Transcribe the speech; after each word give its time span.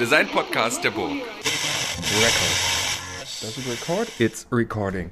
der 0.00 0.06
Design-Podcast 0.06 0.82
der 0.82 0.92
Burg. 0.92 1.10
Record. 2.22 2.54
Does 3.42 3.58
it 3.58 3.66
record? 3.68 4.08
It's 4.18 4.46
recording. 4.50 5.10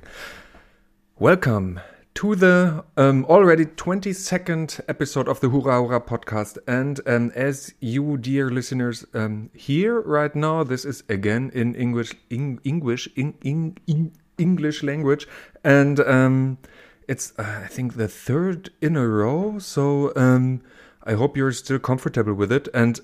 Welcome 1.19 1.81
to 2.15 2.35
the 2.35 2.85
um, 2.97 3.27
already 3.27 3.67
22nd 3.67 4.81
episode 4.89 5.29
of 5.29 5.41
the 5.41 5.49
Hurra 5.49 5.83
Hurra 5.83 6.01
podcast. 6.01 6.59
And 6.67 7.01
um, 7.07 7.31
as 7.35 7.75
you, 7.81 8.17
dear 8.17 8.51
listeners, 8.51 9.05
um, 9.13 9.51
hear 9.53 10.01
right 10.01 10.35
now, 10.35 10.65
this 10.65 10.87
is 10.87 11.05
again 11.11 11.51
in 11.53 11.75
English, 11.75 12.15
in, 12.31 12.59
English, 12.65 13.09
in, 13.15 13.35
in, 13.43 13.77
in 13.87 14.13
English 14.39 14.83
language, 14.83 15.29
and 15.65 16.01
um, 16.01 16.59
it's 17.07 17.35
uh, 17.39 17.61
I 17.65 17.67
think 17.67 17.97
the 17.97 18.09
third 18.09 18.71
in 18.81 18.97
a 18.97 19.07
row. 19.07 19.59
So 19.59 20.13
um, 20.17 20.63
I 21.05 21.15
hope 21.15 21.37
you're 21.37 21.53
still 21.53 21.79
comfortable 21.79 22.35
with 22.35 22.53
it. 22.53 22.69
And 22.75 23.01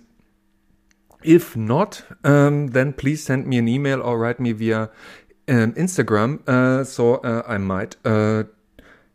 if 1.25 1.57
not, 1.57 2.05
um, 2.23 2.69
then 2.69 2.93
please 2.93 3.25
send 3.25 3.47
me 3.47 3.59
an 3.59 3.69
email 3.69 4.03
or 4.03 4.19
write 4.19 4.39
me 4.39 4.53
via 4.53 4.91
um, 5.49 5.73
Instagram. 5.73 6.47
Uh, 6.49 6.85
so 6.85 7.17
uh, 7.17 7.43
I 7.47 7.59
might 7.59 7.97
uh, 8.05 8.45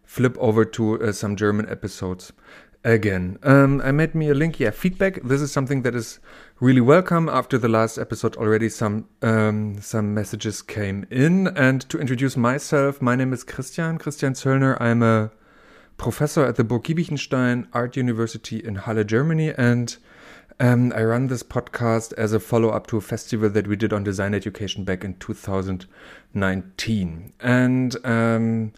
flip 0.03 0.37
over 0.39 0.65
to 0.65 1.01
uh, 1.01 1.11
some 1.11 1.35
German 1.35 1.69
episodes 1.69 2.33
again. 2.83 3.37
Um, 3.43 3.81
I 3.83 3.91
made 3.91 4.15
me 4.15 4.29
a 4.29 4.33
link. 4.33 4.59
Yeah, 4.59 4.71
feedback. 4.71 5.21
This 5.23 5.41
is 5.41 5.51
something 5.51 5.81
that 5.83 5.95
is 5.95 6.19
really 6.59 6.81
welcome. 6.81 7.29
After 7.29 7.57
the 7.57 7.69
last 7.69 7.97
episode, 7.97 8.35
already 8.37 8.69
some 8.69 9.07
um, 9.21 9.81
some 9.81 10.13
messages 10.13 10.61
came 10.61 11.05
in. 11.09 11.47
And 11.47 11.81
to 11.89 11.99
introduce 11.99 12.37
myself, 12.37 13.01
my 13.01 13.15
name 13.15 13.33
is 13.33 13.43
Christian 13.43 13.97
Christian 13.97 14.33
Zöllner. 14.33 14.79
I'm 14.79 15.03
a 15.03 15.31
professor 15.97 16.45
at 16.45 16.55
the 16.55 16.63
Burg 16.63 16.83
Giebichenstein 16.83 17.67
Art 17.73 17.97
University 17.97 18.63
in 18.63 18.75
Halle, 18.75 19.03
Germany, 19.03 19.53
and 19.57 19.97
um, 20.59 20.91
I 20.93 21.03
run 21.03 21.27
this 21.27 21.43
podcast 21.43 22.13
as 22.13 22.33
a 22.33 22.39
follow 22.39 22.69
up 22.69 22.87
to 22.87 22.97
a 22.97 23.01
festival 23.01 23.47
that 23.49 23.67
we 23.67 23.75
did 23.75 23.93
on 23.93 24.03
design 24.03 24.33
education 24.33 24.83
back 24.83 25.05
in 25.05 25.13
2019. 25.15 27.33
And 27.39 28.05
um, 28.05 28.73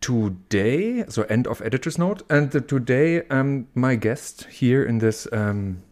today, 0.00 1.04
so 1.08 1.24
end 1.24 1.48
of 1.48 1.60
editor's 1.62 1.98
note, 1.98 2.22
and 2.30 2.52
the, 2.52 2.60
today 2.60 3.26
um, 3.28 3.66
my 3.74 3.96
guest 3.96 4.44
here 4.44 4.84
in 4.84 4.98
this 4.98 5.26
um, 5.32 5.82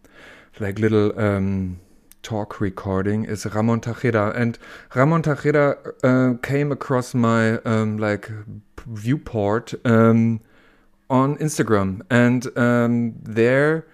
like 0.61 0.79
little 0.79 1.19
um, 1.19 1.81
talk 2.23 2.61
recording 2.61 3.25
is 3.25 3.45
Ramon 3.45 3.81
Tejada, 3.81 4.33
and 4.37 4.57
Ramon 4.95 5.23
Tejada 5.23 5.79
uh, 6.05 6.35
came 6.43 6.71
across 6.71 7.13
my 7.13 7.59
um, 7.63 7.99
like 7.99 8.31
viewport 8.87 9.75
on 9.85 10.39
Instagram, 11.11 12.03
and 12.09 12.45
there 13.25 13.85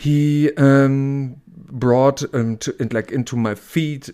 he 0.00 0.50
brought 0.56 2.16
to, 2.16 2.88
like 2.90 3.12
into 3.12 3.36
my 3.36 3.54
feed 3.54 4.08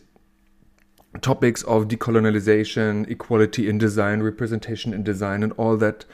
topics 1.20 1.62
of 1.62 1.86
decolonialization, 1.86 3.08
equality 3.08 3.68
in 3.68 3.78
design, 3.78 4.20
representation 4.20 4.92
in 4.92 5.04
design, 5.04 5.44
and 5.44 5.52
all 5.52 5.76
that. 5.76 6.04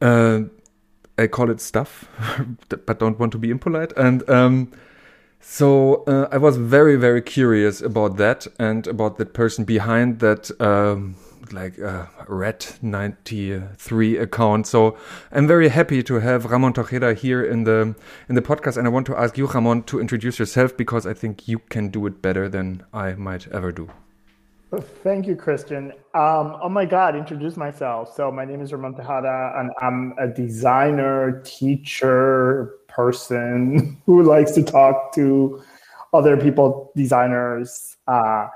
Uh, 0.00 0.42
I 1.16 1.28
call 1.28 1.48
it 1.50 1.60
stuff, 1.60 2.08
but 2.68 2.98
don't 2.98 3.20
want 3.20 3.30
to 3.32 3.38
be 3.38 3.50
impolite. 3.50 3.92
And 3.96 4.28
um, 4.28 4.72
so 5.38 6.02
uh, 6.04 6.28
I 6.32 6.38
was 6.38 6.56
very, 6.56 6.96
very 6.96 7.22
curious 7.22 7.80
about 7.80 8.16
that 8.16 8.48
and 8.58 8.84
about 8.88 9.18
the 9.18 9.26
person 9.26 9.64
behind 9.64 10.18
that, 10.20 10.50
um, 10.60 11.14
like 11.52 11.78
uh, 11.80 12.06
Red 12.28 12.66
93 12.82 14.16
account. 14.18 14.66
So 14.66 14.96
I'm 15.32 15.46
very 15.46 15.68
happy 15.68 16.02
to 16.02 16.14
have 16.14 16.44
Ramon 16.46 16.72
Tejada 16.72 17.14
here 17.14 17.42
in 17.42 17.64
the 17.64 17.94
in 18.28 18.34
the 18.34 18.42
podcast, 18.42 18.76
and 18.76 18.86
I 18.86 18.90
want 18.90 19.06
to 19.06 19.16
ask 19.16 19.36
you, 19.38 19.46
Ramon, 19.46 19.82
to 19.84 20.00
introduce 20.00 20.38
yourself 20.38 20.76
because 20.76 21.06
I 21.06 21.14
think 21.14 21.48
you 21.48 21.58
can 21.58 21.88
do 21.88 22.06
it 22.06 22.22
better 22.22 22.48
than 22.48 22.84
I 22.92 23.14
might 23.14 23.48
ever 23.48 23.72
do. 23.72 23.90
Thank 25.02 25.26
you, 25.26 25.34
Christian. 25.34 25.92
Um, 26.14 26.56
oh 26.62 26.68
my 26.68 26.84
God, 26.84 27.16
introduce 27.16 27.56
myself. 27.56 28.14
So 28.14 28.30
my 28.30 28.44
name 28.44 28.60
is 28.60 28.72
Ramon 28.72 28.94
Tejada, 28.94 29.54
and 29.56 29.70
I'm 29.80 30.14
a 30.18 30.28
designer, 30.28 31.42
teacher, 31.44 32.76
person 32.90 34.00
who 34.06 34.22
likes 34.22 34.52
to 34.52 34.62
talk 34.62 35.14
to 35.14 35.62
other 36.12 36.36
people, 36.36 36.92
designers. 36.96 37.96
Uh, 38.06 38.48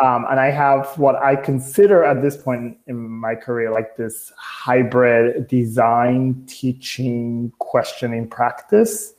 um, 0.00 0.26
and 0.30 0.38
I 0.38 0.50
have 0.50 0.96
what 0.96 1.16
I 1.16 1.34
consider 1.36 2.04
at 2.04 2.22
this 2.22 2.36
point 2.36 2.78
in 2.86 2.96
my 2.96 3.34
career 3.34 3.70
like 3.70 3.96
this 3.96 4.32
hybrid 4.36 5.48
design, 5.48 6.44
teaching, 6.46 7.52
questioning 7.58 8.28
practice, 8.28 9.14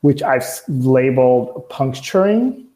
which 0.00 0.22
I've 0.22 0.46
labeled 0.68 1.68
puncturing 1.68 2.66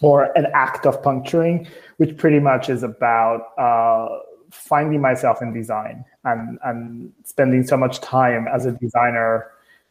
or 0.00 0.36
an 0.36 0.48
act 0.54 0.84
of 0.86 1.02
puncturing 1.02 1.66
which 2.02 2.16
pretty 2.16 2.40
much 2.40 2.68
is 2.68 2.82
about 2.82 3.56
uh, 3.58 4.08
finding 4.50 5.00
myself 5.00 5.40
in 5.40 5.52
design 5.52 6.04
and, 6.24 6.58
and 6.64 7.12
spending 7.24 7.64
so 7.64 7.76
much 7.76 8.00
time 8.00 8.48
as 8.52 8.66
a 8.66 8.72
designer 8.72 9.46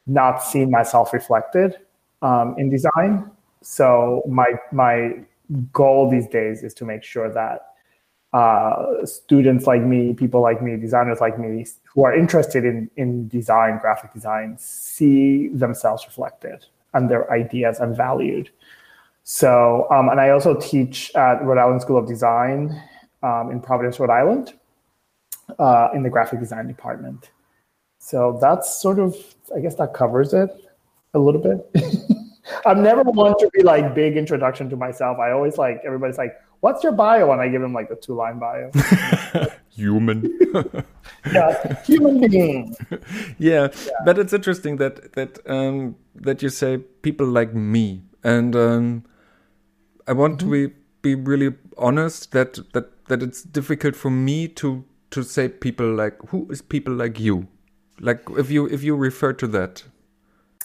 not 0.07 0.43
seeing 0.43 0.69
myself 0.69 1.13
reflected 1.13 1.77
um, 2.21 2.53
in 2.57 2.69
design. 2.69 3.31
So 3.61 4.23
my 4.27 4.55
my 4.73 5.13
goal 5.71 6.09
these 6.09 6.27
days 6.27 6.63
is 6.63 6.73
to 6.75 6.85
make 6.85 7.03
sure 7.03 7.31
that 7.31 7.67
uh, 8.33 9.05
students 9.05 9.67
like 9.67 9.81
me, 9.81 10.13
people 10.13 10.41
like 10.41 10.61
me, 10.61 10.77
designers 10.77 11.19
like 11.19 11.37
me, 11.37 11.65
who 11.93 12.05
are 12.05 12.15
interested 12.15 12.63
in 12.63 12.89
in 12.95 13.27
design, 13.27 13.77
graphic 13.79 14.13
design, 14.13 14.57
see 14.57 15.49
themselves 15.49 16.05
reflected 16.05 16.65
and 16.93 17.09
their 17.09 17.31
ideas 17.31 17.79
and 17.79 17.95
valued. 17.95 18.49
So, 19.23 19.87
um, 19.91 20.09
and 20.09 20.19
I 20.19 20.29
also 20.29 20.55
teach 20.59 21.13
at 21.15 21.43
Rhode 21.43 21.59
Island 21.59 21.81
School 21.81 21.97
of 21.97 22.07
Design 22.07 22.81
um, 23.21 23.51
in 23.51 23.61
Providence, 23.61 23.99
Rhode 23.99 24.09
Island, 24.09 24.53
uh, 25.59 25.89
in 25.93 26.03
the 26.03 26.09
graphic 26.09 26.39
design 26.39 26.67
department. 26.67 27.29
So 27.99 28.37
that's 28.41 28.81
sort 28.81 28.99
of, 28.99 29.15
I 29.55 29.59
guess 29.59 29.75
that 29.75 29.93
covers 29.93 30.33
it 30.33 30.49
a 31.13 31.19
little 31.19 31.41
bit. 31.41 31.69
I'm 32.65 32.83
never 32.83 33.03
one 33.03 33.37
to 33.39 33.49
be 33.53 33.63
like 33.63 33.95
big 33.95 34.17
introduction 34.17 34.69
to 34.69 34.75
myself. 34.75 35.19
I 35.19 35.31
always 35.31 35.57
like 35.57 35.81
everybody's 35.85 36.17
like, 36.17 36.35
"What's 36.61 36.83
your 36.83 36.91
bio?" 36.93 37.31
And 37.31 37.41
I 37.41 37.49
give 37.49 37.61
them 37.61 37.73
like 37.73 37.89
a 37.89 37.95
two 37.95 38.15
line 38.15 38.39
bio. 38.39 38.71
human. 39.69 40.39
yeah, 41.33 41.83
human 41.83 42.29
being. 42.29 42.75
Yeah, 43.37 43.67
yeah, 43.85 43.91
but 44.05 44.17
it's 44.17 44.33
interesting 44.33 44.77
that 44.77 45.13
that 45.13 45.39
um, 45.49 45.95
that 46.15 46.41
you 46.41 46.49
say 46.49 46.77
people 46.77 47.27
like 47.27 47.53
me, 47.53 48.03
and 48.23 48.55
um, 48.55 49.05
I 50.07 50.13
want 50.13 50.37
mm-hmm. 50.37 50.51
to 50.51 50.69
be 50.69 50.73
be 51.01 51.15
really 51.15 51.55
honest 51.77 52.31
that 52.31 52.59
that 52.73 53.07
that 53.07 53.23
it's 53.23 53.43
difficult 53.43 53.95
for 53.95 54.09
me 54.09 54.47
to 54.47 54.83
to 55.11 55.23
say 55.23 55.49
people 55.49 55.93
like 55.93 56.17
who 56.29 56.47
is 56.49 56.61
people 56.61 56.93
like 56.93 57.19
you 57.19 57.47
like 57.99 58.21
if 58.37 58.49
you 58.49 58.65
if 58.67 58.83
you 58.83 58.95
refer 58.95 59.33
to 59.33 59.47
that 59.47 59.83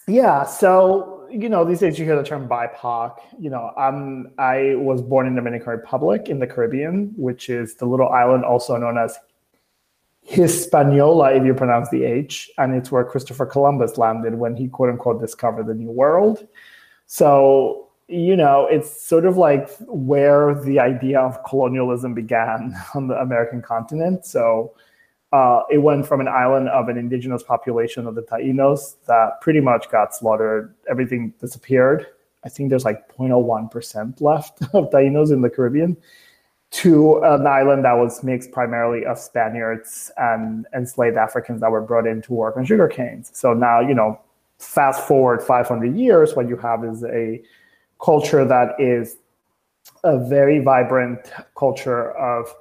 yeah 0.06 0.44
so 0.44 1.16
you 1.31 1.48
know 1.48 1.64
these 1.64 1.81
days 1.81 1.98
you 1.98 2.04
hear 2.04 2.16
the 2.16 2.22
term 2.22 2.48
bipoc 2.48 3.19
you 3.38 3.50
know 3.50 3.72
i'm 3.76 4.32
i 4.38 4.75
was 4.76 5.03
born 5.03 5.26
in 5.26 5.34
the 5.34 5.41
dominican 5.41 5.70
republic 5.70 6.28
in 6.28 6.38
the 6.38 6.47
caribbean 6.47 7.12
which 7.16 7.48
is 7.48 7.75
the 7.75 7.87
little 7.87 8.09
island 8.09 8.44
also 8.44 8.76
known 8.76 8.98
as 8.98 9.19
hispaniola 10.22 11.32
if 11.34 11.44
you 11.44 11.54
pronounce 11.54 11.88
the 11.91 12.04
h 12.04 12.50
and 12.59 12.75
it's 12.75 12.91
where 12.91 13.04
christopher 13.04 13.47
columbus 13.47 13.97
landed 13.97 14.34
when 14.34 14.56
he 14.56 14.68
quote 14.68 14.89
unquote 14.89 15.21
discovered 15.21 15.66
the 15.66 15.74
new 15.74 15.91
world 15.91 16.47
so 17.06 17.86
you 18.09 18.36
know, 18.36 18.68
it's 18.71 19.03
sort 19.03 19.27
of 19.27 19.36
like 19.36 19.68
where 19.80 20.54
the 20.62 20.78
idea 20.78 21.18
of 21.21 21.42
colonialism 21.45 22.15
began 22.15 22.74
on 22.95 23.09
the 23.09 23.16
American 23.16 23.62
continent. 23.62 24.24
So 24.24 24.74
uh, 25.36 25.62
it 25.71 25.78
went 25.78 26.06
from 26.06 26.21
an 26.21 26.28
island 26.28 26.66
of 26.71 26.88
an 26.88 26.97
indigenous 26.97 27.42
population 27.42 28.06
of 28.06 28.15
the 28.15 28.22
Taínos 28.22 28.97
that 29.06 29.38
pretty 29.42 29.60
much 29.60 29.91
got 29.91 30.15
slaughtered. 30.15 30.74
Everything 30.88 31.34
disappeared. 31.41 32.06
I 32.42 32.48
think 32.48 32.71
there's 32.71 32.86
like 32.86 33.15
0.01% 33.16 34.21
left 34.22 34.62
of 34.72 34.88
Taínos 34.91 35.30
in 35.30 35.42
the 35.42 35.50
Caribbean 35.50 35.94
to 36.71 37.22
an 37.22 37.47
island 37.47 37.84
that 37.84 37.92
was 37.92 38.24
mixed 38.24 38.50
primarily 38.50 39.04
of 39.04 39.18
Spaniards 39.18 40.10
and 40.16 40.66
enslaved 40.74 41.18
Africans 41.18 41.60
that 41.60 41.71
were 41.71 41.82
brought 41.82 42.06
in 42.06 42.22
to 42.22 42.32
work 42.32 42.56
on 42.56 42.65
sugar 42.65 42.89
canes. 42.89 43.30
So 43.34 43.53
now, 43.53 43.80
you 43.80 43.94
know, 43.94 44.18
fast 44.59 45.06
forward 45.06 45.42
500 45.42 45.94
years, 45.94 46.34
what 46.34 46.48
you 46.48 46.56
have 46.56 46.82
is 46.82 47.04
a 47.04 47.42
culture 48.03 48.44
that 48.47 48.80
is 48.80 49.16
a 50.03 50.18
very 50.18 50.60
vibrant 50.60 51.21
culture 51.56 52.12
of 52.12 52.54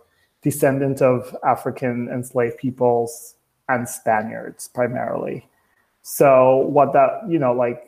descendants 0.45 1.01
of 1.01 1.36
African 1.44 2.07
enslaved 2.07 2.57
peoples 2.57 3.33
and 3.68 3.89
Spaniards 3.89 4.68
primarily. 4.68 5.50
So 6.03 6.57
what 6.57 6.94
that, 6.94 7.21
you 7.27 7.39
know, 7.39 7.51
like, 7.51 7.83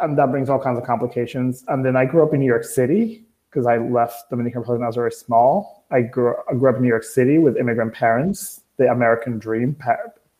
and 0.00 0.18
that 0.18 0.30
brings 0.30 0.50
all 0.50 0.60
kinds 0.60 0.78
of 0.78 0.84
complications. 0.84 1.64
And 1.68 1.86
then 1.86 1.96
I 1.96 2.04
grew 2.04 2.22
up 2.22 2.34
in 2.34 2.40
New 2.40 2.46
York 2.46 2.64
City 2.64 3.24
because 3.48 3.66
I 3.66 3.78
left 3.78 4.28
Dominican 4.28 4.60
Republic 4.60 4.80
when 4.80 4.84
I 4.84 4.88
was 4.88 4.96
very 4.96 5.10
small. 5.10 5.86
I 5.90 6.02
grew, 6.02 6.34
I 6.50 6.52
grew 6.52 6.68
up 6.68 6.76
in 6.76 6.82
New 6.82 6.88
York 6.88 7.04
City 7.04 7.38
with 7.38 7.56
immigrant 7.56 7.94
parents, 7.94 8.60
the 8.76 8.90
American 8.90 9.38
dream, 9.38 9.74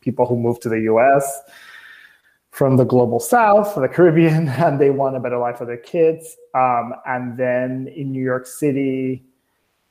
people 0.03 0.27
who 0.27 0.37
moved 0.37 0.61
to 0.63 0.69
the 0.69 0.81
U.S 0.81 1.41
from 2.57 2.79
the 2.79 2.85
global 2.85 3.21
south, 3.21 3.75
the 3.75 3.87
Caribbean, 3.87 4.49
and 4.65 4.81
they 4.81 4.89
want 4.89 5.15
a 5.15 5.21
better 5.21 5.37
life 5.37 5.59
for 5.59 5.67
their 5.67 5.77
kids. 5.77 6.39
Um, 6.55 6.95
and 7.05 7.37
then 7.37 7.87
in 7.95 8.11
New 8.13 8.23
York 8.25 8.47
City, 8.47 9.26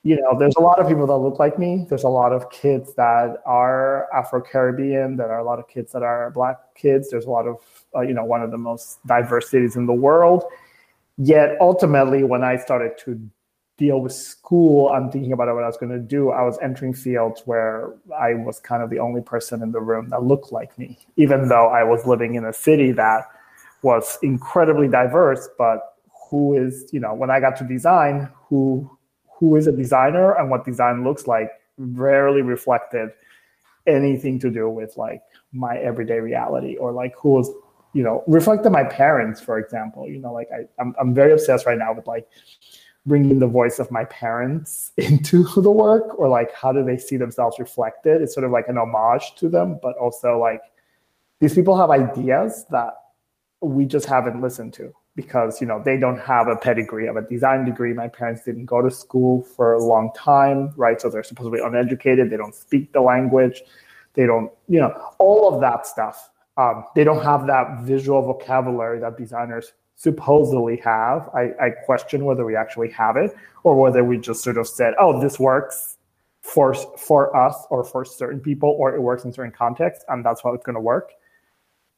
you 0.05 0.21
know, 0.21 0.37
there's 0.37 0.55
a 0.55 0.61
lot 0.61 0.77
of 0.77 0.87
people 0.87 1.07
that 1.07 1.17
look 1.17 1.39
like 1.39 1.57
me. 1.57 1.87
There's 1.89 2.03
a 2.03 2.09
lot 2.09 2.31
of 2.31 2.51
kids 2.51 2.93
that 2.93 3.41
are 3.43 4.07
Afro 4.13 4.39
Caribbean. 4.39 5.17
There 5.17 5.31
are 5.31 5.39
a 5.39 5.43
lot 5.43 5.57
of 5.57 5.67
kids 5.67 5.91
that 5.93 6.03
are 6.03 6.29
Black 6.29 6.57
kids. 6.75 7.09
There's 7.09 7.25
a 7.25 7.31
lot 7.31 7.47
of, 7.47 7.57
uh, 7.95 8.01
you 8.01 8.13
know, 8.13 8.23
one 8.23 8.43
of 8.43 8.51
the 8.51 8.57
most 8.59 8.99
diverse 9.07 9.49
cities 9.49 9.75
in 9.75 9.87
the 9.87 9.93
world. 9.93 10.43
Yet 11.17 11.57
ultimately, 11.59 12.23
when 12.23 12.43
I 12.43 12.55
started 12.57 12.99
to 12.99 13.19
deal 13.77 13.99
with 13.99 14.13
school, 14.13 14.89
I'm 14.89 15.09
thinking 15.09 15.33
about 15.33 15.51
what 15.55 15.63
I 15.63 15.67
was 15.67 15.77
going 15.77 15.91
to 15.91 15.97
do. 15.97 16.29
I 16.29 16.43
was 16.43 16.59
entering 16.61 16.93
fields 16.93 17.41
where 17.45 17.91
I 18.15 18.35
was 18.35 18.59
kind 18.59 18.83
of 18.83 18.91
the 18.91 18.99
only 18.99 19.21
person 19.21 19.63
in 19.63 19.71
the 19.71 19.81
room 19.81 20.09
that 20.09 20.21
looked 20.21 20.51
like 20.51 20.77
me, 20.77 20.99
even 21.17 21.49
though 21.49 21.69
I 21.69 21.83
was 21.83 22.05
living 22.05 22.35
in 22.35 22.45
a 22.45 22.53
city 22.53 22.91
that 22.91 23.23
was 23.81 24.19
incredibly 24.21 24.87
diverse. 24.87 25.49
But 25.57 25.95
who 26.29 26.55
is, 26.55 26.93
you 26.93 26.99
know, 26.99 27.15
when 27.15 27.31
I 27.31 27.39
got 27.39 27.55
to 27.55 27.63
design, 27.63 28.29
who 28.49 28.94
who 29.39 29.55
is 29.55 29.67
a 29.67 29.71
designer 29.71 30.33
and 30.33 30.49
what 30.49 30.65
design 30.65 31.03
looks 31.03 31.27
like 31.27 31.49
rarely 31.77 32.41
reflected 32.41 33.09
anything 33.87 34.39
to 34.39 34.49
do 34.49 34.69
with 34.69 34.97
like 34.97 35.21
my 35.51 35.77
everyday 35.77 36.19
reality 36.19 36.75
or 36.77 36.91
like 36.91 37.13
who 37.17 37.29
was 37.29 37.51
you 37.93 38.03
know 38.03 38.23
reflected 38.27 38.71
my 38.71 38.83
parents 38.83 39.39
for 39.39 39.59
example. 39.59 40.07
You 40.07 40.19
know 40.19 40.33
like 40.33 40.49
I, 40.51 40.65
I'm, 40.81 40.95
I'm 40.99 41.13
very 41.13 41.33
obsessed 41.33 41.65
right 41.65 41.77
now 41.77 41.93
with 41.93 42.07
like 42.07 42.27
bringing 43.05 43.37
the 43.37 43.47
voice 43.47 43.77
of 43.77 43.91
my 43.91 44.03
parents 44.05 44.91
into 44.97 45.43
the 45.61 45.71
work 45.71 46.17
or 46.17 46.27
like 46.27 46.53
how 46.53 46.71
do 46.71 46.83
they 46.83 46.97
see 46.97 47.17
themselves 47.17 47.59
reflected? 47.59 48.21
It's 48.21 48.33
sort 48.33 48.45
of 48.45 48.51
like 48.51 48.67
an 48.67 48.77
homage 48.77 49.35
to 49.35 49.49
them 49.49 49.79
but 49.81 49.97
also 49.97 50.39
like 50.39 50.61
these 51.39 51.53
people 51.53 51.77
have 51.77 51.91
ideas 51.91 52.65
that 52.71 52.93
we 53.61 53.85
just 53.85 54.05
haven't 54.05 54.41
listened 54.41 54.73
to 54.73 54.93
because 55.15 55.61
you 55.61 55.67
know 55.67 55.81
they 55.83 55.97
don't 55.97 56.19
have 56.19 56.47
a 56.47 56.55
pedigree 56.55 57.07
of 57.07 57.15
a 57.15 57.21
design 57.21 57.65
degree. 57.65 57.93
My 57.93 58.07
parents 58.07 58.43
didn't 58.43 58.65
go 58.65 58.81
to 58.81 58.91
school 58.91 59.43
for 59.43 59.73
a 59.73 59.83
long 59.83 60.11
time, 60.15 60.73
right? 60.75 60.99
So 60.99 61.09
they're 61.09 61.23
supposedly 61.23 61.59
uneducated. 61.61 62.29
They 62.29 62.37
don't 62.37 62.55
speak 62.55 62.91
the 62.91 63.01
language. 63.01 63.61
They 64.13 64.25
don't, 64.25 64.51
you 64.67 64.79
know, 64.79 64.93
all 65.17 65.53
of 65.53 65.61
that 65.61 65.85
stuff. 65.85 66.29
Um, 66.57 66.85
they 66.95 67.03
don't 67.03 67.23
have 67.23 67.47
that 67.47 67.81
visual 67.83 68.21
vocabulary 68.21 68.99
that 68.99 69.17
designers 69.17 69.73
supposedly 69.95 70.77
have. 70.77 71.29
I, 71.33 71.51
I 71.61 71.69
question 71.85 72.25
whether 72.25 72.45
we 72.45 72.55
actually 72.55 72.91
have 72.91 73.17
it 73.17 73.35
or 73.63 73.79
whether 73.79 74.03
we 74.03 74.17
just 74.17 74.43
sort 74.43 74.57
of 74.57 74.67
said, 74.67 74.93
"Oh, 74.99 75.19
this 75.21 75.39
works 75.39 75.97
for 76.41 76.73
for 76.73 77.35
us 77.35 77.55
or 77.69 77.83
for 77.83 78.05
certain 78.05 78.39
people, 78.39 78.75
or 78.77 78.95
it 78.95 79.01
works 79.01 79.23
in 79.23 79.33
certain 79.33 79.51
contexts, 79.51 80.05
and 80.09 80.25
that's 80.25 80.41
how 80.41 80.53
it's 80.53 80.65
going 80.65 80.75
to 80.75 80.81
work." 80.81 81.11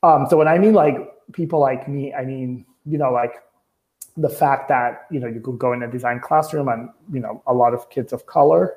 Um, 0.03 0.27
so 0.29 0.37
when 0.37 0.47
I 0.47 0.57
mean 0.59 0.73
like 0.73 0.95
people 1.33 1.59
like 1.59 1.87
me, 1.87 2.13
I 2.13 2.23
mean 2.23 2.65
you 2.87 2.97
know, 2.97 3.11
like 3.11 3.33
the 4.15 4.29
fact 4.29 4.67
that 4.69 5.05
you 5.11 5.19
know 5.19 5.27
you 5.27 5.39
could 5.39 5.59
go 5.59 5.73
in 5.73 5.83
a 5.83 5.91
design 5.91 6.19
classroom 6.19 6.67
and 6.67 6.89
you 7.11 7.19
know 7.19 7.43
a 7.47 7.53
lot 7.53 7.73
of 7.73 7.89
kids 7.89 8.13
of 8.13 8.25
color 8.25 8.75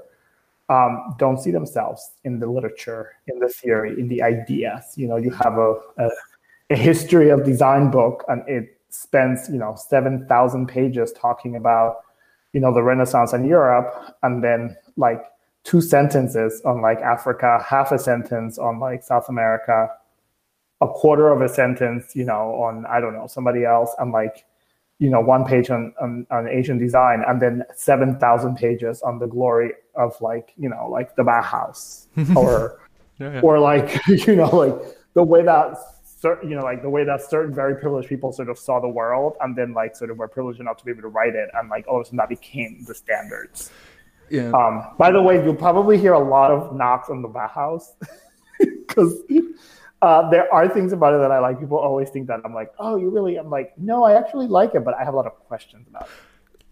um, 0.70 1.14
don't 1.18 1.38
see 1.38 1.50
themselves 1.50 2.12
in 2.24 2.38
the 2.38 2.46
literature, 2.46 3.12
in 3.26 3.40
the 3.40 3.48
theory, 3.48 3.98
in 3.98 4.06
the 4.08 4.22
ideas. 4.22 4.94
You 4.96 5.08
know, 5.08 5.16
you 5.16 5.30
have 5.30 5.58
a, 5.58 5.74
a, 5.98 6.10
a 6.70 6.76
history 6.76 7.28
of 7.30 7.44
design 7.44 7.90
book, 7.90 8.24
and 8.28 8.48
it 8.48 8.78
spends 8.90 9.48
you 9.48 9.58
know 9.58 9.76
seven 9.76 10.26
thousand 10.26 10.66
pages 10.66 11.12
talking 11.12 11.56
about 11.56 12.04
you 12.52 12.60
know 12.60 12.72
the 12.72 12.82
Renaissance 12.82 13.32
in 13.32 13.44
Europe, 13.44 14.14
and 14.22 14.44
then 14.44 14.76
like 14.96 15.22
two 15.64 15.80
sentences 15.80 16.62
on 16.64 16.80
like 16.80 16.98
Africa, 17.00 17.64
half 17.66 17.92
a 17.92 17.98
sentence 17.98 18.58
on 18.58 18.78
like 18.78 19.02
South 19.02 19.28
America, 19.28 19.90
a 20.80 20.88
quarter 20.88 21.28
of 21.28 21.42
a 21.42 21.48
sentence, 21.48 22.14
you 22.14 22.24
know, 22.24 22.54
on 22.62 22.86
I 22.86 23.00
don't 23.00 23.14
know 23.14 23.26
somebody 23.26 23.64
else, 23.64 23.94
and 23.98 24.12
like, 24.12 24.44
you 24.98 25.10
know, 25.10 25.20
one 25.20 25.44
page 25.44 25.70
on 25.70 25.92
on, 26.00 26.26
on 26.30 26.48
Asian 26.48 26.78
design, 26.78 27.22
and 27.26 27.40
then 27.40 27.64
seven 27.74 28.18
thousand 28.18 28.56
pages 28.56 29.02
on 29.02 29.18
the 29.18 29.26
glory 29.26 29.72
of 29.94 30.18
like 30.20 30.52
you 30.56 30.68
know 30.68 30.88
like 30.90 31.16
the 31.16 31.22
Bauhaus 31.22 32.06
or 32.36 32.80
yeah, 33.18 33.34
yeah. 33.34 33.40
or 33.40 33.58
like 33.58 34.00
you 34.08 34.36
know 34.36 34.54
like 34.54 34.74
the 35.14 35.22
way 35.22 35.42
that 35.42 35.76
certain 36.04 36.50
you 36.50 36.56
know 36.56 36.62
like 36.62 36.82
the 36.82 36.90
way 36.90 37.04
that 37.04 37.22
certain 37.22 37.54
very 37.54 37.76
privileged 37.76 38.08
people 38.08 38.32
sort 38.32 38.48
of 38.48 38.58
saw 38.58 38.80
the 38.80 38.88
world, 38.88 39.36
and 39.40 39.56
then 39.56 39.74
like 39.74 39.94
sort 39.96 40.10
of 40.10 40.16
were 40.16 40.28
privileged 40.28 40.60
enough 40.60 40.78
to 40.78 40.84
be 40.84 40.90
able 40.90 41.02
to 41.02 41.08
write 41.08 41.34
it, 41.34 41.50
and 41.54 41.68
like 41.68 41.86
all 41.86 41.96
of 41.96 42.02
a 42.02 42.04
sudden 42.04 42.16
that 42.16 42.28
became 42.28 42.84
the 42.86 42.94
standards. 42.94 43.70
Yeah. 44.30 44.52
Um, 44.52 44.94
by 44.96 45.10
the 45.10 45.20
way, 45.20 45.42
you'll 45.44 45.56
probably 45.56 45.98
hear 45.98 46.12
a 46.12 46.18
lot 46.18 46.52
of 46.52 46.76
knocks 46.76 47.10
on 47.10 47.20
the 47.20 47.28
Bauhaus 47.28 47.82
because 48.60 49.22
uh, 50.02 50.28
there 50.30 50.52
are 50.52 50.68
things 50.68 50.92
about 50.92 51.14
it 51.14 51.18
that 51.18 51.30
I 51.30 51.38
like. 51.38 51.60
People 51.60 51.78
always 51.78 52.10
think 52.10 52.26
that 52.28 52.40
I'm 52.44 52.54
like, 52.54 52.72
oh, 52.78 52.96
you 52.96 53.10
really? 53.10 53.36
I'm 53.36 53.50
like, 53.50 53.72
no, 53.76 54.04
I 54.04 54.14
actually 54.14 54.46
like 54.46 54.74
it, 54.74 54.84
but 54.84 54.94
I 54.94 55.04
have 55.04 55.14
a 55.14 55.16
lot 55.16 55.26
of 55.26 55.34
questions 55.46 55.86
about 55.88 56.02
it. 56.02 56.64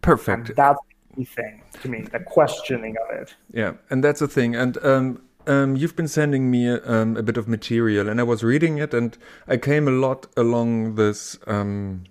Perfect. 0.00 0.48
And 0.48 0.56
that's 0.56 0.80
the 1.16 1.24
thing 1.24 1.62
to 1.82 1.88
me, 1.88 2.02
the 2.02 2.20
questioning 2.20 2.96
of 2.96 3.16
it. 3.16 3.34
Yeah, 3.52 3.74
and 3.90 4.02
that's 4.02 4.20
the 4.20 4.28
thing. 4.28 4.56
And 4.56 4.76
um, 4.84 5.22
um, 5.46 5.76
you've 5.76 5.94
been 5.94 6.08
sending 6.08 6.50
me 6.50 6.68
um, 6.70 7.16
a 7.16 7.22
bit 7.22 7.36
of 7.36 7.46
material, 7.46 8.08
and 8.08 8.18
I 8.18 8.24
was 8.24 8.42
reading 8.42 8.78
it, 8.78 8.92
and 8.94 9.16
I 9.46 9.56
came 9.58 9.86
a 9.86 9.92
lot 9.92 10.26
along 10.36 10.96
this 10.96 11.38
um, 11.46 12.04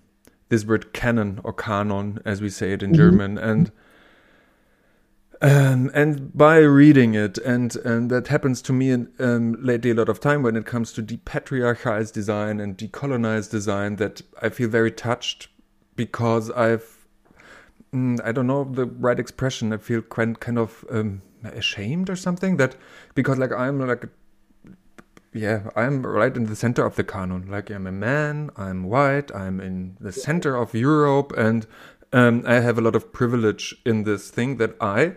this 0.49 0.65
word 0.65 0.93
canon 0.93 1.41
or 1.43 1.53
canon, 1.53 2.19
as 2.25 2.41
we 2.41 2.49
say 2.49 2.73
it 2.73 2.83
in 2.83 2.91
mm-hmm. 2.91 2.97
German, 2.97 3.37
and 3.37 3.71
um, 5.41 5.89
and 5.93 6.35
by 6.37 6.59
reading 6.59 7.15
it, 7.15 7.37
and 7.39 7.75
and 7.77 8.11
that 8.11 8.27
happens 8.27 8.61
to 8.63 8.73
me 8.73 8.91
in, 8.91 9.11
um, 9.19 9.57
lately 9.59 9.89
a 9.89 9.95
lot 9.95 10.09
of 10.09 10.19
time 10.19 10.43
when 10.43 10.55
it 10.55 10.65
comes 10.65 10.93
to 10.93 11.01
depatriarchized 11.01 12.13
design 12.13 12.59
and 12.59 12.77
decolonized 12.77 13.49
design, 13.49 13.95
that 13.95 14.21
I 14.41 14.49
feel 14.49 14.69
very 14.69 14.91
touched 14.91 15.47
because 15.95 16.51
I've 16.51 17.07
mm, 17.93 18.19
I 18.23 18.31
don't 18.31 18.47
know 18.47 18.63
the 18.63 18.85
right 18.85 19.19
expression. 19.19 19.73
I 19.73 19.77
feel 19.77 20.03
kind 20.03 20.39
kind 20.39 20.59
of 20.59 20.85
um, 20.91 21.23
ashamed 21.43 22.09
or 22.09 22.15
something 22.15 22.57
that 22.57 22.75
because 23.15 23.39
like 23.39 23.51
I'm 23.51 23.79
like 23.79 24.05
yeah, 25.33 25.69
I'm 25.75 26.05
right 26.05 26.35
in 26.35 26.45
the 26.45 26.55
center 26.55 26.85
of 26.85 26.95
the 26.95 27.03
canon. 27.03 27.49
Like 27.49 27.69
I'm 27.69 27.87
a 27.87 27.91
man, 27.91 28.51
I'm 28.57 28.83
white, 28.83 29.33
I'm 29.33 29.59
in 29.61 29.97
the 29.99 30.11
center 30.11 30.55
of 30.55 30.75
Europe, 30.75 31.33
and 31.37 31.65
um, 32.13 32.43
I 32.45 32.55
have 32.55 32.77
a 32.77 32.81
lot 32.81 32.95
of 32.95 33.13
privilege 33.13 33.75
in 33.85 34.03
this 34.03 34.29
thing 34.29 34.57
that 34.57 34.75
I 34.81 35.15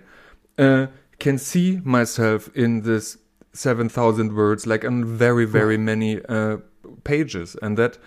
uh, 0.58 0.87
can 1.18 1.38
see 1.38 1.80
myself 1.84 2.49
in 2.54 2.82
this 2.82 3.18
7,000 3.52 4.34
words, 4.34 4.66
like 4.66 4.84
on 4.84 5.04
very, 5.04 5.44
very 5.44 5.78
many 5.78 6.20
uh, 6.28 6.58
pages. 7.04 7.56
And 7.62 7.76
that 7.78 7.99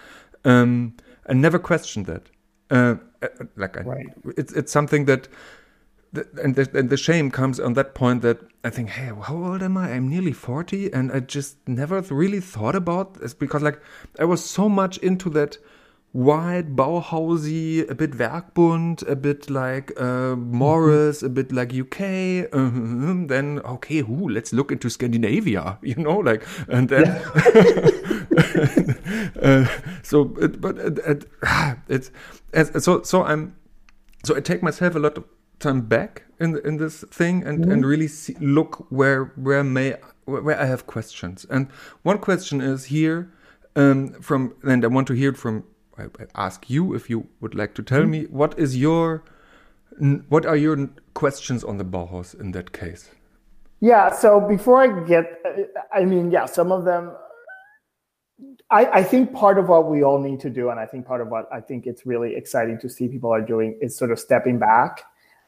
um, 0.45 0.95
I 1.27 1.33
never 1.33 1.59
questioned 1.59 2.05
that. 2.07 2.29
Uh, 2.69 2.95
uh 3.21 3.27
like, 3.55 3.75
right. 3.85 4.07
It's, 4.35 4.53
it's 4.53 4.71
something 4.71 5.05
that, 5.05 5.27
that 6.13 6.31
and, 6.39 6.55
the, 6.55 6.69
and 6.77 6.89
the 6.89 6.97
shame 6.97 7.31
comes 7.31 7.59
on 7.59 7.73
that 7.73 7.95
point 7.95 8.21
that 8.23 8.39
I 8.63 8.69
think, 8.69 8.89
hey, 8.89 9.11
how 9.21 9.35
old 9.35 9.63
am 9.63 9.77
I? 9.77 9.91
I'm 9.91 10.09
nearly 10.09 10.33
40. 10.33 10.91
And 10.93 11.11
I 11.11 11.21
just 11.21 11.57
never 11.67 12.01
really 12.01 12.41
thought 12.41 12.75
about 12.75 13.15
this 13.15 13.33
because, 13.33 13.61
like, 13.61 13.79
I 14.19 14.25
was 14.25 14.43
so 14.43 14.67
much 14.67 14.97
into 14.97 15.29
that 15.31 15.57
white, 16.11 16.75
Bauhausy, 16.75 17.89
a 17.89 17.95
bit 17.95 18.11
Werkbund, 18.11 19.07
a 19.07 19.15
bit 19.15 19.49
like 19.49 19.91
uh, 19.99 20.35
Morris, 20.35 21.21
a 21.21 21.29
bit 21.29 21.51
like 21.51 21.73
UK. 21.73 22.47
Uh, 22.51 23.27
then 23.27 23.61
okay, 23.65 23.99
who? 23.99 24.29
Let's 24.29 24.53
look 24.53 24.71
into 24.71 24.89
Scandinavia. 24.89 25.79
You 25.87 25.95
know, 25.95 26.17
like 26.17 26.45
and 26.67 26.89
then. 26.89 27.07
uh, 29.41 29.67
so, 30.03 30.25
but 30.25 30.77
it's 31.87 32.11
so 32.83 33.03
so 33.03 33.23
I'm 33.23 33.55
so 34.25 34.35
I 34.35 34.41
take 34.41 34.63
myself 34.63 34.95
a 34.95 34.99
lot 34.99 35.17
of 35.17 35.23
time 35.59 35.81
back 35.81 36.23
in 36.39 36.59
in 36.65 36.77
this 36.77 37.03
thing 37.09 37.43
and 37.43 37.65
mm. 37.65 37.71
and 37.71 37.85
really 37.85 38.07
see, 38.07 38.35
look 38.39 38.85
where 38.89 39.25
where 39.35 39.63
may 39.63 39.95
where 40.25 40.59
I 40.59 40.65
have 40.65 40.87
questions. 40.87 41.45
And 41.49 41.71
one 42.03 42.17
question 42.17 42.61
is 42.61 42.85
here 42.85 43.31
um, 43.75 44.13
from 44.21 44.55
and 44.63 44.83
I 44.83 44.87
want 44.87 45.07
to 45.07 45.13
hear 45.13 45.29
it 45.29 45.37
from 45.37 45.63
I 45.97 46.07
ask 46.35 46.69
you 46.69 46.93
if 46.93 47.09
you 47.09 47.27
would 47.41 47.55
like 47.55 47.73
to 47.75 47.83
tell 47.83 48.03
mm 48.03 48.09
me 48.09 48.23
what 48.25 48.57
is 48.57 48.77
your 48.77 49.23
what 50.29 50.45
are 50.45 50.55
your 50.55 50.89
questions 51.13 51.63
on 51.63 51.77
the 51.77 51.85
Bauhaus 51.85 52.39
in 52.39 52.51
that 52.51 52.71
case? 52.71 53.09
Yeah. 53.79 54.11
So 54.13 54.39
before 54.39 54.81
I 54.81 55.05
get, 55.05 55.41
I 55.93 56.05
mean, 56.05 56.31
yeah, 56.31 56.45
some 56.45 56.71
of 56.71 56.85
them. 56.85 57.11
I, 58.69 58.85
I 58.99 59.03
think 59.03 59.33
part 59.33 59.57
of 59.57 59.69
what 59.69 59.89
we 59.89 60.03
all 60.03 60.19
need 60.19 60.39
to 60.41 60.49
do, 60.49 60.69
and 60.69 60.79
I 60.79 60.85
think 60.85 61.07
part 61.07 61.21
of 61.21 61.29
what 61.29 61.47
I 61.51 61.61
think 61.61 61.87
it's 61.87 62.05
really 62.05 62.35
exciting 62.35 62.77
to 62.79 62.89
see 62.89 63.07
people 63.07 63.33
are 63.33 63.41
doing, 63.41 63.77
is 63.81 63.97
sort 63.97 64.11
of 64.11 64.19
stepping 64.19 64.59
back 64.59 65.03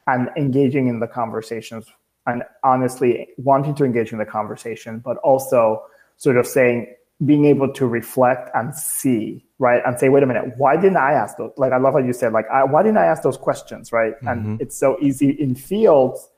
and 0.06 0.28
engaging 0.36 0.88
in 0.88 0.98
the 0.98 1.06
conversations, 1.06 1.86
and 2.26 2.42
honestly 2.64 3.28
wanting 3.36 3.74
to 3.76 3.84
engage 3.84 4.12
in 4.12 4.18
the 4.18 4.24
conversation, 4.24 4.98
but 4.98 5.18
also 5.18 5.82
sort 6.16 6.36
of 6.36 6.46
saying, 6.46 6.92
being 7.24 7.44
able 7.44 7.72
to 7.74 7.86
reflect 7.86 8.50
and 8.54 8.74
see, 8.74 9.44
right? 9.60 9.82
And 9.86 10.00
say, 10.00 10.08
wait 10.08 10.22
a 10.22 10.26
minute, 10.26 10.54
why 10.56 10.74
didn't 10.74 10.96
I 10.96 11.12
ask 11.12 11.36
those? 11.36 11.52
Like, 11.58 11.72
I 11.72 11.76
love 11.76 11.92
what 11.92 12.06
you 12.06 12.14
said, 12.14 12.32
like, 12.32 12.46
I, 12.50 12.64
why 12.64 12.82
didn't 12.82 12.96
I 12.96 13.04
ask 13.04 13.22
those 13.22 13.36
questions, 13.36 13.92
right? 13.92 14.14
Mm-hmm. 14.16 14.28
And 14.28 14.60
it's 14.60 14.76
so 14.76 14.96
easy 15.00 15.30
in 15.30 15.54
fields. 15.54 16.30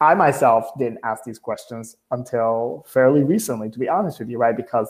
I 0.00 0.14
myself 0.14 0.66
didn't 0.78 0.98
ask 1.04 1.22
these 1.24 1.38
questions 1.38 1.98
until 2.10 2.86
fairly 2.88 3.22
recently, 3.22 3.68
to 3.70 3.78
be 3.78 3.86
honest 3.86 4.18
with 4.18 4.30
you, 4.30 4.38
right? 4.38 4.56
Because 4.56 4.88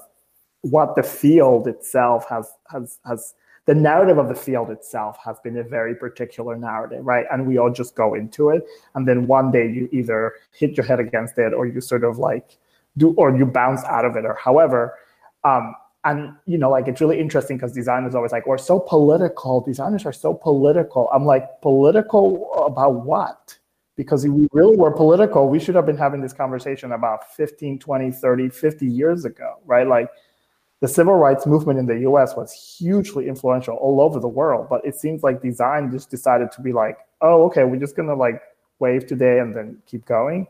what 0.61 0.95
the 0.95 1.03
field 1.03 1.67
itself 1.67 2.29
has 2.29 2.53
has 2.71 2.99
has 3.05 3.35
the 3.67 3.75
narrative 3.75 4.19
of 4.19 4.29
the 4.29 4.35
field 4.37 4.71
itself 4.71 5.19
has 5.25 5.39
been 5.41 5.59
a 5.59 5.65
very 5.65 5.95
particular 5.97 6.57
narrative, 6.57 7.05
right? 7.05 7.27
And 7.33 7.47
we 7.47 7.59
all 7.59 7.73
just 7.73 7.97
go 7.97 8.15
into 8.15 8.51
it, 8.51 8.65
and 8.95 9.07
then 9.07 9.27
one 9.27 9.51
day 9.51 9.69
you 9.69 9.89
either 9.91 10.35
hit 10.53 10.77
your 10.77 10.87
head 10.87 11.01
against 11.01 11.39
it, 11.39 11.53
or 11.53 11.67
you 11.67 11.81
sort 11.81 12.05
of 12.05 12.19
like 12.19 12.57
do, 12.97 13.15
or 13.15 13.37
you 13.37 13.47
bounce 13.47 13.83
out 13.85 14.05
of 14.05 14.15
it, 14.15 14.25
or 14.25 14.35
however. 14.35 14.95
Um, 15.43 15.75
and 16.05 16.35
you 16.47 16.57
know, 16.57 16.71
like 16.71 16.89
it's 16.89 17.01
really 17.01 17.21
interesting 17.21 17.57
because 17.57 17.73
designers 17.73 18.15
always 18.15 18.33
like, 18.33 18.47
we're 18.47 18.59
so 18.59 18.81
political. 18.81 19.61
Designers 19.61 20.07
are 20.07 20.13
so 20.13 20.33
political. 20.33 21.09
I'm 21.13 21.25
like, 21.25 21.61
political 21.61 22.53
about 22.55 23.05
what? 23.05 23.59
Because 23.97 24.25
if 24.25 24.33
we 24.33 24.49
really 24.53 24.77
were 24.77 24.91
political, 24.91 25.49
we 25.49 25.59
should 25.61 25.75
have 25.75 25.85
been 25.85 25.99
having 25.99 26.23
this 26.23 26.33
conversation 26.33 26.93
about 26.93 27.35
15, 27.35 27.79
20, 27.79 28.13
30, 28.13 28.49
50 28.49 28.87
years 28.87 29.27
ago, 29.27 29.59
right? 29.67 29.87
Like 29.87 30.09
the 30.81 30.89
civil 30.89 31.15
rights 31.15 31.47
movement 31.47 31.79
in 31.79 31.85
the 31.85 31.99
US 32.11 32.35
was 32.35 32.51
hugely 32.53 33.29
influential 33.29 33.77
all 33.77 34.01
over 34.01 34.19
the 34.19 34.29
world, 34.29 34.69
but 34.71 34.85
it 34.87 34.97
seems 34.97 35.23
like 35.23 35.43
design 35.43 35.91
just 35.91 36.11
decided 36.11 36.51
to 36.53 36.63
be 36.63 36.73
like, 36.73 36.97
oh, 37.21 37.45
okay, 37.45 37.65
we're 37.65 37.81
just 37.81 37.95
gonna 37.95 38.15
like 38.15 38.41
wave 38.79 39.07
today 39.07 39.41
and 39.41 39.55
then 39.55 39.77
keep 39.87 40.07
going. 40.07 40.47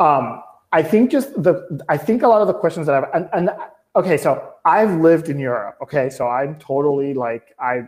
Um, 0.00 0.42
I 0.72 0.82
think 0.82 1.10
just 1.10 1.30
the 1.42 1.84
I 1.90 1.98
think 1.98 2.22
a 2.22 2.28
lot 2.28 2.40
of 2.40 2.46
the 2.46 2.54
questions 2.54 2.86
that 2.86 2.94
I've 2.94 3.10
and, 3.12 3.28
and 3.34 3.50
okay, 3.96 4.16
so 4.16 4.54
I've 4.64 5.00
lived 5.00 5.28
in 5.28 5.38
Europe. 5.38 5.76
Okay, 5.82 6.10
so 6.10 6.28
I'm 6.28 6.58
totally 6.58 7.14
like 7.14 7.54
I. 7.58 7.82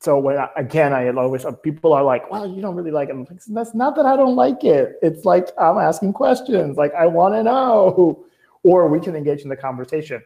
So 0.00 0.18
when 0.18 0.36
I, 0.36 0.48
again, 0.56 0.92
I 0.92 1.08
always 1.08 1.46
people 1.62 1.92
are 1.92 2.04
like, 2.04 2.30
"Well, 2.30 2.46
you 2.46 2.60
don't 2.60 2.76
really 2.76 2.90
like 2.90 3.08
it." 3.08 3.12
I'm 3.12 3.24
like, 3.24 3.40
"That's 3.46 3.74
not 3.74 3.96
that 3.96 4.06
I 4.06 4.16
don't 4.16 4.36
like 4.36 4.62
it. 4.64 4.98
It's 5.02 5.24
like 5.24 5.48
I'm 5.58 5.78
asking 5.78 6.12
questions. 6.12 6.76
Like 6.76 6.92
I 6.94 7.06
want 7.06 7.34
to 7.34 7.42
know." 7.42 8.26
or 8.64 8.88
we 8.88 8.98
can 8.98 9.14
engage 9.14 9.42
in 9.42 9.48
the 9.48 9.56
conversation. 9.56 10.22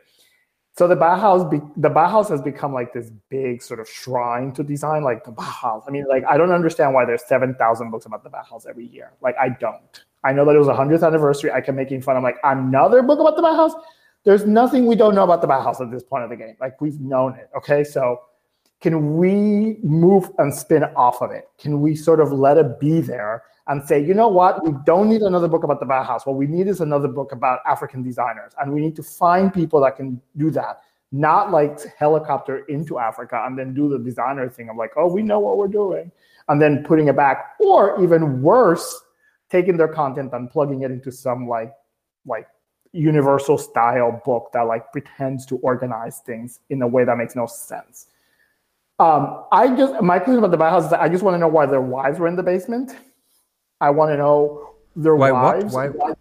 So 0.76 0.86
the 0.86 0.94
Bauhaus, 0.94 1.50
be, 1.50 1.60
the 1.76 1.90
Bauhaus 1.90 2.30
has 2.30 2.40
become 2.40 2.72
like 2.72 2.92
this 2.92 3.10
big 3.28 3.62
sort 3.62 3.80
of 3.80 3.88
shrine 3.88 4.52
to 4.52 4.62
design, 4.62 5.02
like 5.02 5.24
the 5.24 5.32
Bauhaus. 5.32 5.82
I 5.88 5.90
mean, 5.90 6.06
like 6.08 6.24
I 6.24 6.38
don't 6.38 6.52
understand 6.52 6.94
why 6.94 7.04
there's 7.04 7.26
seven 7.26 7.54
thousand 7.56 7.90
books 7.90 8.06
about 8.06 8.22
the 8.22 8.30
Bauhaus 8.30 8.64
every 8.66 8.86
year. 8.86 9.10
Like 9.20 9.34
I 9.40 9.48
don't. 9.48 10.04
I 10.22 10.32
know 10.32 10.44
that 10.44 10.54
it 10.54 10.58
was 10.58 10.68
a 10.68 10.74
hundredth 10.74 11.02
anniversary. 11.02 11.50
I 11.50 11.60
can 11.60 11.74
making 11.74 12.02
fun. 12.02 12.16
I'm 12.16 12.22
like 12.22 12.38
another 12.44 13.02
book 13.02 13.18
about 13.18 13.34
the 13.36 13.42
Bauhaus. 13.42 13.72
There's 14.28 14.44
nothing 14.44 14.84
we 14.84 14.94
don't 14.94 15.14
know 15.14 15.24
about 15.24 15.40
the 15.40 15.48
Bauhaus 15.48 15.80
at 15.80 15.90
this 15.90 16.02
point 16.02 16.22
of 16.22 16.28
the 16.28 16.36
game. 16.36 16.54
Like 16.60 16.82
we've 16.82 17.00
known 17.00 17.34
it. 17.36 17.48
Okay, 17.56 17.82
so 17.82 18.20
can 18.82 19.16
we 19.16 19.78
move 19.82 20.30
and 20.36 20.54
spin 20.54 20.84
off 20.96 21.22
of 21.22 21.30
it? 21.30 21.48
Can 21.56 21.80
we 21.80 21.96
sort 21.96 22.20
of 22.20 22.30
let 22.30 22.58
it 22.58 22.78
be 22.78 23.00
there 23.00 23.44
and 23.68 23.82
say, 23.88 24.04
you 24.04 24.12
know 24.12 24.28
what, 24.28 24.62
we 24.66 24.74
don't 24.84 25.08
need 25.08 25.22
another 25.22 25.48
book 25.48 25.64
about 25.64 25.80
the 25.80 25.86
Bauhaus. 25.86 26.26
What 26.26 26.36
we 26.36 26.46
need 26.46 26.68
is 26.68 26.82
another 26.82 27.08
book 27.08 27.32
about 27.32 27.60
African 27.64 28.02
designers. 28.02 28.52
And 28.60 28.70
we 28.70 28.82
need 28.82 28.94
to 28.96 29.02
find 29.02 29.50
people 29.50 29.80
that 29.80 29.96
can 29.96 30.20
do 30.36 30.50
that, 30.50 30.80
not 31.10 31.50
like 31.50 31.78
helicopter 31.96 32.66
into 32.66 32.98
Africa 32.98 33.42
and 33.46 33.58
then 33.58 33.72
do 33.72 33.88
the 33.88 33.98
designer 33.98 34.50
thing 34.50 34.68
of 34.68 34.76
like, 34.76 34.90
oh, 34.98 35.10
we 35.10 35.22
know 35.22 35.38
what 35.38 35.56
we're 35.56 35.68
doing, 35.68 36.12
and 36.48 36.60
then 36.60 36.84
putting 36.84 37.08
it 37.08 37.16
back. 37.16 37.54
Or 37.60 37.98
even 38.04 38.42
worse, 38.42 38.94
taking 39.48 39.78
their 39.78 39.88
content 39.88 40.34
and 40.34 40.50
plugging 40.50 40.82
it 40.82 40.90
into 40.90 41.10
some 41.10 41.48
like 41.48 41.72
like 42.26 42.46
universal 42.92 43.58
style 43.58 44.20
book 44.24 44.50
that 44.52 44.62
like 44.62 44.90
pretends 44.92 45.44
to 45.46 45.56
organize 45.58 46.20
things 46.20 46.60
in 46.70 46.82
a 46.82 46.86
way 46.86 47.04
that 47.04 47.16
makes 47.16 47.36
no 47.36 47.46
sense. 47.46 48.06
Um, 48.98 49.44
I 49.52 49.68
just 49.76 50.02
my 50.02 50.18
question 50.18 50.38
about 50.38 50.50
the 50.50 50.58
Bauhaus 50.58 50.86
is 50.86 50.92
I 50.92 51.08
just 51.08 51.22
want 51.22 51.34
to 51.34 51.38
know 51.38 51.48
why 51.48 51.66
their 51.66 51.80
wives 51.80 52.18
were 52.18 52.26
in 52.26 52.36
the 52.36 52.42
basement 52.42 52.96
I 53.80 53.90
want 53.90 54.10
to 54.10 54.16
know 54.16 54.74
their 54.96 55.14
why, 55.14 55.30
wives. 55.30 55.74
Why? 55.74 55.88
why? 55.88 56.12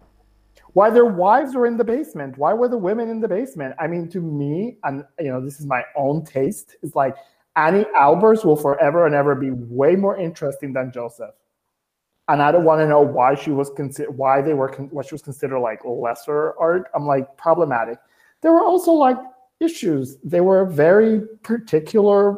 Why 0.74 0.90
their 0.90 1.06
wives 1.06 1.54
were 1.54 1.66
in 1.66 1.76
the 1.76 1.84
basement? 1.84 2.38
Why 2.38 2.52
were 2.52 2.68
the 2.68 2.78
women 2.78 3.08
in 3.08 3.20
the 3.20 3.26
basement? 3.26 3.74
I 3.80 3.88
mean, 3.88 4.08
to 4.10 4.20
me, 4.20 4.76
and 4.84 5.04
you 5.18 5.28
know, 5.28 5.40
this 5.40 5.58
is 5.58 5.66
my 5.66 5.82
own 5.96 6.24
taste. 6.24 6.76
It's 6.82 6.94
like 6.94 7.16
Anni 7.56 7.84
Albers 7.96 8.44
will 8.44 8.56
forever 8.56 9.06
and 9.06 9.14
ever 9.14 9.34
be 9.34 9.50
way 9.50 9.96
more 9.96 10.16
interesting 10.16 10.72
than 10.72 10.92
Josef. 10.92 11.30
And 12.28 12.42
I 12.42 12.52
don't 12.52 12.64
want 12.64 12.80
to 12.80 12.86
know 12.86 13.00
why 13.00 13.34
she 13.34 13.50
was 13.50 13.70
considered, 13.70 14.10
why 14.12 14.42
they 14.42 14.52
were, 14.52 14.68
con- 14.68 14.88
what 14.90 15.06
she 15.06 15.14
was 15.14 15.22
considered 15.22 15.60
like 15.60 15.80
lesser 15.84 16.54
art. 16.58 16.90
I'm 16.94 17.06
like 17.06 17.36
problematic. 17.38 17.98
There 18.42 18.52
were 18.52 18.62
also 18.62 18.92
like 18.92 19.16
issues. 19.60 20.18
They 20.22 20.40
were 20.42 20.66
very 20.66 21.22
particular 21.42 22.36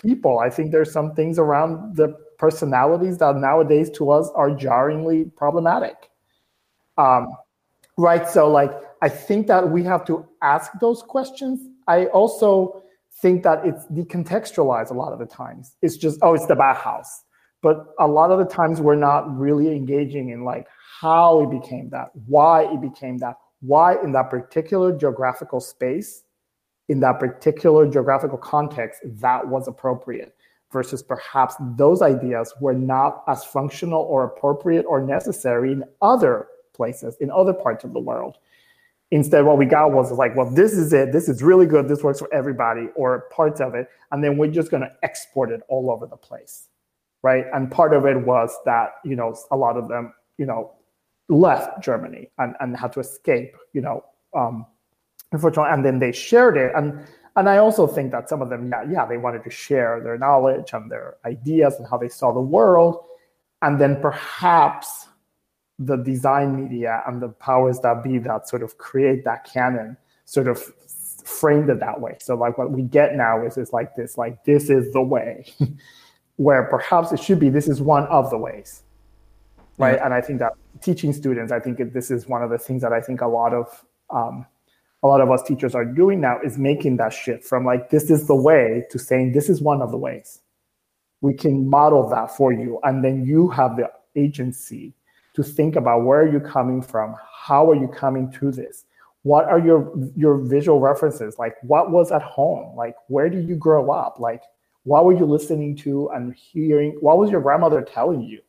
people. 0.00 0.38
I 0.38 0.48
think 0.48 0.72
there's 0.72 0.92
some 0.92 1.14
things 1.14 1.38
around 1.38 1.96
the 1.96 2.16
personalities 2.38 3.18
that 3.18 3.36
nowadays 3.36 3.90
to 3.90 4.10
us 4.10 4.30
are 4.34 4.50
jarringly 4.50 5.26
problematic. 5.36 6.10
Um, 6.96 7.28
right. 7.98 8.26
So, 8.26 8.50
like, 8.50 8.72
I 9.02 9.08
think 9.08 9.46
that 9.48 9.70
we 9.70 9.84
have 9.84 10.06
to 10.06 10.26
ask 10.42 10.72
those 10.80 11.02
questions. 11.02 11.60
I 11.86 12.06
also 12.06 12.82
think 13.20 13.42
that 13.42 13.66
it's 13.66 13.84
decontextualized 13.86 14.90
a 14.90 14.94
lot 14.94 15.12
of 15.12 15.18
the 15.18 15.26
times. 15.26 15.76
It's 15.82 15.96
just, 15.96 16.18
oh, 16.22 16.34
it's 16.34 16.46
the 16.46 16.54
Bauhaus. 16.54 17.06
But 17.62 17.94
a 17.98 18.06
lot 18.06 18.30
of 18.30 18.38
the 18.38 18.44
times 18.44 18.80
we're 18.80 18.94
not 18.94 19.36
really 19.38 19.74
engaging 19.76 20.30
in 20.30 20.44
like 20.44 20.66
how 21.00 21.42
it 21.42 21.50
became 21.50 21.90
that, 21.90 22.10
why 22.26 22.62
it 22.62 22.80
became 22.80 23.18
that, 23.18 23.36
why 23.60 23.96
in 24.02 24.12
that 24.12 24.30
particular 24.30 24.96
geographical 24.96 25.60
space, 25.60 26.22
in 26.88 27.00
that 27.00 27.20
particular 27.20 27.86
geographical 27.86 28.38
context, 28.38 29.00
that 29.04 29.46
was 29.46 29.68
appropriate 29.68 30.34
versus 30.72 31.02
perhaps 31.02 31.56
those 31.76 32.00
ideas 32.00 32.54
were 32.60 32.74
not 32.74 33.24
as 33.28 33.44
functional 33.44 34.02
or 34.02 34.24
appropriate 34.24 34.84
or 34.86 35.00
necessary 35.00 35.72
in 35.72 35.84
other 36.00 36.46
places, 36.72 37.16
in 37.20 37.30
other 37.30 37.52
parts 37.52 37.84
of 37.84 37.92
the 37.92 38.00
world. 38.00 38.38
Instead, 39.10 39.44
what 39.44 39.58
we 39.58 39.66
got 39.66 39.90
was 39.92 40.12
like, 40.12 40.36
well, 40.36 40.48
this 40.48 40.72
is 40.72 40.92
it. 40.92 41.10
This 41.10 41.28
is 41.28 41.42
really 41.42 41.66
good. 41.66 41.88
This 41.88 42.02
works 42.02 42.20
for 42.20 42.32
everybody, 42.32 42.86
or 42.94 43.28
parts 43.32 43.60
of 43.60 43.74
it. 43.74 43.88
And 44.12 44.22
then 44.22 44.38
we're 44.38 44.52
just 44.52 44.70
going 44.70 44.84
to 44.84 44.92
export 45.02 45.50
it 45.50 45.60
all 45.68 45.90
over 45.90 46.06
the 46.06 46.16
place. 46.16 46.69
Right. 47.22 47.44
And 47.52 47.70
part 47.70 47.92
of 47.92 48.06
it 48.06 48.26
was 48.26 48.56
that, 48.64 48.92
you 49.04 49.14
know, 49.14 49.36
a 49.50 49.56
lot 49.56 49.76
of 49.76 49.88
them, 49.88 50.14
you 50.38 50.46
know, 50.46 50.72
left 51.28 51.82
Germany 51.82 52.30
and, 52.38 52.54
and 52.60 52.76
had 52.76 52.92
to 52.94 53.00
escape, 53.00 53.54
you 53.74 53.82
know, 53.82 54.04
um, 54.34 54.64
unfortunately. 55.32 55.70
And 55.72 55.84
then 55.84 55.98
they 55.98 56.12
shared 56.12 56.56
it. 56.56 56.72
And 56.74 57.04
and 57.36 57.48
I 57.48 57.58
also 57.58 57.86
think 57.86 58.10
that 58.12 58.28
some 58.28 58.42
of 58.42 58.50
them, 58.50 58.68
yeah, 58.70 58.84
yeah, 58.90 59.06
they 59.06 59.16
wanted 59.16 59.44
to 59.44 59.50
share 59.50 60.00
their 60.02 60.18
knowledge 60.18 60.72
and 60.72 60.90
their 60.90 61.16
ideas 61.24 61.76
and 61.78 61.86
how 61.88 61.96
they 61.96 62.08
saw 62.08 62.32
the 62.32 62.40
world. 62.40 63.04
And 63.62 63.80
then 63.80 64.00
perhaps 64.00 65.06
the 65.78 65.96
design 65.96 66.56
media 66.56 67.02
and 67.06 67.22
the 67.22 67.28
powers 67.28 67.80
that 67.80 68.02
be 68.02 68.18
that 68.18 68.48
sort 68.48 68.62
of 68.62 68.78
create 68.78 69.24
that 69.24 69.44
canon 69.44 69.96
sort 70.24 70.48
of 70.48 70.60
framed 71.24 71.70
it 71.70 71.80
that 71.80 72.00
way. 72.00 72.16
So 72.20 72.34
like 72.34 72.58
what 72.58 72.72
we 72.72 72.82
get 72.82 73.14
now 73.14 73.44
is 73.44 73.56
is 73.56 73.72
like 73.72 73.94
this, 73.96 74.18
like 74.18 74.44
this 74.44 74.68
is 74.68 74.92
the 74.92 75.02
way, 75.02 75.46
where 76.40 76.62
perhaps 76.64 77.12
it 77.12 77.20
should 77.20 77.38
be 77.38 77.50
this 77.50 77.68
is 77.68 77.82
one 77.82 78.06
of 78.06 78.30
the 78.30 78.38
ways, 78.38 78.82
right? 79.76 79.98
And 80.02 80.14
I 80.14 80.22
think 80.22 80.38
that 80.38 80.54
teaching 80.80 81.12
students, 81.12 81.52
I 81.52 81.60
think 81.60 81.92
this 81.92 82.10
is 82.10 82.26
one 82.26 82.42
of 82.42 82.48
the 82.48 82.56
things 82.56 82.80
that 82.80 82.94
I 82.94 83.00
think 83.02 83.20
a 83.20 83.26
lot 83.26 83.52
of 83.52 83.84
um, 84.08 84.46
a 85.02 85.06
lot 85.06 85.20
of 85.20 85.30
us 85.30 85.42
teachers 85.42 85.74
are 85.74 85.84
doing 85.84 86.22
now 86.22 86.40
is 86.42 86.56
making 86.56 86.96
that 86.96 87.12
shift 87.12 87.44
from 87.44 87.66
like 87.66 87.90
this 87.90 88.10
is 88.10 88.26
the 88.26 88.34
way 88.34 88.86
to 88.90 88.98
saying 88.98 89.32
this 89.32 89.50
is 89.50 89.60
one 89.60 89.82
of 89.82 89.90
the 89.90 89.98
ways. 89.98 90.40
We 91.20 91.34
can 91.34 91.68
model 91.68 92.08
that 92.08 92.34
for 92.34 92.54
you 92.54 92.80
and 92.84 93.04
then 93.04 93.26
you 93.26 93.50
have 93.50 93.76
the 93.76 93.90
agency 94.16 94.94
to 95.34 95.42
think 95.42 95.76
about 95.76 96.06
where 96.06 96.20
are 96.20 96.32
you 96.32 96.40
coming 96.40 96.80
from? 96.80 97.16
How 97.30 97.70
are 97.70 97.76
you 97.76 97.88
coming 97.88 98.32
to 98.40 98.50
this? 98.50 98.86
What 99.24 99.44
are 99.44 99.58
your 99.58 99.92
your 100.16 100.38
visual 100.38 100.80
references? 100.80 101.38
Like 101.38 101.56
what 101.60 101.90
was 101.90 102.10
at 102.10 102.22
home? 102.22 102.74
Like 102.78 102.94
where 103.08 103.28
do 103.28 103.38
you 103.38 103.56
grow 103.56 103.90
up? 103.90 104.18
Like 104.18 104.42
what 104.84 105.04
were 105.04 105.16
you 105.16 105.26
listening 105.26 105.76
to 105.76 106.08
and 106.10 106.34
hearing 106.34 106.96
what 107.00 107.18
was 107.18 107.30
your 107.30 107.40
grandmother 107.40 107.82
telling 107.82 108.22
you 108.22 108.40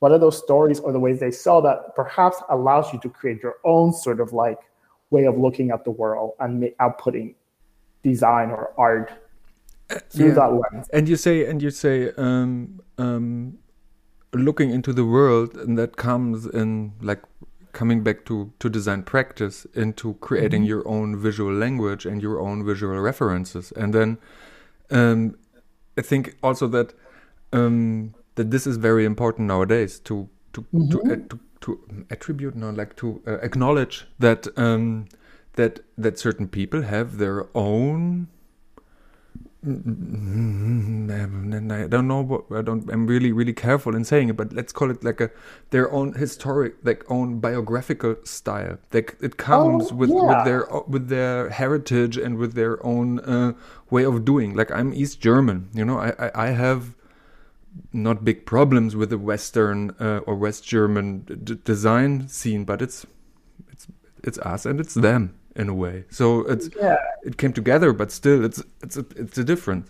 what 0.00 0.12
are 0.12 0.18
those 0.18 0.36
stories 0.36 0.80
or 0.80 0.92
the 0.92 0.98
ways 0.98 1.20
they 1.20 1.30
saw 1.30 1.60
that 1.60 1.94
perhaps 1.94 2.36
allows 2.50 2.92
you 2.92 2.98
to 3.00 3.08
create 3.08 3.42
your 3.42 3.56
own 3.64 3.92
sort 3.92 4.20
of 4.20 4.32
like 4.32 4.58
way 5.10 5.24
of 5.24 5.38
looking 5.38 5.70
at 5.70 5.84
the 5.84 5.90
world 5.90 6.32
and 6.40 6.62
outputting 6.80 7.34
design 8.02 8.50
or 8.50 8.72
art 8.76 9.12
through 10.10 10.28
yeah. 10.28 10.34
that 10.34 10.52
lens. 10.52 10.88
And 10.92 11.08
you 11.08 11.16
say, 11.16 11.46
and 11.46 11.62
you 11.62 11.70
say, 11.70 12.10
um, 12.16 12.80
um, 12.98 13.58
looking 14.32 14.70
into 14.70 14.92
the 14.92 15.04
world, 15.04 15.56
and 15.56 15.78
that 15.78 15.96
comes 15.96 16.46
in 16.46 16.92
like 17.00 17.22
coming 17.72 18.02
back 18.02 18.24
to 18.26 18.52
to 18.58 18.68
design 18.68 19.02
practice, 19.02 19.66
into 19.74 20.14
creating 20.14 20.62
mm 20.62 20.66
-hmm. 20.66 20.70
your 20.72 20.88
own 20.88 21.16
visual 21.16 21.54
language 21.54 22.06
and 22.10 22.22
your 22.22 22.38
own 22.40 22.64
visual 22.64 22.98
references, 23.00 23.72
and 23.72 23.92
then 23.92 24.18
um, 24.90 25.36
I 25.98 26.02
think 26.02 26.36
also 26.42 26.66
that 26.68 26.94
um, 27.52 28.14
that 28.34 28.50
this 28.50 28.66
is 28.66 28.76
very 28.76 29.04
important 29.04 29.48
nowadays 29.48 30.00
to 30.00 30.28
to 30.52 30.64
mm 30.72 30.80
-hmm. 30.80 30.90
to, 30.90 30.98
uh, 31.00 31.16
to 31.28 31.38
to 31.60 31.80
attribute, 32.10 32.58
no, 32.58 32.70
like 32.70 32.94
to 32.96 33.22
uh, 33.26 33.38
acknowledge 33.42 34.06
that 34.18 34.48
um, 34.56 35.06
that 35.52 35.80
that 35.98 36.18
certain 36.18 36.48
people 36.48 36.82
have 36.82 37.18
their 37.18 37.46
own 37.54 38.28
I 39.64 39.68
don't 41.88 42.08
know 42.08 42.22
what 42.22 42.44
I 42.50 42.62
don't. 42.62 42.90
I'm 42.90 43.06
really 43.06 43.30
really 43.32 43.52
careful 43.52 43.94
in 43.94 44.04
saying 44.04 44.30
it, 44.30 44.36
but 44.36 44.52
let's 44.52 44.72
call 44.72 44.90
it 44.90 45.04
like 45.04 45.20
a 45.20 45.30
their 45.70 45.90
own 45.92 46.14
historic, 46.14 46.74
like 46.82 47.04
own 47.08 47.38
biographical 47.38 48.16
style. 48.24 48.78
Like 48.92 49.16
it 49.20 49.36
comes 49.36 49.92
Oh, 49.92 49.94
with 49.94 50.10
yeah. 50.10 50.36
with 50.36 50.44
their 50.44 50.66
with 50.88 51.08
their 51.08 51.50
heritage 51.50 52.16
and 52.16 52.36
with 52.38 52.54
their 52.54 52.84
own 52.84 53.20
uh, 53.20 53.52
way 53.90 54.04
of 54.04 54.24
doing. 54.24 54.54
Like 54.54 54.72
I'm 54.72 54.92
East 54.92 55.20
German, 55.20 55.68
you 55.72 55.84
know. 55.84 55.98
I 55.98 56.12
I, 56.18 56.30
I 56.34 56.46
have 56.50 56.94
not 57.92 58.24
big 58.24 58.44
problems 58.44 58.96
with 58.96 59.10
the 59.10 59.18
Western 59.18 59.94
uh, 60.00 60.18
or 60.26 60.34
West 60.34 60.64
German 60.64 61.20
d- 61.44 61.58
design 61.64 62.26
scene, 62.28 62.64
but 62.64 62.82
it's 62.82 63.06
it's 63.70 63.86
it's 64.24 64.38
us 64.38 64.66
and 64.66 64.80
it's 64.80 64.94
them 64.94 65.34
in 65.56 65.68
a 65.68 65.74
way. 65.74 66.04
So 66.10 66.40
it's 66.40 66.68
Yeah. 66.80 66.96
it 67.24 67.36
came 67.36 67.52
together, 67.52 67.92
but 67.92 68.10
still, 68.10 68.44
it's 68.44 68.62
it's 68.82 68.96
a, 68.96 69.04
it's 69.16 69.38
a 69.38 69.44
difference. 69.44 69.88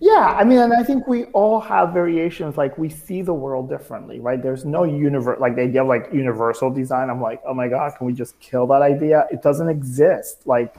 Yeah, 0.00 0.36
I 0.38 0.44
mean, 0.44 0.58
and 0.58 0.72
I 0.72 0.82
think 0.82 1.06
we 1.06 1.24
all 1.26 1.60
have 1.60 1.92
variations. 1.92 2.56
Like 2.56 2.76
we 2.78 2.88
see 2.88 3.22
the 3.22 3.34
world 3.34 3.68
differently, 3.68 4.20
right? 4.20 4.42
There's 4.42 4.64
no 4.64 4.84
universe, 4.84 5.38
like 5.40 5.56
the 5.56 5.62
idea 5.62 5.82
of 5.82 5.88
like 5.88 6.08
universal 6.12 6.70
design. 6.70 7.10
I'm 7.10 7.20
like, 7.20 7.40
oh 7.46 7.54
my 7.54 7.68
god, 7.68 7.94
can 7.96 8.06
we 8.06 8.12
just 8.12 8.38
kill 8.40 8.66
that 8.68 8.82
idea? 8.82 9.26
It 9.30 9.42
doesn't 9.42 9.68
exist. 9.68 10.46
Like, 10.46 10.74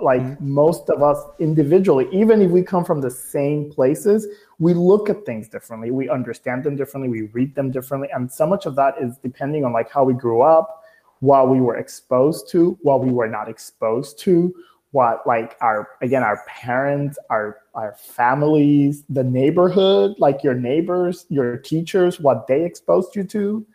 like 0.00 0.20
mm-hmm. 0.20 0.52
most 0.52 0.90
of 0.90 1.02
us 1.02 1.18
individually, 1.38 2.06
even 2.12 2.42
if 2.42 2.50
we 2.50 2.62
come 2.62 2.84
from 2.84 3.00
the 3.00 3.10
same 3.10 3.70
places, 3.70 4.26
we 4.58 4.74
look 4.74 5.08
at 5.08 5.24
things 5.24 5.48
differently. 5.48 5.90
We 5.90 6.08
understand 6.08 6.64
them 6.64 6.76
differently. 6.76 7.08
We 7.08 7.22
read 7.28 7.54
them 7.54 7.70
differently, 7.70 8.08
and 8.12 8.30
so 8.30 8.46
much 8.46 8.66
of 8.66 8.74
that 8.76 8.96
is 9.00 9.16
depending 9.18 9.64
on 9.64 9.72
like 9.72 9.90
how 9.90 10.04
we 10.04 10.14
grew 10.14 10.42
up, 10.42 10.84
what 11.20 11.48
we 11.48 11.60
were 11.60 11.76
exposed 11.76 12.50
to, 12.50 12.78
what 12.82 13.02
we 13.02 13.12
were 13.12 13.28
not 13.28 13.48
exposed 13.48 14.18
to, 14.20 14.54
what 14.96 15.26
like 15.26 15.56
our 15.60 15.88
again 16.00 16.22
our 16.22 16.42
parents 16.46 17.18
our 17.28 17.58
our 17.74 17.94
families 17.98 19.04
the 19.10 19.22
neighborhood 19.22 20.14
like 20.18 20.42
your 20.42 20.54
neighbors 20.54 21.26
your 21.28 21.58
teachers 21.58 22.18
what 22.18 22.46
they 22.46 22.64
exposed 22.64 23.14
you 23.14 23.22
to. 23.24 23.66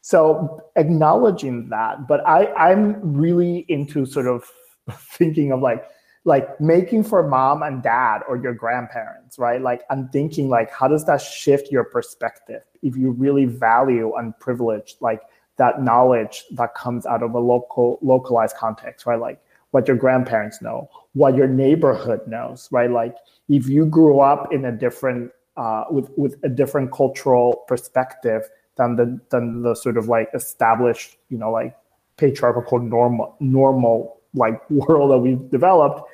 So 0.00 0.60
acknowledging 0.76 1.68
that 1.68 2.08
but 2.08 2.26
i 2.26 2.46
i'm 2.54 2.98
really 3.02 3.66
into 3.68 4.06
sort 4.06 4.26
of 4.26 4.50
thinking 5.18 5.52
of 5.52 5.60
like 5.60 5.84
like 6.26 6.58
making 6.58 7.04
for 7.04 7.28
mom 7.28 7.62
and 7.62 7.82
dad 7.82 8.22
or 8.26 8.38
your 8.38 8.54
grandparents 8.54 9.38
right? 9.38 9.60
Like 9.60 9.82
i'm 9.90 10.08
thinking 10.08 10.48
like 10.48 10.70
how 10.70 10.88
does 10.88 11.04
that 11.04 11.20
shift 11.20 11.70
your 11.70 11.84
perspective 11.84 12.62
if 12.82 12.96
you 12.96 13.10
really 13.10 13.44
value 13.44 14.14
and 14.14 14.38
privilege 14.38 14.96
like 15.00 15.20
that 15.56 15.82
knowledge 15.82 16.44
that 16.52 16.74
comes 16.74 17.06
out 17.06 17.22
of 17.22 17.34
a 17.34 17.38
local 17.38 17.98
localized 18.02 18.56
context 18.56 19.06
right 19.06 19.20
like 19.20 19.40
what 19.74 19.88
your 19.88 19.96
grandparents 19.96 20.62
know, 20.62 20.88
what 21.14 21.34
your 21.34 21.48
neighborhood 21.48 22.20
knows, 22.28 22.68
right? 22.70 22.88
Like 22.88 23.16
if 23.48 23.68
you 23.68 23.86
grew 23.86 24.20
up 24.20 24.52
in 24.52 24.66
a 24.66 24.70
different 24.70 25.32
uh, 25.56 25.86
with 25.90 26.10
with 26.16 26.36
a 26.44 26.48
different 26.48 26.92
cultural 26.92 27.64
perspective 27.66 28.48
than 28.76 28.94
the 28.94 29.20
than 29.30 29.62
the 29.62 29.74
sort 29.74 29.96
of 29.96 30.06
like 30.06 30.28
established, 30.32 31.16
you 31.28 31.36
know, 31.36 31.50
like 31.50 31.76
patriarchal 32.16 32.78
normal 32.78 33.34
normal 33.40 34.20
like 34.32 34.58
world 34.70 35.10
that 35.10 35.18
we've 35.18 35.50
developed. 35.50 36.08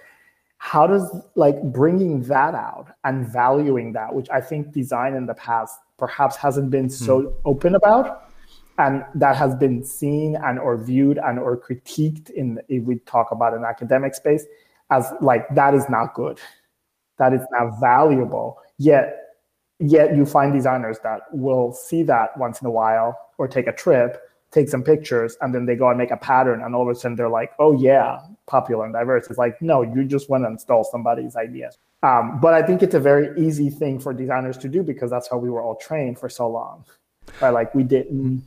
How 0.57 0.87
does 0.87 1.05
like 1.35 1.63
bringing 1.63 2.23
that 2.23 2.55
out 2.55 2.87
and 3.05 3.29
valuing 3.29 3.93
that, 3.93 4.15
which 4.15 4.31
I 4.31 4.41
think 4.41 4.73
design 4.73 5.13
in 5.15 5.27
the 5.27 5.35
past 5.35 5.79
perhaps 5.99 6.37
hasn't 6.37 6.71
been 6.71 6.89
so 6.89 7.35
open 7.45 7.75
about, 7.75 8.30
and 8.81 9.05
that 9.15 9.37
has 9.37 9.55
been 9.55 9.85
seen 9.85 10.37
and 10.37 10.59
or 10.59 10.83
viewed 10.83 11.19
and 11.19 11.39
or 11.39 11.57
critiqued 11.57 12.31
in 12.31 12.59
if 12.69 12.83
we 12.85 12.99
talk 13.01 13.31
about 13.31 13.53
an 13.53 13.65
academic 13.65 14.15
space 14.15 14.47
as 14.91 15.13
like 15.21 15.47
that 15.55 15.75
is 15.75 15.89
not 15.89 16.15
good. 16.15 16.41
That 17.19 17.35
is 17.35 17.43
not 17.51 17.79
valuable. 17.79 18.59
Yet 18.79 19.17
yet 19.79 20.17
you 20.17 20.25
find 20.25 20.53
designers 20.53 20.99
that 21.03 21.21
will 21.33 21.73
see 21.73 22.03
that 22.05 22.37
once 22.39 22.61
in 22.61 22.67
a 22.67 22.71
while 22.71 23.19
or 23.39 23.49
take 23.49 23.67
a 23.67 23.73
trip 23.73 24.21
take 24.51 24.69
some 24.69 24.83
pictures 24.83 25.37
and 25.41 25.55
then 25.55 25.65
they 25.65 25.77
go 25.77 25.89
and 25.89 25.97
make 25.97 26.11
a 26.11 26.17
pattern 26.17 26.61
and 26.61 26.75
all 26.75 26.83
of 26.83 26.95
a 26.95 26.99
sudden 26.99 27.17
they're 27.17 27.31
like 27.31 27.53
oh 27.59 27.73
yeah 27.81 28.19
popular 28.47 28.85
and 28.85 28.93
diverse. 28.95 29.27
It's 29.29 29.39
like 29.39 29.61
no 29.63 29.83
you 29.83 30.05
just 30.05 30.29
went 30.29 30.45
and 30.45 30.61
stole 30.61 30.85
somebody's 30.85 31.37
ideas 31.37 31.79
um, 32.03 32.41
but 32.41 32.55
i 32.55 32.63
think 32.63 32.83
it's 32.83 32.95
a 32.95 33.01
very 33.01 33.29
easy 33.39 33.71
thing 33.71 34.01
for 34.01 34.13
designers 34.13 34.59
to 34.59 34.69
do 34.69 34.83
because 34.83 35.11
that's 35.11 35.29
how 35.31 35.39
we 35.39 35.51
were 35.51 35.63
all 35.63 35.77
trained 35.77 36.19
for 36.19 36.29
so 36.29 36.49
long. 36.49 36.85
Right 37.41 37.51
like 37.51 37.75
we 37.75 37.85
didn't 37.85 38.43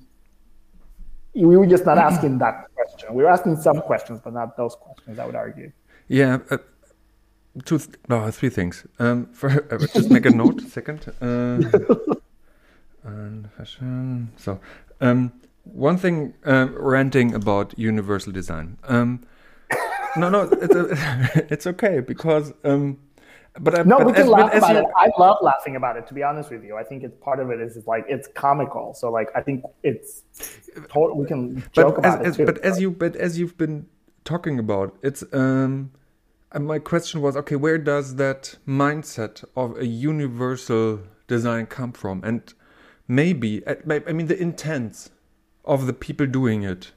we 1.36 1.58
were 1.58 1.66
just 1.66 1.86
not 1.86 1.98
asking 2.10 2.38
that 2.40 2.68
question. 2.76 3.14
We 3.14 3.24
were 3.24 3.30
asking 3.30 3.58
some 3.58 3.82
questions, 3.82 4.20
but 4.24 4.34
not 4.34 4.58
those 4.58 4.76
questions. 4.76 5.20
I 5.20 5.26
would 5.26 5.36
argue. 5.36 5.72
Yeah, 6.08 6.40
uh, 6.50 6.58
two, 7.66 7.80
th- 7.80 7.98
no, 8.08 8.30
three 8.32 8.50
things. 8.50 8.86
Um, 9.00 9.26
for, 9.34 9.50
uh, 9.74 9.78
just 9.94 10.10
make 10.10 10.26
a 10.26 10.32
note. 10.32 10.62
Second, 10.62 11.06
uh, 11.22 11.60
and 13.04 13.52
fashion. 13.52 14.32
So, 14.38 14.60
um, 15.02 15.32
one 15.64 15.98
thing, 15.98 16.34
uh, 16.46 16.68
ranting 16.72 17.34
about 17.34 17.78
universal 17.78 18.32
design. 18.32 18.78
Um, 18.84 19.22
no, 20.18 20.30
no, 20.30 20.42
it's, 20.42 20.76
uh, 20.76 21.46
it's 21.50 21.68
okay 21.68 22.00
because. 22.00 22.54
Um, 22.64 23.00
but 23.60 23.80
I, 23.80 23.84
No, 23.84 24.00
but 24.00 24.08
we 24.08 24.14
can 24.14 24.24
as- 24.24 24.30
laugh 24.30 24.54
about 24.54 24.72
you- 24.72 24.82
it. 24.82 24.86
I 24.98 25.10
love 25.18 25.38
laughing 25.42 25.76
about 25.76 25.98
it. 25.98 26.08
To 26.08 26.14
be 26.14 26.24
honest 26.24 26.50
with 26.50 26.64
you, 26.64 26.76
I 26.76 26.84
think 26.84 27.04
it's 27.04 27.18
part 27.22 27.40
of 27.40 27.50
it 27.52 27.60
is, 27.62 27.86
like 27.88 28.06
it's 28.08 28.28
comical. 28.34 28.94
So 28.94 29.12
like 29.12 29.30
I 29.36 29.42
think 29.42 29.64
it's 29.84 30.24
total, 30.90 31.18
we 31.18 31.28
can 31.28 31.64
joke 31.72 31.96
but 31.96 32.06
as, 32.06 32.14
about 32.16 32.26
as, 32.26 32.34
it 32.34 32.38
too. 32.38 32.46
but 32.46 32.58
as 32.60 32.82
you 32.82 32.92
but 32.92 33.16
as 33.16 33.38
you've 33.38 33.58
been 33.58 33.86
talking 34.24 34.60
about 34.60 34.98
it's 35.02 35.24
um 35.34 35.92
and 36.52 36.66
my 36.66 36.80
question 36.80 37.22
was 37.22 37.36
okay 37.36 37.56
where 37.56 37.78
does 37.78 38.16
that 38.16 38.56
mindset 38.68 39.44
of 39.56 39.78
a 39.78 39.86
universal 39.86 41.00
design 41.28 41.66
come 41.66 41.92
from 41.92 42.24
and 42.24 42.54
maybe 43.08 43.66
uh, 43.66 43.76
I 43.90 44.02
I 44.08 44.14
mean 44.14 44.28
the 44.28 44.40
intents 44.40 45.10
of 45.66 45.88
the 45.88 45.94
people 45.94 46.26
doing 46.26 46.64
it 46.64 46.92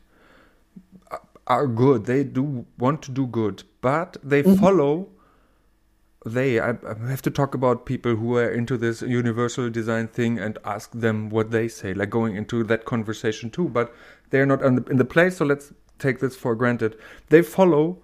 uh, 1.10 1.18
are 1.46 1.66
good 1.66 2.04
they 2.06 2.22
do 2.24 2.66
want 2.78 3.02
to 3.02 3.10
do 3.10 3.26
good 3.26 3.64
but 3.80 4.16
they 4.22 4.42
mm-hmm. 4.42 4.60
follow 4.60 5.08
they 6.26 6.60
I, 6.60 6.70
I 6.70 7.08
have 7.08 7.22
to 7.22 7.30
talk 7.30 7.54
about 7.54 7.86
people 7.86 8.16
who 8.16 8.36
are 8.36 8.50
into 8.50 8.76
this 8.76 9.00
universal 9.02 9.70
design 9.70 10.08
thing 10.08 10.38
and 10.38 10.58
ask 10.64 10.90
them 10.92 11.30
what 11.30 11.50
they 11.50 11.68
say 11.68 11.94
like 11.94 12.10
going 12.10 12.36
into 12.36 12.64
that 12.64 12.84
conversation 12.84 13.50
too 13.50 13.68
but 13.68 13.94
they're 14.30 14.46
not 14.46 14.62
in 14.62 14.74
the, 14.76 14.84
in 14.90 14.96
the 14.96 15.04
place 15.04 15.36
so 15.36 15.44
let's 15.44 15.72
take 15.98 16.20
this 16.20 16.36
for 16.36 16.54
granted. 16.54 16.96
They 17.28 17.42
follow 17.42 17.98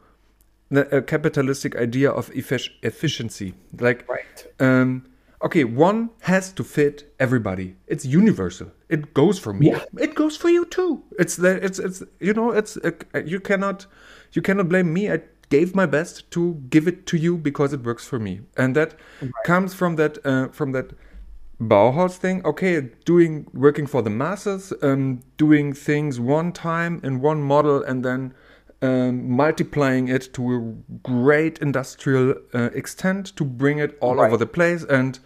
the 0.70 0.96
a 0.96 1.02
capitalistic 1.02 1.76
idea 1.76 2.10
of 2.10 2.30
effic- 2.30 2.70
efficiency 2.82 3.52
like 3.78 4.08
right. 4.08 4.46
um 4.58 5.04
okay 5.42 5.64
one 5.64 6.10
has 6.22 6.52
to 6.52 6.64
fit 6.64 7.14
everybody. 7.20 7.76
It's 7.86 8.06
universal. 8.06 8.68
It 8.88 9.12
goes 9.12 9.38
for 9.38 9.52
me. 9.52 9.70
Yeah. 9.70 9.84
it 9.98 10.14
goes 10.14 10.36
for 10.36 10.48
you 10.48 10.64
too. 10.64 11.02
It's 11.18 11.36
the 11.36 11.62
it's 11.62 11.78
it's 11.78 12.02
you 12.20 12.32
know 12.32 12.52
it's 12.52 12.76
uh, 12.78 12.92
you 13.24 13.40
cannot 13.40 13.86
you 14.32 14.40
cannot 14.40 14.68
blame 14.68 14.92
me. 14.92 15.10
I 15.12 15.20
gave 15.54 15.74
my 15.82 15.86
best 15.86 16.30
to 16.30 16.42
give 16.74 16.88
it 16.90 16.98
to 17.10 17.16
you 17.16 17.32
because 17.48 17.74
it 17.76 17.82
works 17.90 18.04
for 18.10 18.18
me. 18.18 18.34
And 18.56 18.74
that 18.76 18.90
comes 19.46 19.74
from 19.74 19.96
that 19.96 20.18
uh, 20.24 20.48
from 20.58 20.72
that 20.72 20.88
Bauhaus 21.60 22.16
thing, 22.16 22.44
okay, 22.44 22.80
doing 23.04 23.46
working 23.66 23.86
for 23.86 24.02
the 24.02 24.10
masses, 24.10 24.72
um, 24.82 25.20
doing 25.36 25.74
things 25.74 26.18
one 26.18 26.50
time 26.52 27.00
in 27.04 27.20
one 27.22 27.40
model, 27.42 27.82
and 27.90 28.04
then 28.04 28.34
um, 28.82 29.30
multiplying 29.30 30.08
it 30.08 30.34
to 30.34 30.42
a 30.56 30.60
great 31.08 31.58
industrial 31.58 32.34
uh, 32.54 32.70
extent 32.74 33.36
to 33.36 33.44
bring 33.44 33.78
it 33.78 33.96
all 34.00 34.16
Right. 34.16 34.26
over 34.26 34.36
the 34.36 34.46
place 34.46 34.82
and 34.98 35.20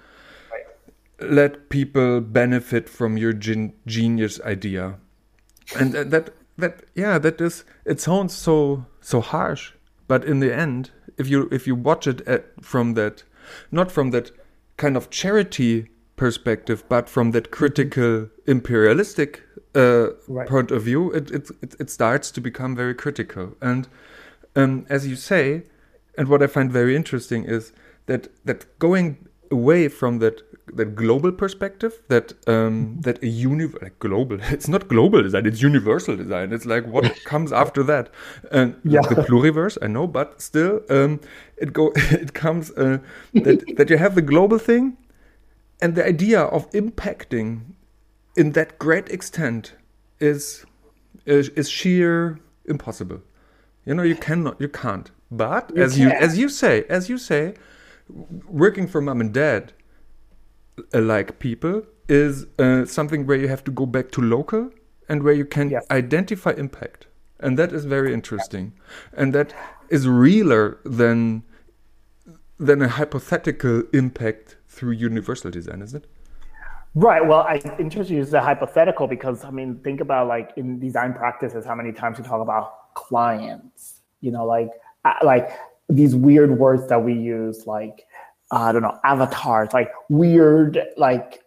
let 1.20 1.68
people 1.70 2.20
benefit 2.20 2.88
from 2.88 3.16
your 3.16 3.32
gen- 3.32 3.72
genius 3.86 4.40
idea. 4.44 4.98
And 5.78 5.92
that, 5.92 6.10
that 6.10 6.30
that 6.58 6.74
yeah, 6.94 7.18
that 7.18 7.40
is 7.40 7.64
it 7.84 8.00
sounds 8.00 8.34
so 8.34 8.84
so 9.00 9.20
harsh, 9.20 9.72
but 10.08 10.24
in 10.24 10.40
the 10.40 10.54
end, 10.54 10.90
if 11.18 11.28
you 11.28 11.48
if 11.50 11.66
you 11.66 11.74
watch 11.74 12.06
it 12.06 12.20
at, 12.28 12.44
from 12.64 12.94
that 12.94 13.24
not 13.70 13.90
from 13.90 14.10
that 14.10 14.30
kind 14.76 14.96
of 14.96 15.10
charity 15.10 15.88
perspective, 16.16 16.84
but 16.88 17.08
from 17.08 17.30
that 17.32 17.50
critical 17.50 18.28
imperialistic 18.46 19.42
uh, 19.74 20.08
Right. 20.28 20.48
point 20.48 20.70
of 20.70 20.82
view, 20.82 21.12
it, 21.12 21.30
it 21.30 21.50
it 21.62 21.74
it 21.78 21.90
starts 21.90 22.30
to 22.32 22.40
become 22.40 22.74
very 22.74 22.94
critical. 22.94 23.56
And 23.60 23.88
um, 24.54 24.86
as 24.88 25.06
you 25.06 25.16
say, 25.16 25.64
and 26.18 26.28
what 26.28 26.42
I 26.42 26.46
find 26.46 26.72
very 26.72 26.96
interesting 26.96 27.44
is 27.44 27.72
that 28.06 28.28
that 28.44 28.78
going 28.78 29.28
away 29.50 29.88
from 29.88 30.18
that 30.20 30.42
that 30.74 30.94
global 30.96 31.30
perspective, 31.32 31.92
that 32.08 32.32
um, 32.48 32.96
that 33.04 33.22
a 33.22 33.26
uni 33.28 33.66
like 33.82 33.98
global, 33.98 34.38
it's 34.52 34.68
not 34.68 34.88
global 34.88 35.22
design, 35.22 35.46
it's 35.46 35.62
universal 35.62 36.16
design. 36.16 36.52
It's 36.52 36.66
like 36.66 36.86
what 36.86 37.04
comes 37.24 37.52
after 37.52 37.82
that, 37.84 38.10
and 38.50 38.74
Yeah. 38.84 39.02
the 39.08 39.14
pluriverse, 39.16 39.78
I 39.82 39.86
know, 39.86 40.06
but 40.06 40.40
still, 40.42 40.80
um, 40.90 41.20
it 41.56 41.72
go 41.72 41.92
it 41.94 42.32
comes 42.34 42.70
uh, 42.72 42.98
that 43.34 43.76
that 43.76 43.90
you 43.90 43.98
have 43.98 44.14
the 44.14 44.22
global 44.22 44.58
thing, 44.58 44.96
and 45.80 45.94
the 45.94 46.04
idea 46.06 46.40
of 46.40 46.70
impacting 46.72 47.60
in 48.36 48.52
that 48.52 48.78
great 48.78 49.08
extent 49.10 49.74
is 50.20 50.64
is, 51.26 51.48
is 51.50 51.68
sheer 51.70 52.38
impossible. 52.66 53.20
You 53.84 53.94
know, 53.94 54.02
you 54.02 54.16
cannot, 54.16 54.60
you 54.60 54.68
can't. 54.68 55.10
But 55.30 55.70
You 55.74 55.82
as 55.84 55.98
you 55.98 56.08
can't. 56.10 56.22
as 56.22 56.38
you 56.38 56.48
say, 56.48 56.84
as 56.88 57.08
you 57.08 57.18
say, 57.18 57.54
working 58.08 58.86
for 58.86 59.00
mom 59.00 59.20
and 59.20 59.32
dad, 59.32 59.72
uh, 60.94 61.00
like 61.00 61.38
people, 61.38 61.82
is 62.08 62.46
uh, 62.58 62.84
something 62.84 63.26
where 63.26 63.36
you 63.36 63.48
have 63.48 63.64
to 63.64 63.70
go 63.70 63.86
back 63.86 64.10
to 64.12 64.20
local 64.20 64.70
and 65.08 65.22
where 65.22 65.34
you 65.34 65.44
can 65.44 65.70
yes. 65.70 65.84
identify 65.90 66.52
impact, 66.52 67.06
and 67.40 67.58
that 67.58 67.72
is 67.72 67.84
very 67.84 68.12
interesting, 68.12 68.72
and 69.12 69.34
that 69.34 69.52
is 69.88 70.08
realer 70.08 70.78
than 70.84 71.42
than 72.58 72.80
a 72.80 72.88
hypothetical 72.88 73.82
impact 73.92 74.56
through 74.66 74.92
universal 74.92 75.50
design, 75.50 75.82
is 75.82 75.94
it? 75.94 76.06
Right. 76.94 77.24
Well, 77.24 77.40
I 77.40 77.60
interested 77.78 78.14
use 78.14 78.30
the 78.30 78.40
hypothetical 78.40 79.06
because 79.06 79.44
I 79.44 79.50
mean, 79.50 79.80
think 79.84 80.00
about 80.00 80.28
like 80.28 80.52
in 80.56 80.80
design 80.80 81.12
practices, 81.12 81.66
how 81.66 81.74
many 81.74 81.92
times 81.92 82.18
we 82.18 82.24
talk 82.24 82.40
about 82.40 82.94
clients. 82.94 84.00
You 84.22 84.32
know, 84.32 84.46
like 84.46 84.70
uh, 85.04 85.12
like 85.22 85.50
these 85.88 86.14
weird 86.14 86.58
words 86.58 86.88
that 86.88 87.02
we 87.02 87.14
use, 87.14 87.66
like 87.66 88.06
I 88.50 88.72
don't 88.72 88.82
know, 88.82 88.98
avatars, 89.04 89.72
like 89.72 89.90
weird, 90.08 90.80
like 90.96 91.42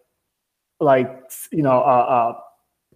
like 0.80 1.30
you 1.52 1.62
know, 1.62 1.80
uh, 1.80 2.34
uh 2.34 2.40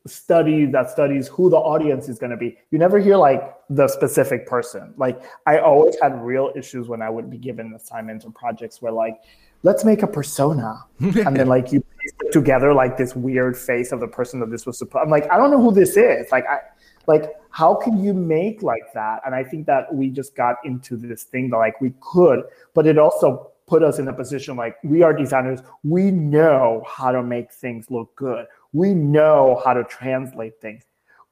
study 0.06 0.66
that 0.66 0.90
studies 0.90 1.28
who 1.28 1.48
the 1.48 1.56
audience 1.56 2.08
is 2.08 2.18
going 2.18 2.30
to 2.30 2.36
be. 2.36 2.58
You 2.70 2.78
never 2.78 2.98
hear 2.98 3.16
like 3.16 3.54
the 3.70 3.88
specific 3.88 4.46
person. 4.46 4.92
Like 4.96 5.22
I 5.46 5.58
always 5.58 5.96
had 6.00 6.20
real 6.22 6.52
issues 6.54 6.88
when 6.88 7.00
I 7.00 7.08
would 7.08 7.30
be 7.30 7.38
given 7.38 7.72
assignments 7.74 8.24
or 8.26 8.32
projects 8.32 8.82
where 8.82 8.92
like 8.92 9.16
let's 9.64 9.84
make 9.84 10.02
a 10.02 10.06
persona 10.06 10.84
and 11.00 11.36
then 11.36 11.48
like 11.48 11.72
you 11.72 11.82
put 12.20 12.32
together 12.32 12.72
like 12.72 12.96
this 12.96 13.16
weird 13.16 13.56
face 13.56 13.90
of 13.90 13.98
the 13.98 14.06
person 14.06 14.38
that 14.38 14.50
this 14.50 14.64
was 14.66 14.78
supposed 14.78 15.02
i'm 15.02 15.10
like 15.10 15.28
i 15.32 15.36
don't 15.36 15.50
know 15.50 15.60
who 15.60 15.72
this 15.72 15.96
is 15.96 16.30
like 16.30 16.44
i 16.46 16.58
like 17.06 17.32
how 17.54 17.72
can 17.72 18.02
you 18.02 18.12
make 18.12 18.62
like 18.62 18.92
that? 18.94 19.20
And 19.24 19.34
i 19.34 19.44
think 19.44 19.66
that 19.66 19.94
we 19.94 20.10
just 20.10 20.34
got 20.34 20.56
into 20.64 20.96
this 20.96 21.22
thing 21.22 21.50
that 21.50 21.58
like 21.58 21.80
we 21.80 21.92
could 22.00 22.42
but 22.74 22.86
it 22.86 22.98
also 22.98 23.52
put 23.66 23.82
us 23.82 23.98
in 23.98 24.08
a 24.08 24.12
position 24.12 24.56
like 24.56 24.76
we 24.82 25.02
are 25.02 25.12
designers. 25.12 25.60
We 25.84 26.10
know 26.10 26.84
how 26.86 27.12
to 27.12 27.22
make 27.22 27.52
things 27.52 27.90
look 27.90 28.14
good. 28.16 28.46
We 28.72 28.92
know 28.92 29.62
how 29.64 29.72
to 29.72 29.84
translate 29.84 30.60
things. 30.60 30.82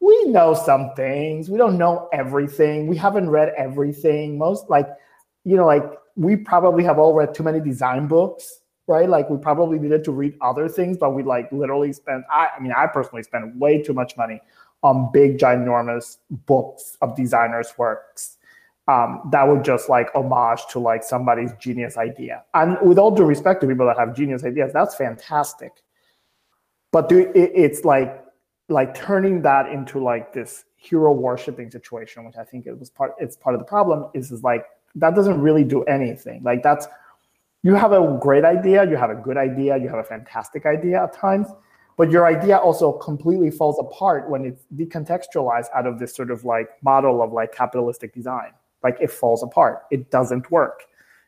We 0.00 0.24
know 0.24 0.54
some 0.54 0.92
things. 0.96 1.50
We 1.50 1.58
don't 1.58 1.76
know 1.76 2.08
everything. 2.12 2.86
We 2.86 2.96
haven't 2.96 3.28
read 3.28 3.52
everything. 3.58 4.38
Most 4.38 4.70
like 4.70 4.88
you 5.44 5.56
know 5.56 5.66
like 5.66 5.84
we 6.14 6.36
probably 6.36 6.84
have 6.84 6.98
all 6.98 7.14
read 7.14 7.34
too 7.34 7.42
many 7.42 7.60
design 7.60 8.06
books, 8.06 8.60
right? 8.86 9.08
Like 9.08 9.28
we 9.28 9.38
probably 9.38 9.78
needed 9.78 10.04
to 10.04 10.12
read 10.12 10.34
other 10.40 10.68
things, 10.68 10.96
but 10.98 11.10
we 11.10 11.22
like 11.22 11.50
literally 11.50 11.92
spent. 11.92 12.24
I, 12.30 12.48
I 12.56 12.60
mean, 12.60 12.72
I 12.76 12.86
personally 12.86 13.24
spent 13.24 13.56
way 13.56 13.82
too 13.82 13.92
much 13.92 14.16
money 14.16 14.40
on 14.82 15.10
big, 15.12 15.38
ginormous 15.38 16.18
books 16.30 16.96
of 17.00 17.14
designers' 17.16 17.72
works 17.78 18.38
um, 18.88 19.28
that 19.30 19.46
would 19.46 19.64
just 19.64 19.88
like 19.88 20.08
homage 20.14 20.60
to 20.70 20.78
like 20.78 21.04
somebody's 21.04 21.52
genius 21.60 21.96
idea. 21.96 22.42
And 22.54 22.76
with 22.82 22.98
all 22.98 23.10
due 23.10 23.24
respect 23.24 23.60
to 23.60 23.66
people 23.66 23.86
that 23.86 23.98
have 23.98 24.14
genius 24.14 24.44
ideas, 24.44 24.72
that's 24.72 24.94
fantastic. 24.94 25.72
But 26.90 27.08
do, 27.08 27.30
it, 27.34 27.52
it's 27.54 27.84
like 27.84 28.24
like 28.68 28.94
turning 28.94 29.42
that 29.42 29.70
into 29.70 30.02
like 30.02 30.32
this 30.32 30.64
hero 30.76 31.12
worshiping 31.12 31.70
situation, 31.70 32.24
which 32.24 32.36
I 32.36 32.44
think 32.44 32.66
it 32.66 32.78
was 32.78 32.90
part. 32.90 33.12
It's 33.18 33.36
part 33.36 33.54
of 33.54 33.60
the 33.60 33.66
problem. 33.66 34.10
Is 34.14 34.32
is 34.32 34.42
like 34.42 34.66
that 34.96 35.14
doesn't 35.14 35.40
really 35.40 35.64
do 35.64 35.84
anything. 35.84 36.42
Like 36.42 36.62
that's 36.62 36.88
you 37.62 37.74
have 37.76 37.92
a 37.92 38.18
great 38.20 38.44
idea, 38.44 38.84
you 38.88 38.96
have 38.96 39.10
a 39.10 39.14
good 39.14 39.36
idea, 39.36 39.76
you 39.78 39.88
have 39.88 40.00
a 40.00 40.04
fantastic 40.04 40.66
idea 40.66 41.04
at 41.04 41.12
times, 41.12 41.46
but 41.96 42.10
your 42.10 42.26
idea 42.26 42.56
also 42.56 42.92
completely 42.92 43.50
falls 43.50 43.78
apart 43.78 44.28
when 44.28 44.44
it's 44.44 44.64
decontextualized 44.74 45.66
out 45.74 45.86
of 45.86 45.98
this 45.98 46.14
sort 46.14 46.30
of 46.30 46.44
like 46.44 46.68
model 46.82 47.22
of 47.22 47.32
like 47.32 47.52
capitalistic 47.52 48.14
design. 48.14 48.52
Like 48.82 48.96
it 49.00 49.10
falls 49.10 49.42
apart. 49.42 49.82
It 49.90 50.10
doesn't 50.10 50.50
work 50.50 50.84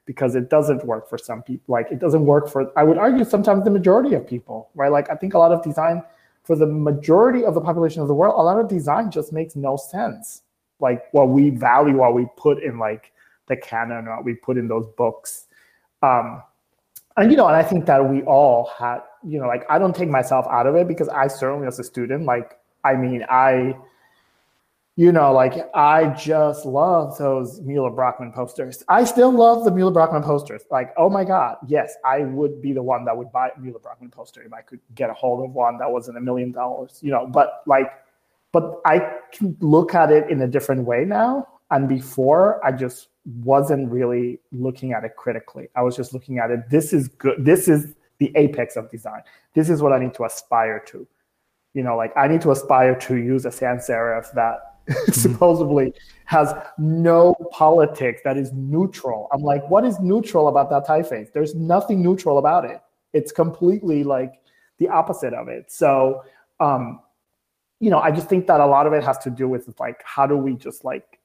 because 0.07 0.35
it 0.35 0.51
doesn't 0.51 0.85
work 0.85 1.09
for 1.09 1.19
some 1.19 1.43
people. 1.43 1.73
Like 1.73 1.91
it 1.91 1.99
doesn't 1.99 2.27
work 2.27 2.49
for 2.49 2.71
I 2.77 2.85
would 2.85 2.99
argue 2.99 3.25
sometimes 3.25 3.65
the 3.65 3.71
majority 3.71 4.15
of 4.15 4.27
people, 4.27 4.71
right? 4.75 4.91
Like 4.91 5.11
I 5.11 5.15
think 5.15 5.35
a 5.35 5.39
lot 5.39 5.53
of 5.53 5.63
design 5.63 6.03
for 6.43 6.57
the 6.57 6.67
majority 6.67 7.45
of 7.45 7.55
the 7.55 7.61
population 7.61 8.03
of 8.03 8.09
the 8.09 8.15
world, 8.15 8.35
a 8.37 8.43
lot 8.43 8.59
of 8.59 8.69
design 8.69 9.11
just 9.11 9.33
makes 9.33 9.57
no 9.57 9.77
sense. 9.77 10.43
Like 10.81 11.05
what 11.13 11.29
we 11.29 11.51
value, 11.51 11.99
what 11.99 12.15
we 12.15 12.27
put 12.37 12.63
in 12.63 12.79
like 12.79 13.13
the 13.47 13.57
canon 13.57 14.07
what 14.07 14.25
we 14.25 14.35
put 14.35 14.57
in 14.57 14.69
those 14.69 14.87
books. 14.97 15.47
Um, 16.03 16.43
and 17.17 17.31
you 17.31 17.37
know, 17.37 17.47
and 17.47 17.57
I 17.57 17.63
think 17.63 17.87
that 17.87 18.09
we 18.09 18.23
all 18.23 18.71
had, 18.79 19.01
you 19.27 19.39
know, 19.39 19.47
like 19.47 19.65
I 19.71 19.79
don't 19.79 19.95
take 19.95 20.09
myself 20.09 20.47
out 20.51 20.67
of 20.67 20.77
it 20.77 20.87
because 20.87 21.09
I 21.09 21.29
certainly 21.29 21.67
as 21.67 21.79
a 21.79 21.85
student, 21.85 22.25
like 22.25 22.59
I 22.85 22.95
mean, 22.95 23.25
I, 23.29 23.77
you 24.97 25.11
know, 25.11 25.33
like 25.33 25.69
I 25.75 26.09
just 26.11 26.67
love 26.67 27.17
those 27.19 27.61
Mueller 27.63 27.91
Brockmann 27.91 28.35
posters. 28.35 28.85
I 28.89 29.05
still 29.05 29.33
love 29.33 29.65
the 29.65 29.71
Mueller 29.71 29.93
Brockmann 29.93 30.23
posters. 30.23 30.63
Like, 30.71 30.93
oh 30.97 31.09
my 31.09 31.25
God, 31.25 31.57
yes, 31.67 31.95
I 32.05 32.21
would 32.21 32.61
be 32.61 32.73
the 32.73 32.83
one 32.83 33.05
that 33.07 33.17
would 33.17 33.33
buy 33.33 33.51
Mueller 33.59 33.81
Brockmann 33.81 34.13
poster 34.13 34.43
if 34.43 34.53
I 34.53 34.61
could 34.61 34.81
get 34.95 35.11
a 35.11 35.15
hold 35.15 35.45
of 35.45 35.55
one 35.55 35.79
that 35.79 35.91
wasn't 35.91 36.19
a 36.19 36.21
million 36.21 36.53
dollars, 36.53 36.99
you 37.03 37.11
know. 37.11 37.27
But 37.27 37.63
like, 37.67 37.91
but 38.53 38.81
I 38.85 39.15
can 39.33 39.57
look 39.61 39.95
at 39.95 40.13
it 40.13 40.31
in 40.31 40.43
a 40.43 40.47
different 40.47 40.85
way 40.85 41.05
now. 41.05 41.49
And 41.71 41.89
before, 41.89 42.65
I 42.65 42.71
just 42.71 43.09
wasn't 43.43 43.91
really 43.91 44.39
looking 44.53 44.93
at 44.93 45.03
it 45.03 45.17
critically. 45.17 45.69
I 45.75 45.83
was 45.83 45.97
just 45.97 46.13
looking 46.13 46.39
at 46.39 46.51
it. 46.51 46.69
This 46.71 46.93
is 46.93 47.09
good. 47.09 47.45
This 47.45 47.69
is 47.69 47.95
the 48.19 48.33
apex 48.37 48.77
of 48.77 48.91
design. 48.91 49.23
This 49.55 49.69
is 49.71 49.83
what 49.83 49.93
I 49.93 49.99
need 49.99 50.15
to 50.15 50.25
aspire 50.25 50.81
to. 50.89 51.07
You 51.75 51.83
know, 51.83 51.97
like 51.97 52.13
I 52.17 52.29
need 52.29 52.41
to 52.43 52.53
aspire 52.53 52.95
to 53.01 53.17
use 53.17 53.45
a 53.45 53.51
sans 53.51 53.87
serif 53.87 54.33
that 54.35 54.75
mm-hmm. 54.89 55.13
supposedly 55.13 55.93
has 56.27 56.55
no 56.79 57.35
politics, 57.53 58.21
that 58.25 58.37
is 58.37 58.53
neutral. 58.53 59.29
I'm 59.33 59.43
like, 59.43 59.69
what 59.69 59.85
is 59.85 59.99
neutral 60.01 60.49
about 60.49 60.71
that 60.71 60.87
typeface? 60.87 61.33
There's 61.33 61.55
nothing 61.55 62.03
neutral 62.03 62.39
about 62.39 62.65
it. 62.65 62.81
It's 63.13 63.33
completely 63.33 64.05
like 64.05 64.35
the 64.79 64.89
opposite 64.89 65.35
of 65.35 65.49
it. 65.49 65.71
So, 65.71 66.25
um, 66.61 67.01
you 67.81 67.91
know, 67.91 67.99
I 67.99 68.11
just 68.11 68.29
think 68.29 68.47
that 68.47 68.61
a 68.61 68.67
lot 68.67 68.87
of 68.87 68.93
it 68.93 69.03
has 69.05 69.19
to 69.19 69.31
do 69.31 69.49
with 69.49 69.69
like, 69.79 70.03
how 70.05 70.27
do 70.27 70.37
we 70.37 70.55
just 70.55 70.85
like 70.85 71.19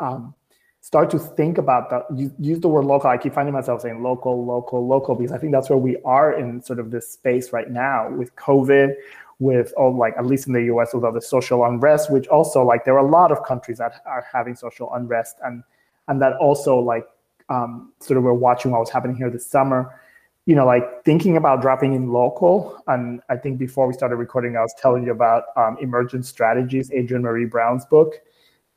um, 0.00 0.34
start 0.80 1.10
to 1.10 1.18
think 1.18 1.58
about 1.58 1.90
that 1.90 2.04
use 2.38 2.60
the 2.60 2.68
word 2.68 2.84
local. 2.84 3.10
I 3.10 3.18
keep 3.18 3.34
finding 3.34 3.52
myself 3.52 3.82
saying 3.82 4.02
local 4.02 4.44
local 4.44 4.86
local 4.86 5.14
because 5.14 5.32
i 5.32 5.38
think 5.38 5.52
that's 5.52 5.68
where 5.68 5.78
we 5.78 5.96
are 6.04 6.32
in 6.38 6.62
sort 6.62 6.78
of 6.78 6.90
this 6.90 7.10
space 7.10 7.52
right 7.52 7.70
now 7.70 8.10
with 8.10 8.34
covid 8.36 8.94
with 9.40 9.72
all 9.76 9.96
like 9.96 10.14
at 10.16 10.26
least 10.26 10.46
in 10.46 10.52
the 10.52 10.62
us 10.62 10.94
with 10.94 11.04
all 11.04 11.12
the 11.12 11.20
social 11.20 11.64
unrest 11.64 12.10
which 12.10 12.26
also 12.28 12.62
like 12.62 12.84
there 12.84 12.94
are 12.94 13.06
a 13.06 13.10
lot 13.10 13.30
of 13.30 13.44
countries 13.44 13.78
that 13.78 14.00
are 14.06 14.26
having 14.32 14.54
social 14.54 14.92
unrest 14.94 15.36
and 15.44 15.62
and 16.08 16.22
that 16.22 16.34
also 16.36 16.78
like 16.78 17.06
um, 17.50 17.92
sort 18.00 18.18
of 18.18 18.24
we're 18.24 18.32
watching 18.32 18.72
what 18.72 18.80
was 18.80 18.90
happening 18.90 19.16
here 19.16 19.30
this 19.30 19.46
summer. 19.46 20.00
You 20.44 20.54
know 20.54 20.66
like 20.66 21.04
thinking 21.04 21.36
about 21.36 21.60
dropping 21.60 21.92
in 21.92 22.10
local 22.10 22.82
and 22.86 23.20
i 23.28 23.36
think 23.36 23.58
before 23.58 23.86
we 23.86 23.92
started 23.92 24.16
recording 24.16 24.56
i 24.56 24.62
was 24.62 24.74
telling 24.78 25.04
you 25.04 25.12
about 25.12 25.44
um, 25.56 25.76
emergent 25.82 26.24
strategies 26.24 26.90
Adrienne 26.90 27.22
Maree 27.22 27.50
brown's 27.50 27.84
book. 27.84 28.14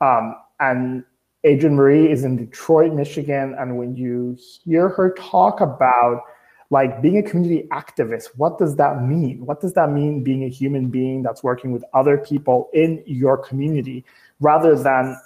Um, 0.01 0.35
and 0.59 1.05
Adrienne 1.45 1.75
Maree 1.75 2.11
is 2.11 2.23
in 2.23 2.37
Detroit, 2.37 2.93
Michigan. 2.93 3.55
And 3.57 3.77
when 3.77 3.95
you 3.95 4.37
hear 4.63 4.89
her 4.89 5.13
talk 5.13 5.59
about 5.59 6.21
like 6.69 7.01
being 7.01 7.17
a 7.17 7.23
community 7.23 7.67
activist, 7.71 8.27
what 8.37 8.57
does 8.57 8.75
that 8.77 9.03
mean? 9.03 9.45
What 9.45 9.59
does 9.59 9.73
that 9.73 9.91
mean 9.91 10.23
being 10.23 10.43
a 10.43 10.49
human 10.49 10.89
being 10.89 11.23
that's 11.23 11.43
working 11.43 11.71
with 11.71 11.83
other 11.93 12.17
people 12.17 12.69
in 12.73 13.03
your 13.05 13.37
community 13.37 14.05
rather 14.39 14.75
than 14.75 15.17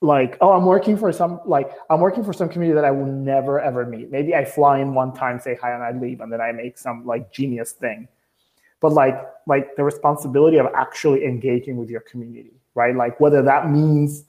like, 0.00 0.36
oh, 0.40 0.52
I'm 0.52 0.66
working 0.66 0.96
for 0.96 1.12
some 1.12 1.40
like 1.46 1.70
I'm 1.88 2.00
working 2.00 2.24
for 2.24 2.32
some 2.32 2.48
community 2.48 2.74
that 2.74 2.84
I 2.84 2.90
will 2.90 3.06
never 3.06 3.60
ever 3.60 3.86
meet. 3.86 4.10
Maybe 4.10 4.34
I 4.34 4.44
fly 4.44 4.80
in 4.80 4.92
one 4.92 5.14
time, 5.14 5.40
say 5.40 5.56
hi, 5.60 5.72
and 5.72 5.82
I 5.82 5.92
leave, 5.92 6.20
and 6.20 6.30
then 6.32 6.40
I 6.40 6.52
make 6.52 6.76
some 6.76 7.06
like 7.06 7.32
genius 7.32 7.72
thing. 7.72 8.08
But 8.80 8.92
like 8.92 9.14
like 9.46 9.76
the 9.76 9.84
responsibility 9.84 10.58
of 10.58 10.66
actually 10.74 11.24
engaging 11.24 11.76
with 11.76 11.88
your 11.88 12.00
community, 12.00 12.52
right? 12.74 12.94
Like 12.94 13.18
whether 13.20 13.40
that 13.42 13.70
means 13.70 14.24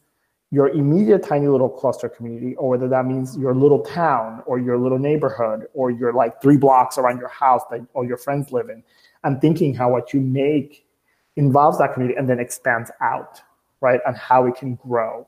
your 0.55 0.69
immediate 0.69 1.21
tiny 1.21 1.49
little 1.49 1.67
cluster 1.67 2.07
community, 2.07 2.55
or 2.55 2.69
whether 2.69 2.87
that 2.87 3.05
means 3.05 3.37
your 3.37 3.53
little 3.53 3.81
town 3.81 4.41
or 4.45 4.57
your 4.57 4.77
little 4.77 4.97
neighborhood 4.97 5.67
or 5.73 5.91
your 5.91 6.13
like 6.13 6.41
three 6.41 6.55
blocks 6.55 6.97
around 6.97 7.19
your 7.19 7.27
house 7.27 7.61
that 7.69 7.85
all 7.93 8.05
your 8.05 8.15
friends 8.15 8.53
live 8.53 8.69
in, 8.69 8.81
and 9.25 9.41
thinking 9.41 9.73
how 9.73 9.91
what 9.91 10.13
you 10.13 10.21
make 10.21 10.87
involves 11.35 11.77
that 11.79 11.93
community 11.93 12.17
and 12.17 12.29
then 12.29 12.39
expands 12.39 12.89
out, 13.01 13.41
right? 13.81 13.99
And 14.07 14.15
how 14.15 14.45
it 14.45 14.55
can 14.55 14.75
grow, 14.75 15.27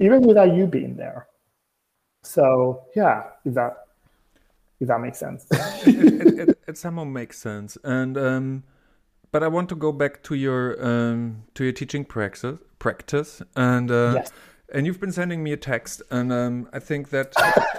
even 0.00 0.22
without 0.22 0.52
you 0.52 0.66
being 0.66 0.96
there. 0.96 1.28
So 2.24 2.82
yeah, 2.96 3.28
if 3.44 3.54
that 3.54 3.86
if 4.80 4.88
that 4.88 5.00
makes 5.00 5.18
sense. 5.18 5.46
it, 5.52 5.86
it, 5.86 6.48
it, 6.48 6.58
it, 6.66 6.76
somehow 6.76 7.04
makes 7.04 7.38
sense, 7.38 7.78
and 7.84 8.18
um, 8.18 8.64
but 9.30 9.44
I 9.44 9.48
want 9.48 9.68
to 9.68 9.76
go 9.76 9.92
back 9.92 10.24
to 10.24 10.34
your 10.34 10.84
um, 10.84 11.44
to 11.54 11.62
your 11.62 11.72
teaching 11.72 12.04
practice 12.04 12.58
practice 12.78 13.42
and 13.56 13.90
uh, 13.90 14.12
yes. 14.16 14.32
And 14.72 14.86
you've 14.86 15.00
been 15.00 15.12
sending 15.12 15.42
me 15.42 15.52
a 15.52 15.56
text 15.56 16.02
and 16.10 16.32
um, 16.32 16.68
I 16.72 16.78
think 16.78 17.10
that 17.10 17.32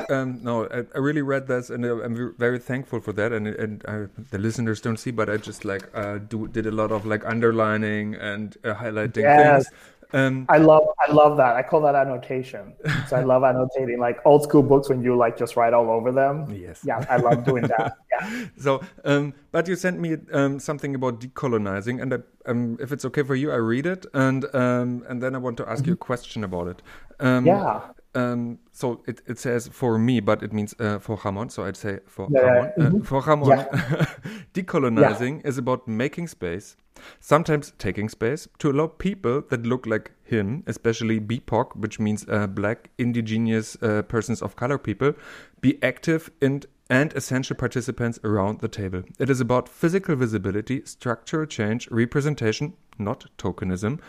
um, 0.09 0.39
no 0.41 0.65
I, 0.67 0.85
I, 0.95 0.99
really 0.99 1.21
read 1.21 1.47
this 1.47 1.69
and 1.69 1.85
uh, 1.85 2.01
I'm 2.01 2.33
very 2.37 2.59
thankful 2.59 2.99
for 2.99 3.13
that 3.13 3.31
and 3.31 3.47
and 3.47 3.85
I, 3.87 4.05
the 4.31 4.37
listeners 4.37 4.81
don't 4.81 4.97
see 4.97 5.11
but 5.11 5.29
I 5.29 5.37
just 5.37 5.65
like 5.65 5.83
uh, 5.93 6.17
do 6.17 6.47
did 6.47 6.65
a 6.65 6.71
lot 6.71 6.91
of 6.91 7.05
like 7.05 7.25
underlining 7.25 8.15
and 8.15 8.57
uh, 8.63 8.73
highlighting 8.73 9.23
yes. 9.23 9.67
things 9.67 9.79
Um, 10.11 10.47
I 10.49 10.57
love 10.57 10.83
I 11.07 11.11
love 11.11 11.37
that. 11.37 11.55
I 11.55 11.61
call 11.61 11.81
that 11.81 11.93
annotation. 11.95 12.73
So 13.07 13.15
I 13.15 13.23
love 13.23 13.43
annotating 13.43 13.99
like 13.99 14.17
old 14.25 14.41
school 14.43 14.63
books 14.63 14.89
when 14.89 15.03
you 15.03 15.15
like 15.15 15.37
just 15.37 15.55
write 15.55 15.73
all 15.73 15.89
over 15.91 16.11
them. 16.11 16.47
Yes. 16.51 16.81
Yeah, 16.83 17.05
I 17.09 17.17
love 17.17 17.43
doing 17.45 17.63
that. 17.67 17.97
Yeah. 18.11 18.45
So, 18.57 18.81
um, 19.05 19.33
but 19.53 19.67
you 19.69 19.75
sent 19.77 19.97
me 19.99 20.17
um, 20.33 20.59
something 20.59 20.93
about 20.93 21.21
decolonizing, 21.21 22.01
and 22.01 22.13
I, 22.15 22.17
um, 22.47 22.77
if 22.81 22.91
it's 22.91 23.05
okay 23.05 23.23
for 23.23 23.33
you, 23.35 23.49
I 23.49 23.55
read 23.55 23.85
it, 23.85 24.05
and 24.13 24.43
um, 24.53 25.05
and 25.07 25.21
then 25.23 25.35
I 25.35 25.37
want 25.37 25.55
to 25.57 25.69
ask 25.69 25.85
you 25.87 25.93
a 25.93 25.95
question 25.95 26.43
about 26.43 26.67
it. 26.67 26.81
Um, 27.21 27.45
Yeah. 27.45 27.81
Um, 28.15 28.57
so 28.71 29.03
it, 29.07 29.21
it 29.27 29.37
says 29.37 29.69
for 29.71 29.97
me, 29.99 30.19
but 30.19 30.41
it 30.43 30.51
means 30.51 30.73
uh, 30.79 30.97
for 30.99 31.17
Ramon. 31.23 31.49
So 31.49 31.63
I'd 31.63 31.77
say 31.77 31.99
for 32.07 32.27
Yeah, 32.31 32.41
yeah, 32.41 32.51
Ramon. 32.51 32.71
mhm. 32.77 33.01
Uh, 33.01 33.05
for 33.05 33.21
Ramon, 33.21 33.49
Yeah. 33.49 34.05
decolonizing 34.53 35.45
is 35.45 35.57
about 35.57 35.87
making 35.87 36.27
space, 36.27 36.75
sometimes 37.19 37.73
taking 37.77 38.09
space, 38.09 38.47
to 38.59 38.71
allow 38.71 38.87
people 38.87 39.43
that 39.49 39.65
look 39.65 39.85
like 39.85 40.11
him, 40.23 40.63
especially 40.67 41.19
BIPOC, 41.19 41.75
which 41.75 41.99
means 41.99 42.25
uh, 42.29 42.47
Black, 42.47 42.89
Indigenous 42.97 43.77
uh, 43.81 44.01
persons 44.03 44.41
of 44.41 44.55
color 44.55 44.77
people, 44.77 45.13
be 45.61 45.81
active 45.83 46.31
and 46.41 46.65
and 46.89 47.13
essential 47.13 47.55
participants 47.55 48.19
around 48.23 48.61
the 48.61 48.67
table. 48.67 49.03
It 49.19 49.29
is 49.29 49.39
about 49.39 49.69
physical 49.69 50.15
visibility, 50.15 50.81
structural 50.85 51.45
change, 51.45 51.87
representation, 51.91 52.73
not 52.97 53.25
tokenism, 53.37 53.99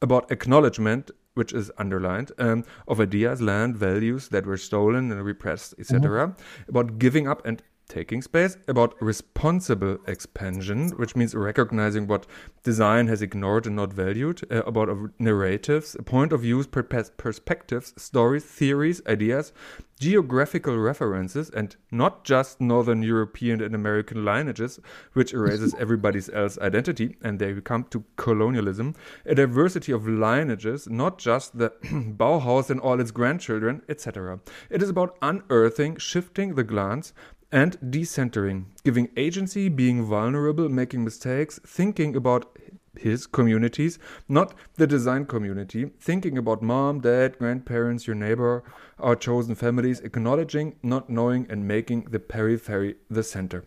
about 0.00 0.30
acknowledgement, 0.32 1.10
which 1.34 1.52
is 1.52 1.70
underlined, 1.78 2.32
um, 2.38 2.64
of 2.88 3.00
ideas, 3.00 3.40
land, 3.40 3.76
values 3.76 4.28
that 4.28 4.46
were 4.46 4.56
stolen 4.56 5.12
and 5.12 5.22
repressed, 5.22 5.74
etc. 5.78 6.34
About 6.68 6.98
giving 6.98 7.28
up 7.28 7.46
and 7.46 7.62
taking 7.90 8.22
space, 8.22 8.56
about 8.68 8.94
responsible 9.02 9.98
expansion, 10.06 10.90
which 10.90 11.16
means 11.16 11.34
recognizing 11.34 12.06
what 12.06 12.26
design 12.62 13.08
has 13.08 13.20
ignored 13.20 13.66
and 13.66 13.76
not 13.76 13.92
valued, 13.92 14.40
uh, 14.50 14.62
about 14.62 14.88
narratives, 15.18 15.96
point 16.06 16.32
of 16.32 16.40
views, 16.40 16.66
perspectives, 16.66 17.92
stories, 18.00 18.44
theories, 18.44 19.02
ideas, 19.06 19.52
geographical 19.98 20.78
references, 20.78 21.50
and 21.50 21.76
not 21.90 22.24
just 22.24 22.60
Northern 22.60 23.02
European 23.02 23.60
and 23.60 23.74
American 23.74 24.24
lineages, 24.24 24.80
which 25.12 25.34
erases 25.34 25.74
everybody's 25.78 26.30
else 26.30 26.58
identity, 26.58 27.16
and 27.22 27.38
they 27.38 27.52
come 27.60 27.84
to 27.90 28.04
colonialism, 28.16 28.94
a 29.26 29.34
diversity 29.34 29.92
of 29.92 30.08
lineages, 30.08 30.88
not 30.88 31.18
just 31.18 31.58
the 31.58 31.70
Bauhaus 31.82 32.70
and 32.70 32.80
all 32.80 33.00
its 33.00 33.10
grandchildren, 33.10 33.82
etc. 33.88 34.40
It 34.70 34.82
is 34.82 34.88
about 34.88 35.18
unearthing, 35.20 35.96
shifting 35.96 36.54
the 36.54 36.64
glance, 36.64 37.12
and 37.52 37.78
decentering, 37.80 38.66
giving 38.84 39.08
agency, 39.16 39.68
being 39.68 40.04
vulnerable, 40.04 40.68
making 40.68 41.04
mistakes, 41.04 41.58
thinking 41.66 42.14
about 42.14 42.56
his 42.98 43.26
communities, 43.26 43.98
not 44.28 44.54
the 44.74 44.86
design 44.86 45.24
community, 45.26 45.90
thinking 46.00 46.36
about 46.36 46.62
mom, 46.62 47.00
dad, 47.00 47.38
grandparents, 47.38 48.06
your 48.06 48.16
neighbor, 48.16 48.62
our 48.98 49.16
chosen 49.16 49.54
families, 49.54 50.00
acknowledging, 50.00 50.76
not 50.82 51.08
knowing, 51.08 51.46
and 51.48 51.66
making 51.66 52.02
the 52.10 52.18
periphery 52.18 52.96
the 53.08 53.22
center. 53.22 53.64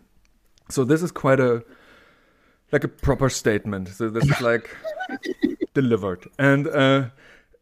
So 0.70 0.84
this 0.84 1.02
is 1.02 1.12
quite 1.12 1.40
a 1.40 1.64
like 2.72 2.84
a 2.84 2.88
proper 2.88 3.30
statement. 3.30 3.90
So 3.90 4.10
this 4.10 4.30
is 4.30 4.42
like 4.42 4.76
delivered, 5.74 6.28
and 6.40 6.68
uh, 6.68 7.10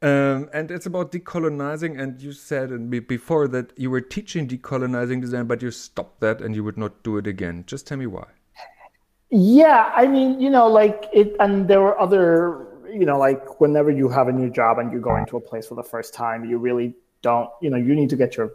um, 0.01 0.49
and 0.51 0.71
it's 0.71 0.85
about 0.85 1.11
decolonizing. 1.11 1.99
And 2.01 2.21
you 2.21 2.31
said 2.31 2.89
before 3.07 3.47
that 3.49 3.71
you 3.77 3.91
were 3.91 4.01
teaching 4.01 4.47
decolonizing 4.47 5.21
design, 5.21 5.45
but 5.45 5.61
you 5.61 5.71
stopped 5.71 6.21
that 6.21 6.41
and 6.41 6.55
you 6.55 6.63
would 6.63 6.77
not 6.77 7.03
do 7.03 7.17
it 7.17 7.27
again. 7.27 7.63
Just 7.67 7.87
tell 7.87 7.97
me 7.97 8.07
why. 8.07 8.27
Yeah, 9.29 9.91
I 9.95 10.07
mean, 10.07 10.41
you 10.41 10.49
know, 10.49 10.67
like 10.67 11.07
it, 11.13 11.35
and 11.39 11.67
there 11.67 11.81
were 11.81 11.97
other, 11.99 12.67
you 12.91 13.05
know, 13.05 13.17
like 13.17 13.61
whenever 13.61 13.89
you 13.89 14.09
have 14.09 14.27
a 14.27 14.31
new 14.33 14.49
job 14.49 14.77
and 14.77 14.91
you 14.91 14.99
go 14.99 15.15
into 15.15 15.37
a 15.37 15.39
place 15.39 15.67
for 15.67 15.75
the 15.75 15.83
first 15.83 16.13
time, 16.13 16.43
you 16.43 16.57
really 16.57 16.95
don't, 17.21 17.49
you 17.61 17.69
know, 17.69 17.77
you 17.77 17.95
need 17.95 18.09
to 18.09 18.17
get 18.17 18.35
your, 18.35 18.51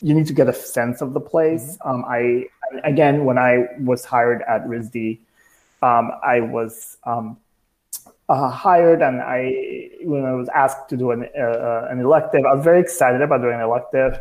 you 0.00 0.14
need 0.14 0.26
to 0.26 0.32
get 0.32 0.48
a 0.48 0.52
sense 0.52 1.00
of 1.00 1.12
the 1.12 1.20
place. 1.20 1.76
Um, 1.84 2.04
I, 2.06 2.44
again, 2.84 3.24
when 3.24 3.36
I 3.36 3.66
was 3.80 4.04
hired 4.04 4.42
at 4.42 4.64
RISD, 4.64 5.18
um, 5.82 6.12
I 6.22 6.40
was 6.40 6.96
um, 7.04 7.38
uh, 8.28 8.50
hired 8.50 9.00
and 9.02 9.20
I, 9.20 9.88
when 10.04 10.24
I 10.24 10.34
was 10.34 10.48
asked 10.50 10.88
to 10.90 10.96
do 10.96 11.10
an, 11.12 11.20
uh, 11.38 11.88
an 11.90 11.98
elective, 12.00 12.42
I 12.50 12.54
was 12.54 12.64
very 12.64 12.80
excited 12.80 13.20
about 13.22 13.40
doing 13.40 13.54
an 13.54 13.60
elective. 13.62 14.12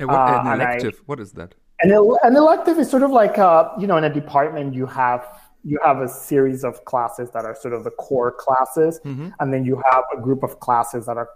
Uh, 0.00 0.06
what, 0.06 0.14
Uh, 0.16 0.40
an 0.40 0.46
and 0.52 0.62
I- 0.62 0.64
elective? 0.72 1.02
what 1.06 1.20
is 1.20 1.32
that? 1.32 1.54
An, 1.82 1.90
el- 1.92 2.18
an 2.22 2.36
elective 2.36 2.78
is 2.78 2.88
sort 2.90 3.02
of 3.02 3.10
like 3.10 3.36
uh, 3.38 3.68
you 3.80 3.86
know 3.88 3.96
in 3.96 4.04
a 4.04 4.14
department 4.22 4.74
you 4.74 4.86
have 4.86 5.22
you 5.64 5.78
have 5.84 5.98
a 6.00 6.08
series 6.08 6.62
of 6.68 6.84
classes 6.84 7.30
that 7.34 7.44
are 7.44 7.54
sort 7.64 7.74
of 7.74 7.84
the 7.84 7.90
core 8.04 8.30
classes 8.44 9.00
and 9.40 9.48
then 9.52 9.64
you 9.64 9.76
have 9.90 10.04
a 10.16 10.20
group 10.26 10.42
of 10.48 10.60
classes 10.60 11.04
that 11.06 11.16
are 11.16 11.28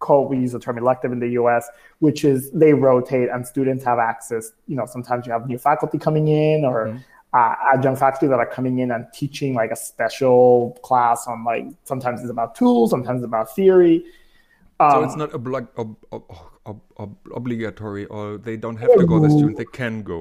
called 0.00 0.28
we 0.30 0.36
use 0.38 0.52
the 0.52 0.58
term 0.66 0.76
elective 0.78 1.10
in 1.12 1.18
the 1.20 1.28
us 1.28 1.64
which 2.00 2.24
is 2.24 2.50
they 2.52 2.72
rotate 2.74 3.28
and 3.32 3.46
students 3.46 3.82
have 3.84 3.98
access 3.98 4.52
you 4.66 4.76
know 4.78 4.86
sometimes 4.86 5.26
you 5.26 5.32
have 5.32 5.46
new 5.46 5.58
faculty 5.58 5.98
coming 5.98 6.26
in 6.28 6.64
or 6.64 6.78
uh, 7.32 7.54
adjunct 7.72 8.00
faculty 8.00 8.26
that 8.26 8.38
are 8.38 8.46
coming 8.46 8.80
in 8.80 8.90
and 8.90 9.06
teaching 9.14 9.54
like 9.54 9.70
a 9.70 9.76
special 9.76 10.78
class 10.82 11.26
on 11.26 11.44
like 11.44 11.66
sometimes 11.84 12.20
it's 12.20 12.30
about 12.30 12.54
tools 12.54 12.90
sometimes 12.90 13.20
it's 13.20 13.26
about 13.26 13.54
theory 13.54 14.04
So 14.80 14.86
Um, 14.86 15.04
it's 15.04 15.16
not 15.16 15.30
obli- 15.32 15.68
ob- 15.76 16.04
ob- 16.10 16.32
ob- 16.66 16.92
ob- 16.98 17.28
obligatory, 17.36 18.06
or 18.06 18.38
they 18.38 18.56
don't 18.56 18.78
have 18.78 18.90
to 18.96 19.04
go. 19.06 19.20
The 19.20 19.28
student 19.28 19.58
they 19.58 19.66
can 19.66 20.02
go. 20.02 20.20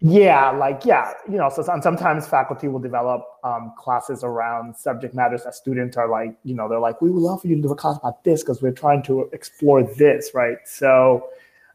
Yeah, 0.00 0.50
like 0.50 0.84
yeah, 0.84 1.12
you 1.28 1.36
know. 1.36 1.50
So 1.50 1.60
and 1.70 1.82
sometimes 1.82 2.26
faculty 2.26 2.68
will 2.68 2.80
develop 2.80 3.20
um, 3.44 3.72
classes 3.76 4.24
around 4.24 4.74
subject 4.76 5.14
matters 5.14 5.44
that 5.44 5.54
students 5.54 5.96
are 5.96 6.08
like, 6.08 6.32
you 6.42 6.54
know, 6.54 6.68
they're 6.68 6.80
like, 6.88 7.02
we 7.02 7.10
would 7.10 7.22
love 7.22 7.42
for 7.42 7.48
you 7.48 7.56
to 7.56 7.62
do 7.62 7.72
a 7.72 7.76
class 7.76 7.98
about 7.98 8.24
this 8.24 8.42
because 8.42 8.62
we're 8.62 8.72
trying 8.72 9.02
to 9.04 9.28
explore 9.32 9.82
this, 9.82 10.32
right? 10.34 10.58
So, 10.64 11.28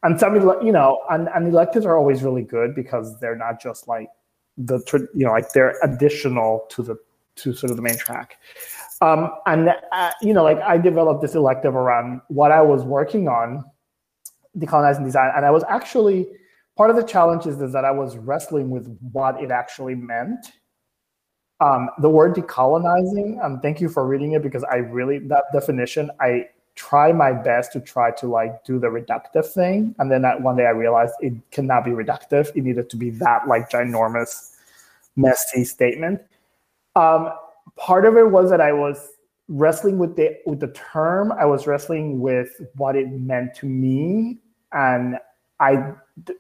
and 0.03 0.19
some, 0.19 0.33
you 0.65 0.71
know, 0.71 1.03
and, 1.09 1.29
and 1.35 1.47
electives 1.47 1.85
are 1.85 1.97
always 1.97 2.23
really 2.23 2.43
good 2.43 2.73
because 2.73 3.19
they're 3.19 3.35
not 3.47 3.61
just 3.61 3.87
like 3.87 4.09
the, 4.57 4.79
you 5.13 5.25
know, 5.25 5.31
like 5.31 5.51
they're 5.53 5.75
additional 5.83 6.65
to 6.69 6.83
the 6.83 6.97
to 7.37 7.53
sort 7.53 7.69
of 7.69 7.77
the 7.77 7.83
main 7.83 7.97
track. 7.97 8.37
Um, 9.01 9.31
and 9.45 9.69
uh, 9.91 10.11
you 10.21 10.33
know, 10.33 10.43
like 10.43 10.59
I 10.59 10.77
developed 10.77 11.21
this 11.21 11.35
elective 11.35 11.75
around 11.75 12.21
what 12.27 12.51
I 12.51 12.61
was 12.61 12.83
working 12.83 13.27
on, 13.27 13.63
decolonizing 14.57 15.03
design, 15.03 15.31
and 15.35 15.45
I 15.45 15.51
was 15.51 15.63
actually 15.69 16.27
part 16.77 16.89
of 16.89 16.95
the 16.95 17.03
challenge 17.03 17.45
is, 17.45 17.61
is 17.61 17.73
that 17.73 17.85
I 17.85 17.91
was 17.91 18.17
wrestling 18.17 18.69
with 18.69 18.97
what 19.11 19.41
it 19.41 19.51
actually 19.51 19.95
meant. 19.95 20.53
Um, 21.59 21.89
the 21.99 22.09
word 22.09 22.33
decolonizing, 22.33 23.43
um, 23.43 23.59
thank 23.59 23.79
you 23.79 23.87
for 23.87 24.07
reading 24.07 24.31
it 24.31 24.41
because 24.41 24.63
I 24.63 24.77
really, 24.77 25.19
that 25.27 25.43
definition, 25.53 26.09
I 26.19 26.47
try 26.81 27.11
my 27.11 27.31
best 27.31 27.71
to 27.71 27.79
try 27.79 28.09
to 28.09 28.27
like 28.27 28.63
do 28.63 28.79
the 28.79 28.87
reductive 28.87 29.45
thing. 29.45 29.93
And 29.99 30.11
then 30.11 30.23
that 30.23 30.41
one 30.41 30.55
day 30.55 30.65
I 30.65 30.71
realized 30.71 31.13
it 31.19 31.33
cannot 31.51 31.85
be 31.85 31.91
reductive. 31.91 32.51
It 32.55 32.63
needed 32.63 32.89
to 32.89 32.97
be 32.97 33.11
that 33.11 33.47
like 33.47 33.69
ginormous, 33.69 34.55
messy 35.15 35.63
statement. 35.63 36.21
Um, 36.95 37.29
part 37.75 38.05
of 38.05 38.17
it 38.17 38.31
was 38.31 38.49
that 38.49 38.61
I 38.61 38.73
was 38.73 39.11
wrestling 39.47 39.99
with 39.99 40.15
the 40.15 40.37
with 40.47 40.59
the 40.59 40.69
term. 40.69 41.31
I 41.31 41.45
was 41.45 41.67
wrestling 41.67 42.19
with 42.19 42.49
what 42.75 42.95
it 42.95 43.11
meant 43.11 43.53
to 43.55 43.67
me, 43.67 44.39
and 44.71 45.17
I 45.59 45.93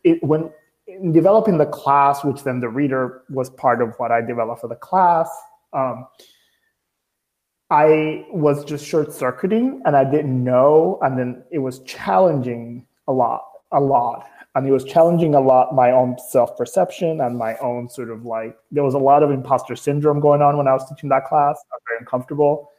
it, 0.03 0.23
when 0.23 0.49
in 0.87 1.11
developing 1.11 1.57
the 1.57 1.67
class, 1.67 2.23
which 2.23 2.43
then 2.43 2.59
the 2.59 2.69
reader 2.69 3.21
was 3.29 3.49
part 3.51 3.81
of 3.81 3.93
what 3.97 4.11
I 4.11 4.21
developed 4.21 4.61
for 4.61 4.67
the 4.67 4.75
class. 4.75 5.29
Um, 5.71 6.07
I 7.71 8.25
was 8.29 8.65
just 8.65 8.85
short 8.85 9.13
circuiting 9.13 9.81
and 9.85 9.95
I 9.95 10.03
didn't 10.03 10.43
know. 10.43 10.99
And 11.01 11.17
then 11.17 11.41
it 11.51 11.59
was 11.59 11.79
challenging 11.83 12.85
a 13.07 13.13
lot, 13.13 13.45
a 13.71 13.79
lot. 13.79 14.27
And 14.55 14.67
it 14.67 14.71
was 14.71 14.83
challenging 14.83 15.35
a 15.35 15.39
lot 15.39 15.73
my 15.73 15.91
own 15.91 16.17
self 16.29 16.57
perception 16.57 17.21
and 17.21 17.37
my 17.37 17.55
own 17.57 17.87
sort 17.87 18.09
of 18.09 18.25
like, 18.25 18.57
there 18.71 18.83
was 18.83 18.93
a 18.93 18.99
lot 18.99 19.23
of 19.23 19.31
imposter 19.31 19.77
syndrome 19.77 20.19
going 20.19 20.41
on 20.41 20.57
when 20.57 20.67
I 20.67 20.73
was 20.73 20.87
teaching 20.89 21.07
that 21.09 21.25
class. 21.25 21.57
I 21.71 21.75
was 21.75 21.81
very 21.87 21.99
uncomfortable 21.99 22.71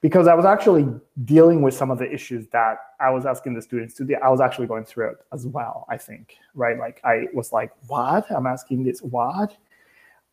because 0.00 0.26
I 0.26 0.34
was 0.34 0.44
actually 0.44 0.88
dealing 1.24 1.62
with 1.62 1.74
some 1.74 1.92
of 1.92 1.98
the 1.98 2.12
issues 2.12 2.48
that 2.48 2.78
I 2.98 3.10
was 3.10 3.24
asking 3.24 3.54
the 3.54 3.62
students 3.62 3.94
to 3.94 4.04
do. 4.04 4.16
I 4.16 4.28
was 4.28 4.40
actually 4.40 4.66
going 4.66 4.84
through 4.84 5.10
it 5.10 5.18
as 5.32 5.46
well, 5.46 5.86
I 5.88 5.96
think, 5.96 6.34
right? 6.56 6.76
Like 6.76 7.00
I 7.04 7.28
was 7.32 7.52
like, 7.52 7.70
what? 7.86 8.28
I'm 8.28 8.48
asking 8.48 8.82
this, 8.82 9.00
what? 9.02 9.56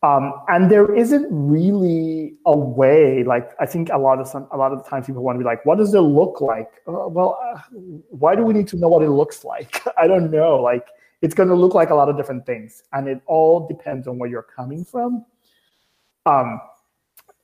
Um, 0.02 0.32
and 0.48 0.70
there 0.70 0.94
isn't 0.94 1.28
really 1.30 2.34
a 2.46 2.56
way. 2.56 3.22
Like 3.22 3.50
I 3.60 3.66
think 3.66 3.90
a 3.92 3.98
lot 3.98 4.18
of 4.18 4.26
some, 4.26 4.48
a 4.50 4.56
lot 4.56 4.72
of 4.72 4.82
the 4.82 4.88
times 4.88 5.06
people 5.06 5.22
want 5.22 5.36
to 5.36 5.40
be 5.40 5.44
like, 5.44 5.64
"What 5.66 5.76
does 5.76 5.92
it 5.92 6.00
look 6.00 6.40
like?" 6.40 6.70
Uh, 6.88 7.06
well, 7.08 7.38
uh, 7.44 7.60
why 8.08 8.34
do 8.34 8.42
we 8.42 8.54
need 8.54 8.66
to 8.68 8.76
know 8.76 8.88
what 8.88 9.02
it 9.02 9.10
looks 9.10 9.44
like? 9.44 9.82
I 9.98 10.06
don't 10.06 10.30
know. 10.30 10.56
Like 10.56 10.86
it's 11.20 11.34
going 11.34 11.50
to 11.50 11.54
look 11.54 11.74
like 11.74 11.90
a 11.90 11.94
lot 11.94 12.08
of 12.08 12.16
different 12.16 12.46
things, 12.46 12.82
and 12.94 13.08
it 13.08 13.20
all 13.26 13.68
depends 13.68 14.08
on 14.08 14.18
where 14.18 14.30
you're 14.30 14.42
coming 14.56 14.86
from. 14.86 15.26
Um, 16.24 16.62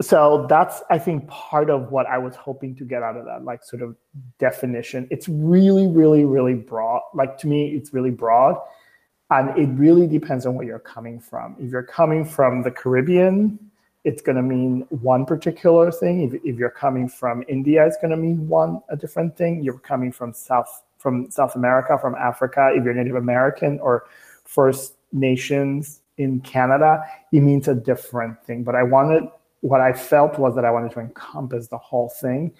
so 0.00 0.46
that's 0.48 0.82
I 0.88 0.98
think 0.98 1.28
part 1.28 1.68
of 1.68 1.90
what 1.90 2.06
I 2.06 2.16
was 2.16 2.36
hoping 2.36 2.74
to 2.76 2.84
get 2.84 3.02
out 3.02 3.18
of 3.18 3.26
that, 3.26 3.44
like 3.44 3.64
sort 3.64 3.82
of 3.82 3.96
definition. 4.38 5.06
It's 5.10 5.28
really, 5.28 5.86
really, 5.86 6.24
really 6.24 6.54
broad. 6.54 7.02
Like 7.12 7.36
to 7.38 7.48
me, 7.48 7.74
it's 7.74 7.92
really 7.92 8.10
broad 8.10 8.56
and 9.30 9.56
it 9.58 9.66
really 9.78 10.06
depends 10.06 10.46
on 10.46 10.54
where 10.54 10.66
you're 10.66 10.78
coming 10.78 11.18
from. 11.18 11.56
If 11.58 11.70
you're 11.70 11.82
coming 11.82 12.24
from 12.24 12.62
the 12.62 12.70
Caribbean, 12.70 13.58
it's 14.04 14.22
going 14.22 14.36
to 14.36 14.42
mean 14.42 14.86
one 14.90 15.26
particular 15.26 15.90
thing. 15.90 16.22
If, 16.22 16.40
if 16.44 16.56
you're 16.56 16.70
coming 16.70 17.08
from 17.08 17.42
India, 17.48 17.84
it's 17.84 17.96
going 17.96 18.12
to 18.12 18.16
mean 18.16 18.48
one 18.48 18.80
a 18.88 18.96
different 18.96 19.36
thing. 19.36 19.62
You're 19.64 19.80
coming 19.80 20.12
from 20.12 20.32
South 20.32 20.84
from 20.98 21.30
South 21.30 21.56
America, 21.56 21.98
from 22.00 22.14
Africa. 22.14 22.70
If 22.74 22.84
you're 22.84 22.94
Native 22.94 23.16
American 23.16 23.78
or 23.80 24.06
First 24.44 24.94
Nations 25.12 26.00
in 26.18 26.40
Canada, 26.40 27.04
it 27.32 27.40
means 27.40 27.68
a 27.68 27.74
different 27.74 28.42
thing. 28.44 28.62
But 28.62 28.76
I 28.76 28.84
wanted 28.84 29.24
what 29.60 29.80
I 29.80 29.92
felt 29.92 30.38
was 30.38 30.54
that 30.54 30.64
I 30.64 30.70
wanted 30.70 30.92
to 30.92 31.00
encompass 31.00 31.66
the 31.66 31.78
whole 31.78 32.08
thing. 32.08 32.52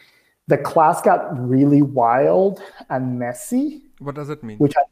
The 0.49 0.59
class 0.59 1.01
got 1.01 1.39
really 1.39 1.83
wild 1.83 2.61
and 2.91 3.19
messy. 3.19 3.83
What 3.99 4.17
does 4.17 4.31
it 4.31 4.43
mean? 4.43 4.59
Which 4.59 4.75
I 4.77 4.83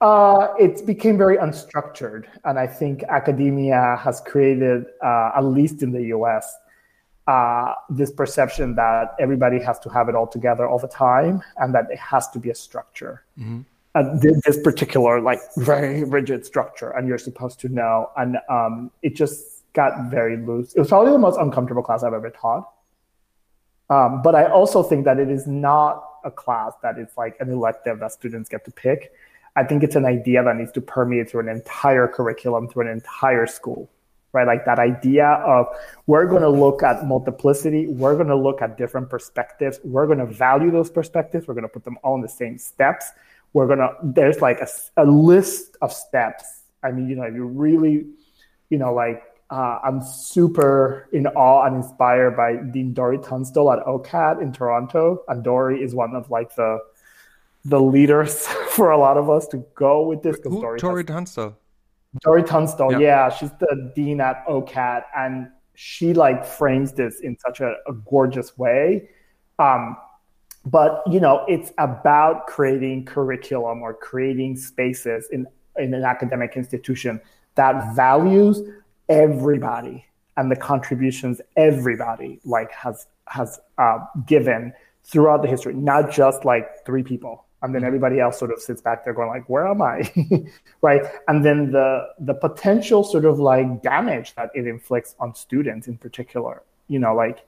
uh, 0.00 0.54
it 0.58 0.86
became 0.86 1.18
very 1.18 1.36
unstructured, 1.38 2.26
and 2.44 2.58
I 2.58 2.66
think 2.66 3.02
academia 3.04 3.98
has 4.00 4.20
created, 4.20 4.84
uh, 5.04 5.32
at 5.36 5.40
least 5.40 5.82
in 5.82 5.90
the 5.90 6.02
U.S., 6.16 6.56
uh, 7.26 7.74
this 7.90 8.10
perception 8.10 8.74
that 8.76 9.14
everybody 9.18 9.60
has 9.60 9.78
to 9.80 9.90
have 9.90 10.08
it 10.08 10.14
all 10.14 10.26
together 10.26 10.68
all 10.68 10.78
the 10.78 10.88
time, 10.88 11.42
and 11.56 11.74
that 11.74 11.90
it 11.90 11.98
has 11.98 12.28
to 12.30 12.38
be 12.38 12.50
a 12.50 12.54
structure. 12.54 13.24
Mm-hmm. 13.38 13.62
This, 14.20 14.40
this, 14.46 14.62
particular, 14.62 15.20
like 15.20 15.40
very 15.56 16.04
rigid 16.04 16.46
structure, 16.46 16.90
and 16.90 17.08
you're 17.08 17.18
supposed 17.18 17.58
to 17.60 17.68
know. 17.68 18.10
And 18.16 18.36
um, 18.48 18.92
it 19.02 19.16
just 19.16 19.64
got 19.72 20.08
very 20.08 20.36
loose. 20.36 20.74
It 20.74 20.78
was 20.78 20.88
probably 20.88 21.10
the 21.10 21.18
most 21.18 21.38
uncomfortable 21.40 21.82
class 21.82 22.04
I've 22.04 22.12
ever 22.12 22.30
taught. 22.30 22.70
Um, 23.90 24.22
but 24.22 24.36
I 24.36 24.44
also 24.44 24.84
think 24.84 25.04
that 25.06 25.18
it 25.18 25.30
is 25.30 25.48
not 25.48 26.04
a 26.24 26.30
class 26.30 26.74
that 26.82 26.98
is 26.98 27.08
like 27.16 27.36
an 27.40 27.50
elective 27.50 27.98
that 27.98 28.12
students 28.12 28.48
get 28.48 28.64
to 28.66 28.70
pick 28.70 29.12
I 29.58 29.64
think 29.64 29.82
it's 29.82 29.96
an 29.96 30.04
idea 30.04 30.44
that 30.44 30.56
needs 30.56 30.70
to 30.72 30.80
permeate 30.80 31.30
through 31.30 31.40
an 31.40 31.48
entire 31.48 32.06
curriculum, 32.06 32.68
through 32.68 32.86
an 32.86 32.92
entire 32.92 33.46
school, 33.46 33.90
right? 34.32 34.46
Like 34.46 34.64
that 34.66 34.78
idea 34.78 35.26
of 35.26 35.66
we're 36.06 36.26
going 36.26 36.42
to 36.42 36.48
look 36.48 36.84
at 36.84 37.04
multiplicity, 37.04 37.88
we're 37.88 38.14
going 38.14 38.28
to 38.28 38.36
look 38.36 38.62
at 38.62 38.78
different 38.78 39.10
perspectives, 39.10 39.80
we're 39.82 40.06
going 40.06 40.20
to 40.20 40.26
value 40.26 40.70
those 40.70 40.90
perspectives, 40.90 41.48
we're 41.48 41.54
going 41.54 41.64
to 41.64 41.68
put 41.68 41.84
them 41.84 41.98
all 42.04 42.14
in 42.14 42.20
the 42.20 42.28
same 42.28 42.56
steps. 42.56 43.10
We're 43.54 43.66
going 43.66 43.78
to, 43.78 43.94
there's 44.02 44.40
like 44.40 44.60
a, 44.60 44.68
a 44.98 45.04
list 45.04 45.76
of 45.80 45.92
steps. 45.92 46.44
I 46.84 46.92
mean, 46.92 47.08
you 47.08 47.16
know, 47.16 47.24
if 47.24 47.34
you 47.34 47.46
really, 47.46 48.06
you 48.70 48.78
know, 48.78 48.92
like 48.92 49.22
uh, 49.50 49.78
I'm 49.82 50.02
super 50.02 51.08
in 51.12 51.26
awe 51.28 51.64
and 51.64 51.76
inspired 51.76 52.36
by 52.36 52.56
Dean 52.56 52.92
Dori 52.92 53.18
Tunstall 53.18 53.72
at 53.72 53.78
OCAD 53.86 54.42
in 54.42 54.52
Toronto. 54.52 55.24
And 55.28 55.42
Dori 55.42 55.82
is 55.82 55.94
one 55.94 56.14
of 56.14 56.30
like 56.30 56.54
the 56.54 56.78
the 57.64 57.80
leaders 57.80 58.46
for 58.70 58.90
a 58.90 58.98
lot 58.98 59.16
of 59.16 59.30
us 59.30 59.46
to 59.48 59.64
go 59.74 60.06
with 60.06 60.22
this. 60.22 60.38
Who, 60.44 60.60
Dori, 60.60 60.78
Dori 60.78 61.04
Tunstall. 61.04 61.58
Dori 62.22 62.42
Tunstall, 62.42 62.92
yeah. 62.92 62.98
yeah. 62.98 63.28
she's 63.28 63.50
the 63.60 63.92
dean 63.94 64.20
at 64.20 64.46
OCAD, 64.46 65.04
and 65.16 65.50
she 65.74 66.14
like 66.14 66.44
frames 66.44 66.92
this 66.92 67.20
in 67.20 67.36
such 67.38 67.60
a, 67.60 67.74
a 67.86 67.92
gorgeous 67.92 68.56
way. 68.56 69.08
Um, 69.58 69.96
but 70.64 71.02
you 71.06 71.20
know, 71.20 71.44
it's 71.48 71.72
about 71.78 72.46
creating 72.46 73.04
curriculum 73.04 73.82
or 73.82 73.94
creating 73.94 74.56
spaces 74.56 75.28
in 75.30 75.46
in 75.76 75.94
an 75.94 76.04
academic 76.04 76.56
institution 76.56 77.20
that 77.54 77.94
values 77.94 78.60
everybody 79.08 80.04
and 80.36 80.50
the 80.50 80.56
contributions 80.56 81.40
everybody 81.56 82.40
like 82.44 82.72
has 82.72 83.06
has 83.26 83.60
uh, 83.78 83.98
given 84.26 84.72
throughout 85.04 85.42
the 85.42 85.48
history, 85.48 85.74
not 85.74 86.10
just 86.10 86.44
like 86.44 86.84
three 86.84 87.02
people 87.02 87.46
and 87.62 87.74
then 87.74 87.80
mm-hmm. 87.80 87.86
everybody 87.86 88.20
else 88.20 88.38
sort 88.38 88.52
of 88.52 88.60
sits 88.60 88.80
back 88.80 89.04
there 89.04 89.12
going 89.12 89.28
like 89.28 89.48
where 89.48 89.66
am 89.66 89.82
i? 89.82 90.02
Right? 90.82 91.02
And 91.26 91.44
then 91.44 91.72
the 91.72 92.08
the 92.20 92.34
potential 92.34 93.02
sort 93.02 93.24
of 93.24 93.38
like 93.38 93.82
damage 93.82 94.34
that 94.36 94.50
it 94.54 94.66
inflicts 94.66 95.14
on 95.18 95.34
students 95.34 95.88
in 95.88 95.98
particular 95.98 96.62
you 96.88 96.98
know 96.98 97.14
like 97.14 97.44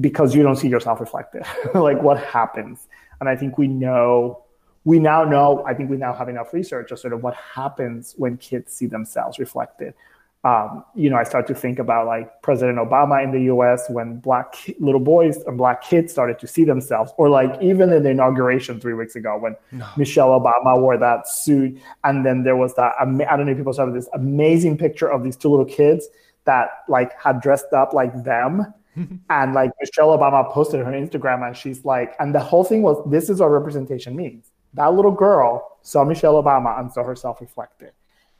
because 0.00 0.34
you 0.34 0.42
don't 0.42 0.56
see 0.56 0.68
yourself 0.68 1.00
reflected 1.00 1.44
like 1.74 2.02
what 2.02 2.18
happens? 2.18 2.88
And 3.20 3.28
i 3.28 3.36
think 3.36 3.58
we 3.58 3.68
know 3.68 4.42
we 4.84 4.98
now 4.98 5.24
know 5.24 5.64
i 5.66 5.72
think 5.72 5.88
we 5.88 5.96
now 5.96 6.12
have 6.12 6.28
enough 6.28 6.52
research 6.52 6.90
of 6.90 6.98
sort 6.98 7.12
of 7.12 7.22
what 7.22 7.34
happens 7.34 8.14
when 8.18 8.36
kids 8.36 8.72
see 8.74 8.86
themselves 8.86 9.38
reflected 9.38 9.94
um, 10.44 10.84
you 10.94 11.08
know, 11.08 11.16
I 11.16 11.24
start 11.24 11.46
to 11.46 11.54
think 11.54 11.78
about 11.78 12.06
like 12.06 12.42
President 12.42 12.76
Obama 12.76 13.24
in 13.24 13.32
the 13.32 13.52
US 13.54 13.88
when 13.88 14.18
black 14.18 14.54
little 14.78 15.00
boys 15.00 15.38
and 15.46 15.56
black 15.56 15.82
kids 15.82 16.12
started 16.12 16.38
to 16.40 16.46
see 16.46 16.64
themselves, 16.64 17.12
or 17.16 17.30
like 17.30 17.60
even 17.62 17.90
in 17.90 18.02
the 18.02 18.10
inauguration 18.10 18.78
three 18.78 18.92
weeks 18.92 19.16
ago 19.16 19.38
when 19.38 19.56
no. 19.72 19.88
Michelle 19.96 20.38
Obama 20.38 20.78
wore 20.78 20.98
that 20.98 21.26
suit. 21.26 21.80
And 22.04 22.26
then 22.26 22.42
there 22.42 22.56
was 22.56 22.74
that, 22.74 22.92
I 23.00 23.04
don't 23.04 23.46
know 23.46 23.52
if 23.52 23.56
people 23.56 23.72
saw 23.72 23.86
this 23.86 24.08
amazing 24.12 24.76
picture 24.76 25.10
of 25.10 25.24
these 25.24 25.36
two 25.36 25.48
little 25.48 25.64
kids 25.64 26.06
that 26.44 26.68
like 26.88 27.18
had 27.18 27.40
dressed 27.40 27.72
up 27.72 27.94
like 27.94 28.22
them. 28.22 28.74
and 29.30 29.54
like 29.54 29.70
Michelle 29.80 30.16
Obama 30.16 30.48
posted 30.52 30.84
her 30.84 30.92
Instagram 30.92 31.44
and 31.44 31.56
she's 31.56 31.86
like, 31.86 32.14
and 32.20 32.34
the 32.34 32.38
whole 32.38 32.64
thing 32.64 32.82
was, 32.82 33.02
this 33.10 33.30
is 33.30 33.40
what 33.40 33.46
representation 33.46 34.14
means. 34.14 34.50
That 34.74 34.92
little 34.92 35.10
girl 35.10 35.78
saw 35.82 36.04
Michelle 36.04 36.40
Obama 36.40 36.78
and 36.78 36.92
saw 36.92 37.02
herself 37.02 37.40
reflected 37.40 37.92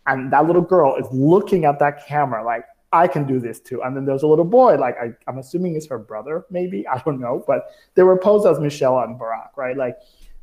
and 0.06 0.32
that 0.32 0.46
little 0.46 0.62
girl 0.62 0.96
is 0.96 1.06
looking 1.12 1.64
at 1.64 1.78
that 1.78 2.06
camera 2.06 2.44
like 2.44 2.64
I 2.94 3.08
can 3.08 3.26
do 3.26 3.40
this 3.40 3.58
too. 3.58 3.82
And 3.82 3.96
then 3.96 4.04
there's 4.04 4.22
a 4.22 4.26
little 4.28 4.44
boy, 4.44 4.76
like 4.76 4.96
I, 4.98 5.12
am 5.28 5.38
assuming 5.38 5.74
is 5.74 5.86
her 5.88 5.98
brother, 5.98 6.46
maybe 6.48 6.86
I 6.94 7.02
don't 7.04 7.20
know, 7.20 7.44
but 7.46 7.66
they 7.94 8.04
were 8.04 8.16
posed 8.16 8.46
as 8.46 8.60
Michelle 8.60 9.00
and 9.00 9.18
Barack, 9.18 9.56
right? 9.56 9.76
Like, 9.76 9.96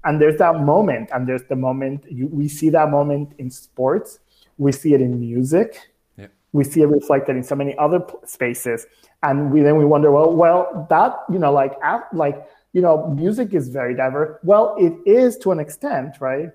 and 0.03 0.19
there's 0.19 0.37
that 0.37 0.61
moment, 0.61 1.09
and 1.13 1.27
there's 1.27 1.43
the 1.43 1.55
moment 1.55 2.05
you, 2.09 2.27
we 2.27 2.47
see 2.47 2.69
that 2.69 2.89
moment 2.89 3.33
in 3.37 3.49
sports, 3.49 4.19
we 4.57 4.71
see 4.71 4.93
it 4.93 5.01
in 5.01 5.19
music, 5.19 5.91
yeah. 6.17 6.27
we 6.53 6.63
see 6.63 6.81
it 6.81 6.87
reflected 6.87 7.35
in 7.37 7.43
so 7.43 7.55
many 7.55 7.77
other 7.77 8.03
spaces, 8.25 8.87
and 9.21 9.51
we 9.51 9.61
then 9.61 9.77
we 9.77 9.85
wonder, 9.85 10.11
well, 10.11 10.33
well, 10.33 10.87
that 10.89 11.15
you 11.31 11.37
know, 11.37 11.53
like, 11.53 11.73
like 12.13 12.47
you 12.73 12.81
know, 12.81 13.07
music 13.15 13.53
is 13.53 13.69
very 13.69 13.95
diverse. 13.95 14.39
Well, 14.43 14.75
it 14.79 14.93
is 15.05 15.37
to 15.39 15.51
an 15.51 15.59
extent, 15.59 16.17
right? 16.19 16.49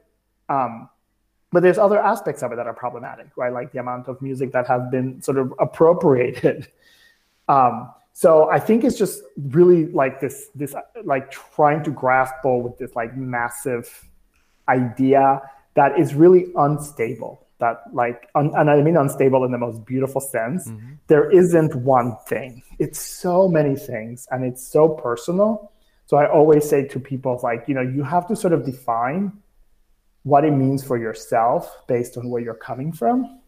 Um, 0.48 0.88
but 1.52 1.62
there's 1.62 1.78
other 1.78 1.98
aspects 1.98 2.42
of 2.42 2.52
it 2.52 2.56
that 2.56 2.66
are 2.66 2.74
problematic, 2.74 3.28
right? 3.36 3.52
Like 3.52 3.72
the 3.72 3.78
amount 3.78 4.08
of 4.08 4.20
music 4.20 4.52
that 4.52 4.66
has 4.66 4.82
been 4.90 5.22
sort 5.22 5.38
of 5.38 5.52
appropriated. 5.58 6.68
Um, 7.48 7.92
so 8.12 8.50
I 8.50 8.58
think 8.58 8.82
it's 8.82 8.98
just 8.98 9.22
really 9.50 9.86
like 9.92 10.20
this, 10.20 10.48
this 10.52 10.74
like 11.04 11.30
trying 11.30 11.84
to 11.84 11.92
grapple 11.92 12.60
with 12.60 12.76
this 12.76 12.96
like 12.96 13.16
massive 13.16 14.08
idea 14.68 15.42
that 15.74 15.96
is 15.96 16.14
really 16.14 16.46
unstable. 16.56 17.46
That 17.58 17.82
like, 17.92 18.28
un- 18.34 18.52
and 18.56 18.68
I 18.68 18.82
mean 18.82 18.96
unstable 18.96 19.44
in 19.44 19.52
the 19.52 19.58
most 19.58 19.84
beautiful 19.86 20.20
sense. 20.20 20.66
Mm-hmm. 20.66 20.94
There 21.06 21.30
isn't 21.30 21.76
one 21.76 22.16
thing. 22.26 22.64
It's 22.80 22.98
so 22.98 23.48
many 23.48 23.76
things, 23.76 24.26
and 24.32 24.44
it's 24.44 24.66
so 24.66 24.88
personal. 24.88 25.70
So 26.06 26.16
I 26.16 26.28
always 26.28 26.68
say 26.68 26.84
to 26.88 26.98
people, 26.98 27.38
like, 27.42 27.68
you 27.68 27.74
know, 27.74 27.82
you 27.82 28.02
have 28.02 28.26
to 28.28 28.34
sort 28.34 28.52
of 28.52 28.64
define 28.64 29.32
what 30.26 30.44
it 30.44 30.50
means 30.50 30.82
for 30.82 30.98
yourself 30.98 31.86
based 31.86 32.16
on 32.16 32.28
where 32.28 32.42
you're 32.42 32.62
coming 32.70 32.90
from 32.90 33.38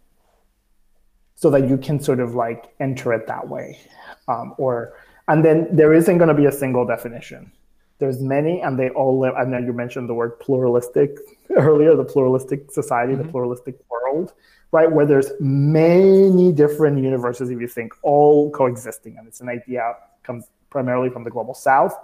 so 1.35 1.51
that 1.51 1.69
you 1.69 1.77
can 1.77 1.99
sort 1.99 2.21
of 2.21 2.37
like 2.37 2.73
enter 2.79 3.13
it 3.13 3.27
that 3.27 3.49
way. 3.49 3.81
Um, 4.29 4.55
or 4.59 4.95
and 5.27 5.45
then 5.45 5.67
there 5.73 5.93
isn't 5.93 6.19
going 6.19 6.29
to 6.29 6.35
be 6.35 6.47
a 6.47 6.53
single 6.53 6.87
definition. 6.87 7.51
There's 7.99 8.23
many 8.23 8.61
and 8.61 8.79
they 8.79 8.91
all 8.91 9.19
live 9.19 9.35
and 9.37 9.53
then 9.53 9.67
you 9.67 9.73
mentioned 9.73 10.09
the 10.09 10.15
word 10.15 10.39
pluralistic 10.39 11.19
earlier 11.57 11.97
the 11.97 12.05
pluralistic 12.05 12.71
society 12.71 13.15
mm-hmm. 13.15 13.25
the 13.25 13.29
pluralistic 13.29 13.75
world 13.91 14.33
right? 14.71 14.93
Where 14.93 15.07
there's 15.07 15.33
many 15.41 16.53
different 16.53 17.03
universes 17.03 17.51
if 17.51 17.61
you 17.61 17.67
think 17.67 17.93
all 18.03 18.53
coexisting 18.53 19.17
and 19.19 19.27
it's 19.27 19.41
an 19.41 19.49
idea 19.49 19.95
comes 20.23 20.45
primarily 20.71 21.11
from 21.11 21.25
the 21.25 21.31
global 21.31 21.55
south. 21.55 21.97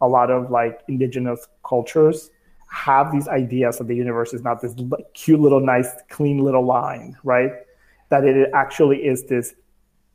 A 0.00 0.08
lot 0.08 0.32
of 0.32 0.50
like 0.50 0.80
indigenous 0.88 1.46
cultures 1.64 2.30
have 2.68 3.12
these 3.12 3.28
ideas 3.28 3.78
that 3.78 3.88
the 3.88 3.94
universe 3.94 4.34
is 4.34 4.42
not 4.42 4.60
this 4.60 4.74
cute 5.14 5.40
little 5.40 5.60
nice 5.60 5.88
clean 6.10 6.38
little 6.38 6.64
line 6.64 7.16
right? 7.24 7.52
That 8.08 8.24
it 8.24 8.50
actually 8.54 9.04
is 9.04 9.24
this 9.24 9.54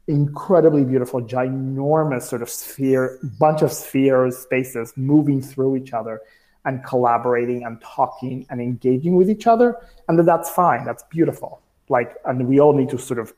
incredibly 0.07 0.83
beautiful 0.83 1.21
ginormous 1.21 2.23
sort 2.23 2.41
of 2.41 2.49
sphere 2.49 3.19
bunch 3.39 3.61
of 3.61 3.71
spheres 3.71 4.37
spaces 4.37 4.93
moving 4.97 5.41
through 5.41 5.77
each 5.77 5.93
other 5.93 6.21
and 6.65 6.83
collaborating 6.83 7.63
and 7.63 7.81
talking 7.81 8.45
and 8.49 8.61
engaging 8.61 9.15
with 9.15 9.29
each 9.29 9.47
other. 9.47 9.77
And 10.07 10.19
that 10.19 10.25
that's 10.25 10.49
fine. 10.49 10.83
That's 10.85 11.03
beautiful. 11.03 11.61
Like 11.89 12.15
and 12.25 12.47
we 12.47 12.59
all 12.59 12.73
need 12.73 12.89
to 12.89 12.97
sort 12.97 13.19
of 13.19 13.33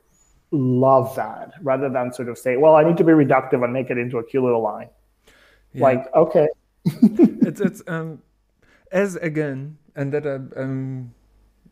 love 0.52 1.16
that 1.16 1.52
rather 1.62 1.90
than 1.90 2.14
sort 2.14 2.30
of 2.30 2.38
say 2.38 2.58
well 2.58 2.76
i 2.76 2.84
need 2.84 2.96
to 2.96 3.04
be 3.04 3.12
reductive 3.12 3.64
and 3.64 3.74
make 3.74 3.90
it 3.90 3.98
into 3.98 4.18
a 4.18 4.24
cute 4.24 4.44
little 4.44 4.62
line. 4.62 4.90
Yeah. 5.74 5.84
like 5.84 6.14
okay. 6.16 6.48
It's 6.86 7.62
it's 7.62 7.82
um 7.88 8.22
as 8.94 9.18
again, 9.18 9.78
and 9.96 10.14
that 10.14 10.26
I, 10.26 10.36
um, 10.62 11.14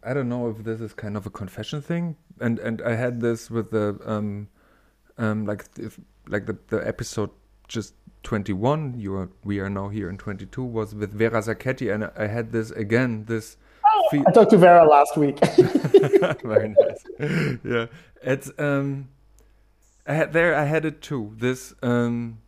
I 0.03 0.13
don't 0.13 0.27
know 0.27 0.49
if 0.49 0.65
this 0.65 0.81
is 0.81 0.93
kind 0.93 1.15
of 1.15 1.25
a 1.25 1.29
confession 1.29 1.81
thing, 1.81 2.17
and 2.41 2.59
and 2.59 2.81
I 2.81 2.95
had 2.95 3.21
this 3.21 3.49
with 3.49 3.71
the 3.71 3.97
um, 4.05 4.49
um, 5.17 5.45
like 5.45 5.65
if, 5.79 5.97
like 6.27 6.45
the 6.47 6.57
the 6.67 6.85
episode 6.85 7.29
just 7.67 7.93
21 8.23 8.99
you 8.99 9.15
are 9.15 9.29
we 9.45 9.59
are 9.61 9.69
now 9.69 9.87
here 9.87 10.09
in 10.09 10.17
22 10.17 10.61
was 10.61 10.93
with 10.93 11.13
Vera 11.13 11.41
Sacchetti 11.41 11.91
and 11.91 12.11
I 12.17 12.27
had 12.27 12.51
this 12.51 12.69
again 12.71 13.23
this 13.25 13.55
oh, 13.85 14.23
I 14.27 14.31
talked 14.31 14.51
to 14.51 14.57
Vera 14.57 14.85
last 14.85 15.15
week 15.15 15.39
very 16.43 16.75
nice 16.77 17.57
yeah 17.63 17.85
it's 18.21 18.51
um 18.59 19.07
I 20.07 20.13
had 20.13 20.33
there 20.33 20.55
I 20.55 20.65
had 20.65 20.85
it 20.85 21.01
too. 21.01 21.33
This 21.37 21.73
um 21.81 22.39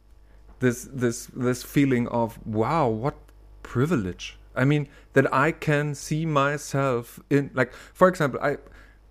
this 0.59 0.88
this 0.91 1.28
this 1.28 1.63
feeling 1.63 2.07
of 2.07 2.45
wow, 2.45 2.88
what 2.88 3.15
privilege. 3.61 4.38
I 4.56 4.66
mean 4.66 4.88
that 5.14 5.34
I 5.34 5.51
can 5.51 5.95
see 5.95 6.26
myself 6.26 7.20
in 7.30 7.51
like 7.54 7.74
for 7.74 8.08
example, 8.08 8.39
I 8.41 8.58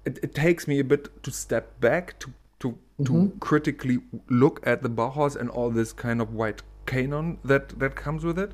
it, 0.04 0.18
it 0.22 0.34
takes 0.34 0.66
me 0.66 0.78
a 0.78 0.84
bit 0.84 1.22
to 1.22 1.30
step 1.30 1.80
back 1.80 2.18
to 2.20 2.32
to 2.60 2.68
mm-hmm. 2.70 3.04
to 3.04 3.32
critically 3.40 3.98
look 4.28 4.60
at 4.66 4.82
the 4.82 4.90
Bauhaus 4.90 5.36
and 5.36 5.50
all 5.50 5.70
this 5.70 5.92
kind 5.92 6.20
of 6.20 6.34
white 6.34 6.62
canon 6.86 7.38
that 7.44 7.78
that 7.78 7.94
comes 7.94 8.24
with 8.24 8.38
it. 8.38 8.52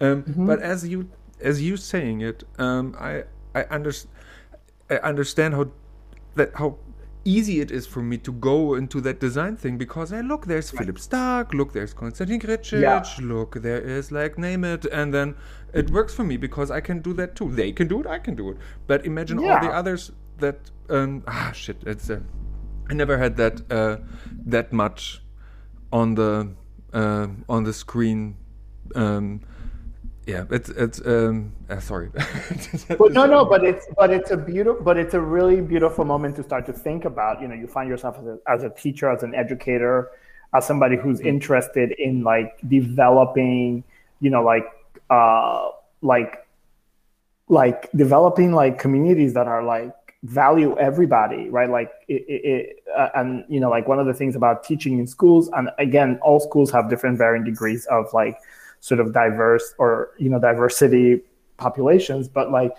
Um, 0.00 0.22
mm-hmm. 0.22 0.46
But 0.46 0.60
as 0.60 0.86
you 0.86 1.10
as 1.40 1.62
you 1.62 1.76
saying 1.76 2.20
it, 2.20 2.44
um, 2.58 2.96
I 2.98 3.24
I, 3.54 3.64
under, 3.70 3.92
I 4.90 4.96
understand 4.96 5.54
how 5.54 5.70
that 6.34 6.54
how 6.54 6.78
easy 7.28 7.60
it 7.60 7.70
is 7.70 7.86
for 7.86 8.02
me 8.02 8.16
to 8.16 8.32
go 8.32 8.74
into 8.74 9.00
that 9.00 9.20
design 9.20 9.54
thing 9.56 9.76
because 9.76 10.10
hey 10.10 10.22
look 10.22 10.46
there's 10.46 10.72
right. 10.72 10.78
Philippe 10.80 11.00
Starck 11.00 11.52
look 11.52 11.72
there's 11.72 11.92
Konstantin 11.92 12.40
Grcic 12.40 12.80
yeah. 12.80 13.04
look 13.20 13.60
there 13.68 13.80
is 13.80 14.10
like 14.10 14.38
name 14.38 14.64
it 14.64 14.86
and 14.86 15.12
then 15.12 15.34
it 15.74 15.90
works 15.90 16.14
for 16.14 16.24
me 16.24 16.36
because 16.36 16.70
I 16.70 16.80
can 16.80 17.00
do 17.00 17.12
that 17.14 17.36
too 17.36 17.50
they 17.60 17.70
can 17.72 17.86
do 17.88 18.00
it 18.00 18.06
I 18.06 18.18
can 18.18 18.34
do 18.34 18.50
it 18.50 18.56
but 18.86 19.04
imagine 19.04 19.38
yeah. 19.40 19.54
all 19.54 19.60
the 19.66 19.72
others 19.80 20.10
that 20.38 20.70
um 20.88 21.22
ah 21.26 21.52
shit 21.52 21.82
it's 21.86 22.08
uh, 22.08 22.20
I 22.90 22.94
never 22.94 23.18
had 23.18 23.36
that 23.36 23.70
uh, 23.70 23.96
that 24.46 24.72
much 24.72 25.22
on 25.92 26.14
the 26.14 26.48
uh, 26.92 27.28
on 27.48 27.64
the 27.64 27.72
screen 27.72 28.36
um, 28.94 29.40
yeah 30.28 30.44
it's 30.50 30.68
it's 30.68 31.00
um 31.06 31.52
uh, 31.70 31.80
sorry. 31.80 32.10
But 32.98 33.12
no 33.12 33.24
no 33.26 33.44
but 33.44 33.64
it's 33.64 33.86
but 33.96 34.10
it's 34.10 34.30
a 34.30 34.36
beautiful 34.36 34.82
but 34.84 34.98
it's 34.98 35.14
a 35.14 35.20
really 35.20 35.60
beautiful 35.62 36.04
moment 36.04 36.36
to 36.36 36.42
start 36.42 36.66
to 36.66 36.72
think 36.72 37.06
about. 37.06 37.40
You 37.40 37.48
know 37.48 37.54
you 37.54 37.66
find 37.66 37.88
yourself 37.88 38.18
as 38.18 38.26
a, 38.26 38.38
as 38.46 38.62
a 38.62 38.70
teacher 38.70 39.10
as 39.10 39.22
an 39.22 39.34
educator 39.34 40.10
as 40.54 40.66
somebody 40.66 40.96
who's 40.96 41.18
mm-hmm. 41.18 41.28
interested 41.28 41.92
in 41.92 42.22
like 42.24 42.58
developing 42.68 43.84
you 44.20 44.30
know 44.30 44.42
like 44.42 44.66
uh 45.08 45.70
like 46.02 46.46
like 47.48 47.90
developing 47.96 48.52
like 48.52 48.78
communities 48.78 49.32
that 49.32 49.48
are 49.48 49.62
like 49.62 49.94
value 50.24 50.76
everybody 50.78 51.48
right? 51.48 51.70
Like 51.70 51.90
it, 52.08 52.24
it 52.28 52.84
uh, 52.94 53.08
and 53.14 53.44
you 53.48 53.60
know 53.60 53.70
like 53.70 53.88
one 53.88 53.98
of 53.98 54.06
the 54.06 54.14
things 54.14 54.36
about 54.36 54.62
teaching 54.62 54.98
in 54.98 55.06
schools 55.06 55.48
and 55.56 55.70
again 55.78 56.18
all 56.20 56.38
schools 56.38 56.70
have 56.72 56.90
different 56.90 57.16
varying 57.16 57.44
degrees 57.44 57.86
of 57.86 58.12
like 58.12 58.36
sort 58.80 59.00
of 59.00 59.12
diverse 59.12 59.74
or 59.78 60.10
you 60.18 60.28
know 60.28 60.38
diversity 60.38 61.20
populations 61.56 62.28
but 62.28 62.50
like 62.50 62.72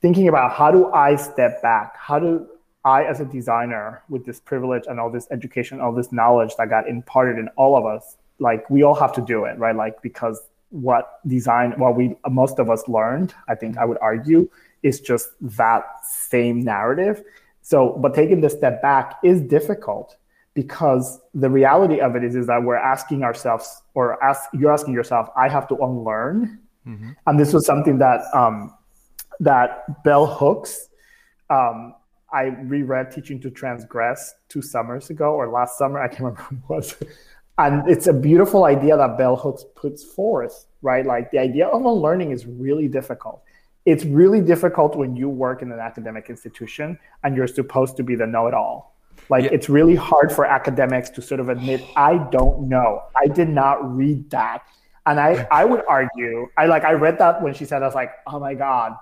thinking 0.00 0.28
about 0.28 0.52
how 0.52 0.70
do 0.70 0.92
i 0.92 1.16
step 1.16 1.60
back? 1.62 1.96
How 1.96 2.18
do 2.18 2.46
i 2.84 3.04
as 3.04 3.20
a 3.20 3.24
designer 3.24 4.02
with 4.08 4.24
this 4.24 4.40
privilege 4.40 4.84
and 4.86 5.00
all 5.00 5.10
this 5.10 5.26
education 5.30 5.80
all 5.80 5.92
this 5.92 6.12
knowledge 6.12 6.54
that 6.56 6.68
got 6.68 6.88
imparted 6.88 7.38
in 7.38 7.48
all 7.56 7.76
of 7.76 7.84
us 7.84 8.16
like 8.38 8.68
we 8.70 8.82
all 8.82 8.94
have 8.94 9.12
to 9.14 9.20
do 9.20 9.44
it 9.44 9.58
right? 9.58 9.76
Like 9.76 10.00
because 10.02 10.40
what 10.70 11.20
design 11.26 11.72
what 11.78 11.96
we 11.96 12.14
most 12.28 12.58
of 12.58 12.68
us 12.68 12.86
learned 12.88 13.34
i 13.48 13.54
think 13.54 13.78
i 13.78 13.86
would 13.86 13.96
argue 14.02 14.46
is 14.82 15.00
just 15.00 15.30
that 15.40 15.84
same 16.04 16.60
narrative. 16.62 17.22
So 17.62 17.98
but 18.00 18.14
taking 18.14 18.40
the 18.40 18.50
step 18.50 18.80
back 18.80 19.16
is 19.22 19.40
difficult 19.40 20.16
because 20.62 21.20
the 21.34 21.48
reality 21.48 22.00
of 22.00 22.16
it 22.16 22.24
is, 22.24 22.34
is 22.34 22.46
that 22.48 22.60
we're 22.62 22.84
asking 22.94 23.22
ourselves 23.22 23.82
or 23.94 24.22
ask 24.24 24.42
you're 24.52 24.72
asking 24.72 24.92
yourself 24.92 25.28
i 25.36 25.48
have 25.48 25.68
to 25.68 25.76
unlearn. 25.76 26.58
Mm-hmm. 26.86 27.10
and 27.26 27.38
this 27.38 27.52
was 27.52 27.64
something 27.66 27.98
that 27.98 28.20
um, 28.34 28.74
that 29.38 30.02
bell 30.02 30.26
hooks 30.26 30.88
um, 31.50 31.94
i 32.32 32.44
reread 32.72 33.12
teaching 33.12 33.38
to 33.40 33.50
transgress 33.50 34.34
two 34.48 34.62
summers 34.62 35.10
ago 35.10 35.28
or 35.32 35.48
last 35.48 35.78
summer 35.78 36.00
i 36.00 36.08
can't 36.08 36.20
remember 36.30 36.42
when 36.50 36.58
it 36.58 36.68
was. 36.68 36.96
And 37.60 37.90
it's 37.90 38.06
a 38.06 38.12
beautiful 38.12 38.64
idea 38.64 38.96
that 38.96 39.18
bell 39.18 39.36
hooks 39.36 39.64
puts 39.74 40.04
forth 40.04 40.66
right? 40.82 41.04
Like 41.04 41.30
the 41.30 41.38
idea 41.38 41.66
of 41.66 41.84
unlearning 41.84 42.30
is 42.30 42.46
really 42.46 42.88
difficult. 42.88 43.42
It's 43.84 44.04
really 44.04 44.40
difficult 44.40 44.96
when 44.96 45.16
you 45.16 45.28
work 45.28 45.62
in 45.62 45.72
an 45.72 45.80
academic 45.80 46.28
institution 46.28 46.98
and 47.24 47.36
you're 47.36 47.46
supposed 47.46 47.96
to 47.96 48.02
be 48.02 48.14
the 48.14 48.26
know-it-all 48.26 48.94
like 49.28 49.44
yeah. 49.44 49.50
it's 49.52 49.68
really 49.68 49.94
hard 49.94 50.32
for 50.32 50.44
academics 50.44 51.10
to 51.10 51.22
sort 51.22 51.40
of 51.40 51.48
admit, 51.48 51.84
I 51.96 52.18
don't 52.30 52.68
know. 52.68 53.02
I 53.16 53.26
did 53.26 53.48
not 53.48 53.96
read 53.96 54.30
that. 54.30 54.62
And 55.06 55.18
I, 55.18 55.46
I 55.50 55.64
would 55.64 55.82
argue, 55.88 56.48
I 56.56 56.66
like 56.66 56.84
I 56.84 56.92
read 56.92 57.18
that 57.18 57.42
when 57.42 57.54
she 57.54 57.64
said, 57.64 57.82
I 57.82 57.86
was 57.86 57.94
like, 57.94 58.12
oh 58.26 58.38
my 58.38 58.54
God. 58.54 58.94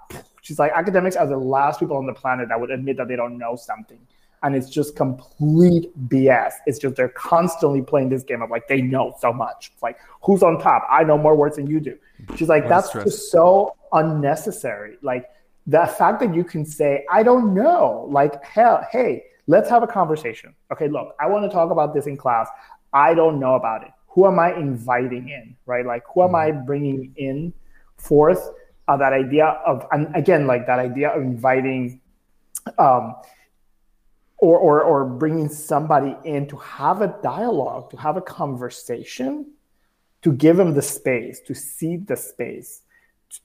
She's 0.43 0.59
like, 0.59 0.71
academics 0.73 1.17
are 1.17 1.27
the 1.27 1.37
last 1.37 1.81
people 1.81 1.97
on 1.97 2.07
the 2.07 2.15
planet 2.15 2.49
that 2.49 2.61
would 2.61 2.71
admit 2.71 2.97
that 2.99 3.09
they 3.09 3.17
don't 3.17 3.37
know 3.37 3.57
something. 3.57 3.99
And 4.43 4.55
it's 4.55 4.71
just 4.71 4.95
complete 4.95 5.91
BS. 6.09 6.53
It's 6.67 6.79
just 6.79 6.95
they're 6.95 7.09
constantly 7.09 7.83
playing 7.83 8.11
this 8.11 8.23
game 8.23 8.43
of 8.43 8.51
like 8.51 8.69
they 8.69 8.81
know 8.81 9.17
so 9.19 9.33
much. 9.33 9.73
It's 9.75 9.83
like, 9.83 9.99
who's 10.23 10.43
on 10.45 10.61
top? 10.61 10.87
I 10.89 11.03
know 11.03 11.19
more 11.19 11.35
words 11.35 11.57
than 11.57 11.67
you 11.67 11.81
do. 11.81 11.99
She's 12.37 12.49
like, 12.49 12.69
that's 12.69 12.93
just 12.93 13.33
so 13.33 13.75
unnecessary. 13.93 14.99
Like 15.03 15.29
the 15.67 15.87
fact 15.99 16.21
that 16.21 16.35
you 16.35 16.45
can 16.45 16.65
say, 16.65 17.05
I 17.11 17.25
don't 17.25 17.55
know, 17.55 18.07
like 18.11 18.45
hell, 18.45 18.87
hey, 18.93 19.25
Let's 19.47 19.71
have 19.71 19.83
a 19.83 19.87
conversation. 19.87 20.55
Okay, 20.73 20.89
look, 20.89 21.15
I 21.21 21.27
want 21.27 21.45
to 21.45 21.49
talk 21.49 21.71
about 21.71 21.95
this 21.95 22.07
in 22.07 22.17
class. 22.17 22.49
I 22.93 23.15
don't 23.15 23.39
know 23.39 23.55
about 23.55 23.83
it. 23.83 23.91
Who 24.09 24.27
am 24.27 24.39
I 24.39 24.55
inviting 24.55 25.29
in, 25.29 25.57
right? 25.67 25.87
Like, 25.87 26.03
who 26.13 26.23
am 26.23 26.35
I 26.35 26.51
mm-hmm. 26.51 26.67
bringing 26.67 27.15
in 27.17 27.53
forth 27.97 28.51
uh, 28.89 28.97
that 28.97 29.13
idea 29.13 29.47
of, 29.67 29.87
and 29.93 30.15
again, 30.17 30.47
like 30.47 30.67
that 30.67 30.79
idea 30.79 31.11
of 31.11 31.23
inviting, 31.23 32.01
um, 32.79 33.15
or, 34.39 34.59
or, 34.59 34.83
or 34.83 35.05
bringing 35.05 35.49
somebody 35.49 36.17
in 36.25 36.47
to 36.49 36.57
have 36.57 37.03
a 37.03 37.17
dialogue, 37.23 37.91
to 37.91 37.97
have 37.97 38.17
a 38.17 38.21
conversation, 38.21 39.53
to 40.23 40.33
give 40.33 40.57
them 40.57 40.75
the 40.75 40.83
space, 40.83 41.41
to 41.41 41.55
seed 41.55 42.07
the 42.07 42.17
space, 42.17 42.83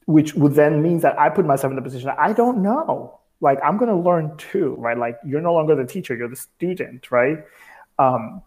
which 0.06 0.34
would 0.34 0.54
then 0.54 0.82
mean 0.82 1.00
that 1.00 1.20
I 1.20 1.30
put 1.30 1.46
myself 1.46 1.72
in 1.72 1.76
the 1.76 1.82
position 1.82 2.12
I 2.18 2.34
don't 2.34 2.64
know 2.64 3.21
like 3.42 3.60
i'm 3.64 3.78
going 3.78 3.90
to 3.90 3.98
learn 3.98 4.36
too 4.38 4.76
right? 4.78 4.98
Like 4.98 5.18
you're 5.26 5.42
no 5.42 5.54
longer 5.54 5.76
the 5.76 5.86
teacher 5.86 6.16
you're 6.16 6.30
the 6.30 6.36
student 6.36 7.12
right? 7.12 7.40
Um, 8.00 8.42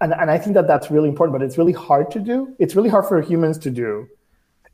and, 0.00 0.12
and 0.12 0.30
i 0.30 0.38
think 0.38 0.54
that 0.54 0.66
that's 0.66 0.90
really 0.90 1.08
important 1.08 1.38
but 1.38 1.44
it's 1.44 1.58
really 1.58 1.72
hard 1.72 2.10
to 2.12 2.20
do. 2.20 2.54
It's 2.58 2.74
really 2.74 2.88
hard 2.88 3.06
for 3.06 3.20
humans 3.20 3.58
to 3.58 3.70
do. 3.70 4.08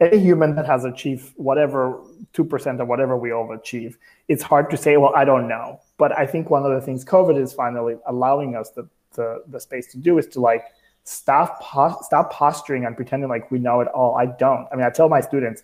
Any 0.00 0.18
human 0.18 0.54
that 0.54 0.64
has 0.64 0.84
achieved 0.84 1.34
whatever 1.36 2.00
2% 2.32 2.80
or 2.80 2.84
whatever 2.86 3.16
we 3.16 3.32
all 3.32 3.52
achieve 3.52 3.98
it's 4.28 4.42
hard 4.42 4.70
to 4.70 4.76
say 4.76 4.96
well 4.96 5.12
i 5.16 5.24
don't 5.24 5.48
know. 5.48 5.80
But 5.98 6.16
i 6.16 6.26
think 6.26 6.50
one 6.50 6.64
of 6.64 6.72
the 6.72 6.80
things 6.80 7.04
covid 7.04 7.40
is 7.40 7.52
finally 7.52 7.96
allowing 8.06 8.56
us 8.56 8.70
the, 8.70 8.88
the, 9.14 9.42
the 9.48 9.60
space 9.60 9.86
to 9.92 9.98
do 9.98 10.18
is 10.18 10.26
to 10.28 10.40
like 10.40 10.64
stop 11.04 11.62
stop 12.02 12.32
posturing 12.32 12.84
and 12.84 12.94
pretending 12.94 13.28
like 13.28 13.50
we 13.50 13.58
know 13.58 13.80
it 13.80 13.88
all. 13.88 14.16
I 14.16 14.26
don't. 14.26 14.66
I 14.72 14.76
mean 14.76 14.84
i 14.84 14.90
tell 14.90 15.08
my 15.08 15.20
students 15.20 15.62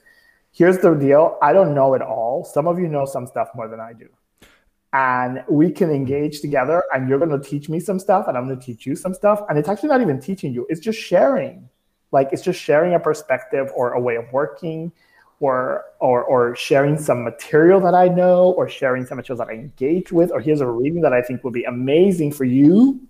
here's 0.56 0.78
the 0.78 0.94
deal 0.94 1.38
I 1.42 1.52
don't 1.52 1.74
know 1.74 1.94
it 1.94 2.02
all. 2.02 2.44
Some 2.44 2.66
of 2.66 2.78
you 2.78 2.88
know 2.88 3.04
some 3.04 3.26
stuff 3.26 3.48
more 3.54 3.68
than 3.68 3.80
I 3.80 3.92
do. 3.92 4.08
And 4.92 5.44
we 5.48 5.70
can 5.70 5.90
engage 5.90 6.40
together, 6.40 6.82
and 6.94 7.08
you're 7.08 7.18
going 7.18 7.38
to 7.38 7.48
teach 7.48 7.68
me 7.68 7.80
some 7.80 7.98
stuff, 7.98 8.28
and 8.28 8.38
I'm 8.38 8.46
going 8.46 8.58
to 8.58 8.64
teach 8.64 8.86
you 8.86 8.96
some 8.96 9.12
stuff. 9.12 9.42
And 9.48 9.58
it's 9.58 9.68
actually 9.68 9.90
not 9.90 10.00
even 10.00 10.20
teaching 10.20 10.54
you, 10.54 10.66
it's 10.70 10.80
just 10.80 10.98
sharing. 10.98 11.68
Like 12.12 12.28
it's 12.32 12.42
just 12.42 12.60
sharing 12.60 12.94
a 12.94 13.00
perspective 13.00 13.70
or 13.74 13.92
a 13.92 14.00
way 14.00 14.16
of 14.16 14.32
working. 14.32 14.92
Or, 15.38 15.84
or 16.00 16.24
or 16.24 16.56
sharing 16.56 16.96
some 16.96 17.22
material 17.22 17.78
that 17.80 17.92
I 17.94 18.08
know, 18.08 18.52
or 18.52 18.70
sharing 18.70 19.04
some 19.04 19.16
materials 19.16 19.40
that 19.40 19.48
I 19.48 19.52
engage 19.52 20.10
with, 20.10 20.32
or 20.32 20.40
here's 20.40 20.62
a 20.62 20.66
reading 20.66 21.02
that 21.02 21.12
I 21.12 21.20
think 21.20 21.44
will 21.44 21.50
be 21.50 21.64
amazing 21.64 22.32
for 22.32 22.44
you, 22.44 23.06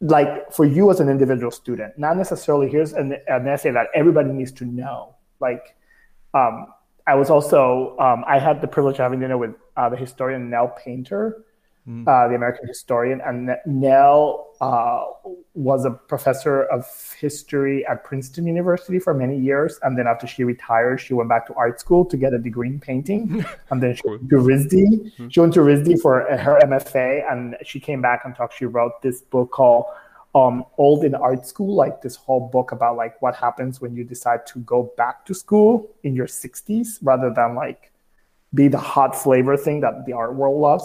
like 0.00 0.52
for 0.52 0.64
you 0.64 0.92
as 0.92 1.00
an 1.00 1.08
individual 1.08 1.50
student. 1.50 1.98
Not 1.98 2.16
necessarily 2.16 2.68
here's 2.68 2.92
an, 2.92 3.16
an 3.26 3.48
essay 3.48 3.72
that 3.72 3.88
everybody 3.96 4.30
needs 4.30 4.52
to 4.52 4.64
know. 4.64 5.16
Like 5.40 5.74
um, 6.34 6.66
I 7.06 7.14
was 7.14 7.30
also 7.30 7.96
um, 7.98 8.24
I 8.26 8.38
had 8.38 8.60
the 8.60 8.68
privilege 8.68 8.94
of 8.94 9.00
having 9.00 9.20
dinner 9.20 9.38
with 9.38 9.54
uh, 9.76 9.88
the 9.88 9.96
historian 9.96 10.50
Nell 10.50 10.68
Painter, 10.68 11.44
mm. 11.88 12.06
uh, 12.06 12.28
the 12.28 12.34
American 12.34 12.68
historian, 12.68 13.20
and 13.22 13.56
Nell 13.66 14.50
uh, 14.60 15.06
was 15.54 15.84
a 15.84 15.90
professor 15.90 16.64
of 16.64 16.86
history 17.18 17.84
at 17.86 18.04
Princeton 18.04 18.46
University 18.46 18.98
for 18.98 19.12
many 19.12 19.36
years, 19.38 19.78
and 19.82 19.98
then 19.98 20.06
after 20.06 20.26
she 20.26 20.44
retired, 20.44 21.00
she 21.00 21.14
went 21.14 21.28
back 21.28 21.46
to 21.46 21.54
art 21.54 21.80
school 21.80 22.04
to 22.04 22.16
get 22.16 22.32
a 22.32 22.38
degree 22.38 22.68
in 22.68 22.78
painting, 22.78 23.44
and 23.70 23.82
then 23.82 23.94
she 23.94 24.02
went 24.04 24.28
to 24.28 24.36
RISD. 24.36 25.16
Mm. 25.18 25.32
She 25.32 25.40
went 25.40 25.54
to 25.54 25.60
RISD 25.60 26.00
for 26.00 26.20
her 26.36 26.60
MFA, 26.62 27.30
and 27.30 27.56
she 27.64 27.80
came 27.80 28.00
back 28.00 28.22
and 28.24 28.36
talked. 28.36 28.54
She 28.54 28.66
wrote 28.66 29.02
this 29.02 29.22
book 29.22 29.50
called 29.50 29.86
um, 30.34 30.64
old 30.78 31.04
in 31.04 31.14
art 31.14 31.46
school, 31.46 31.74
like 31.74 32.02
this 32.02 32.16
whole 32.16 32.48
book 32.48 32.72
about 32.72 32.96
like 32.96 33.20
what 33.20 33.34
happens 33.34 33.80
when 33.80 33.94
you 33.94 34.04
decide 34.04 34.46
to 34.46 34.60
go 34.60 34.92
back 34.96 35.26
to 35.26 35.34
school 35.34 35.90
in 36.04 36.14
your 36.14 36.26
60s 36.26 36.98
rather 37.02 37.32
than 37.34 37.54
like 37.54 37.90
be 38.54 38.68
the 38.68 38.78
hot 38.78 39.16
flavor 39.16 39.56
thing 39.56 39.80
that 39.80 40.06
the 40.06 40.12
art 40.12 40.34
world 40.34 40.60
loves. 40.60 40.84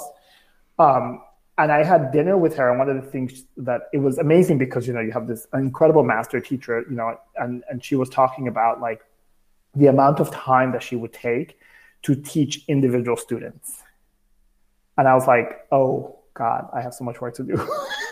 Um, 0.80 1.22
and 1.58 1.72
I 1.72 1.84
had 1.84 2.12
dinner 2.12 2.38
with 2.38 2.56
her, 2.58 2.70
and 2.70 2.80
one 2.80 2.90
of 2.90 3.02
the 3.02 3.10
things 3.10 3.46
that 3.58 3.84
it 3.94 4.00
was 4.00 4.18
amazing 4.18 4.58
because 4.58 4.88
you 4.88 4.94
know 4.94 5.00
you 5.00 5.14
have 5.14 5.26
this 5.28 5.48
incredible 5.54 6.04
master 6.04 6.42
teacher, 6.42 6.84
you 6.90 6.96
know, 6.98 7.18
and 7.38 7.64
and 7.70 7.84
she 7.84 7.96
was 7.96 8.10
talking 8.10 8.50
about 8.50 8.82
like 8.82 9.02
the 9.74 9.88
amount 9.88 10.20
of 10.20 10.32
time 10.32 10.74
that 10.74 10.84
she 10.84 10.98
would 10.98 11.14
take 11.14 11.58
to 12.02 12.14
teach 12.14 12.66
individual 12.68 13.16
students, 13.16 13.84
and 14.98 15.08
I 15.08 15.14
was 15.14 15.28
like, 15.28 15.66
oh 15.72 16.20
God, 16.34 16.68
I 16.74 16.82
have 16.82 16.94
so 16.94 17.06
much 17.06 17.22
work 17.22 17.36
to 17.36 17.44
do. 17.44 17.56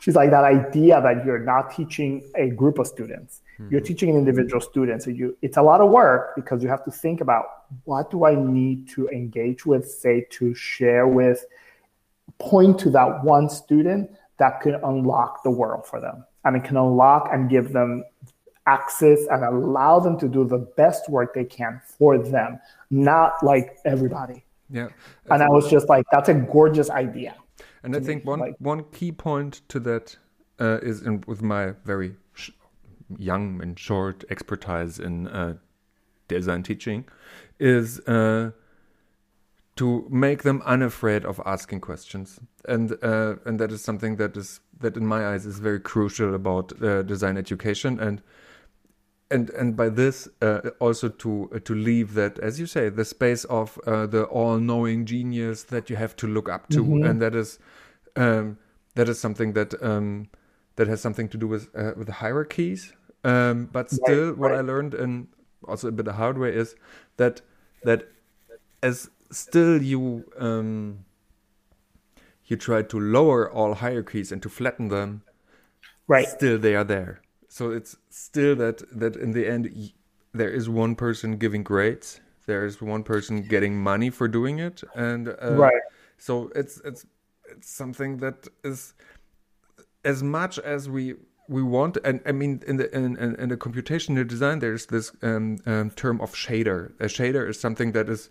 she's 0.00 0.16
like 0.16 0.30
that 0.30 0.44
idea 0.44 1.00
that 1.00 1.24
you're 1.24 1.38
not 1.38 1.70
teaching 1.70 2.22
a 2.34 2.48
group 2.50 2.78
of 2.78 2.86
students. 2.86 3.42
Mm-hmm. 3.60 3.72
you're 3.72 3.80
teaching 3.80 4.10
an 4.10 4.16
individual 4.16 4.60
student. 4.60 5.02
So 5.02 5.10
you 5.10 5.36
it's 5.42 5.56
a 5.56 5.62
lot 5.62 5.80
of 5.80 5.90
work 5.90 6.34
because 6.34 6.62
you 6.62 6.68
have 6.68 6.84
to 6.84 6.90
think 6.90 7.20
about 7.20 7.44
what 7.84 8.10
do 8.10 8.24
i 8.24 8.34
need 8.34 8.88
to 8.88 9.08
engage 9.08 9.66
with 9.66 9.88
say 9.88 10.26
to 10.30 10.54
share 10.54 11.06
with 11.06 11.44
point 12.38 12.78
to 12.80 12.90
that 12.90 13.22
one 13.22 13.48
student 13.48 14.10
that 14.38 14.60
could 14.62 14.74
unlock 14.82 15.42
the 15.42 15.50
world 15.50 15.86
for 15.86 16.00
them. 16.00 16.24
And 16.44 16.56
it 16.56 16.64
can 16.64 16.78
unlock 16.78 17.28
and 17.30 17.50
give 17.50 17.72
them 17.72 18.02
access 18.66 19.26
and 19.30 19.44
allow 19.44 20.00
them 20.00 20.18
to 20.18 20.28
do 20.28 20.44
the 20.44 20.58
best 20.58 21.10
work 21.10 21.34
they 21.34 21.44
can 21.44 21.80
for 21.98 22.16
them 22.16 22.58
not 22.90 23.42
like 23.42 23.76
everybody. 23.84 24.44
Yeah. 24.70 24.88
And 25.30 25.42
i 25.42 25.48
was 25.48 25.68
just 25.68 25.88
like 25.88 26.06
that's 26.12 26.28
a 26.28 26.34
gorgeous 26.34 26.90
idea 26.90 27.34
and 27.82 27.96
I 27.96 28.00
think 28.00 28.24
one 28.24 28.40
like, 28.40 28.56
one 28.58 28.84
key 28.92 29.12
point 29.12 29.62
to 29.68 29.80
that 29.80 30.16
uh, 30.60 30.78
is 30.82 31.02
in, 31.02 31.24
with 31.26 31.42
my 31.42 31.72
very 31.84 32.16
young 33.18 33.60
and 33.62 33.78
short 33.78 34.24
expertise 34.30 34.98
in 34.98 35.26
uh, 35.28 35.54
design 36.28 36.62
teaching 36.62 37.04
is 37.58 38.00
uh, 38.00 38.50
to 39.76 40.06
make 40.10 40.42
them 40.42 40.62
unafraid 40.64 41.24
of 41.24 41.40
asking 41.46 41.80
questions, 41.80 42.38
and 42.68 42.92
uh, 43.02 43.36
and 43.44 43.58
that 43.58 43.72
is 43.72 43.82
something 43.82 44.16
that 44.16 44.36
is 44.36 44.60
that 44.80 44.96
in 44.96 45.06
my 45.06 45.26
eyes 45.26 45.46
is 45.46 45.58
very 45.58 45.80
crucial 45.80 46.34
about 46.34 46.72
uh, 46.82 47.02
design 47.02 47.36
education. 47.36 47.98
And 47.98 48.22
and 49.30 49.50
and 49.50 49.76
by 49.76 49.88
this 49.88 50.28
uh, 50.42 50.60
also 50.80 51.08
to 51.08 51.48
uh, 51.54 51.58
to 51.60 51.74
leave 51.74 52.14
that 52.14 52.38
as 52.40 52.58
you 52.58 52.66
say 52.66 52.88
the 52.88 53.04
space 53.04 53.44
of 53.44 53.78
uh, 53.86 54.06
the 54.06 54.24
all-knowing 54.24 55.06
genius 55.06 55.62
that 55.64 55.88
you 55.88 55.96
have 55.96 56.16
to 56.16 56.26
look 56.26 56.48
up 56.48 56.68
to 56.68 56.82
mm-hmm. 56.82 57.04
and 57.04 57.22
that 57.22 57.34
is 57.34 57.58
um, 58.16 58.58
that 58.94 59.08
is 59.08 59.18
something 59.18 59.52
that 59.52 59.80
um, 59.82 60.28
that 60.76 60.88
has 60.88 61.00
something 61.00 61.28
to 61.28 61.38
do 61.38 61.46
with 61.46 61.68
uh, 61.76 61.92
with 61.96 62.06
the 62.06 62.14
hierarchies 62.14 62.92
um, 63.24 63.66
but 63.72 63.90
still 63.90 64.28
right, 64.28 64.38
what 64.38 64.50
right. 64.50 64.58
i 64.58 64.62
learned 64.62 64.94
and 64.94 65.28
also 65.68 65.88
a 65.88 65.92
bit 65.92 66.08
of 66.08 66.36
way 66.36 66.54
is 66.54 66.74
that 67.16 67.40
that 67.84 68.08
as 68.82 69.10
still 69.30 69.80
you 69.80 70.24
um, 70.38 71.04
you 72.46 72.56
try 72.56 72.82
to 72.82 72.98
lower 72.98 73.50
all 73.50 73.74
hierarchies 73.74 74.32
and 74.32 74.42
to 74.42 74.48
flatten 74.48 74.88
them 74.88 75.22
right 76.08 76.26
still 76.26 76.58
they 76.58 76.74
are 76.74 76.84
there 76.84 77.20
so 77.50 77.70
it's 77.70 77.96
still 78.08 78.54
that 78.56 78.78
that 78.98 79.16
in 79.16 79.32
the 79.32 79.46
end 79.46 79.92
there 80.32 80.50
is 80.50 80.68
one 80.68 80.94
person 80.94 81.36
giving 81.36 81.62
grades 81.62 82.20
there 82.46 82.64
is 82.64 82.80
one 82.80 83.02
person 83.02 83.42
getting 83.42 83.76
money 83.76 84.10
for 84.10 84.26
doing 84.28 84.58
it 84.58 84.82
and 84.94 85.28
uh, 85.28 85.52
right. 85.52 85.82
so 86.16 86.50
it's 86.54 86.80
it's 86.84 87.04
it's 87.50 87.68
something 87.68 88.18
that 88.18 88.48
is 88.64 88.94
as 90.04 90.22
much 90.22 90.58
as 90.60 90.88
we 90.88 91.14
we 91.48 91.62
want 91.62 91.98
and 92.04 92.20
i 92.26 92.32
mean 92.32 92.62
in 92.66 92.76
the 92.76 92.86
in, 92.96 93.16
in, 93.16 93.34
in 93.34 93.48
the 93.48 93.56
computational 93.56 94.26
design 94.26 94.60
there's 94.60 94.86
this 94.86 95.12
um, 95.22 95.58
um, 95.66 95.90
term 95.90 96.20
of 96.20 96.32
shader. 96.32 96.92
A 97.00 97.06
shader 97.06 97.48
is 97.48 97.58
something 97.58 97.92
that 97.92 98.08
is 98.08 98.30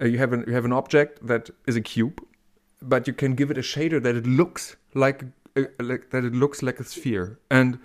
uh, 0.00 0.04
you 0.04 0.18
have 0.18 0.32
an 0.34 0.44
you 0.46 0.52
have 0.52 0.66
an 0.66 0.72
object 0.72 1.26
that 1.26 1.50
is 1.66 1.76
a 1.76 1.80
cube 1.80 2.20
but 2.82 3.06
you 3.06 3.12
can 3.12 3.34
give 3.34 3.50
it 3.50 3.58
a 3.58 3.62
shader 3.62 4.02
that 4.02 4.14
it 4.14 4.26
looks 4.26 4.76
like, 4.94 5.24
uh, 5.56 5.62
like 5.80 6.10
that 6.10 6.24
it 6.24 6.34
looks 6.34 6.62
like 6.62 6.80
a 6.80 6.84
sphere. 6.84 7.38
And 7.50 7.78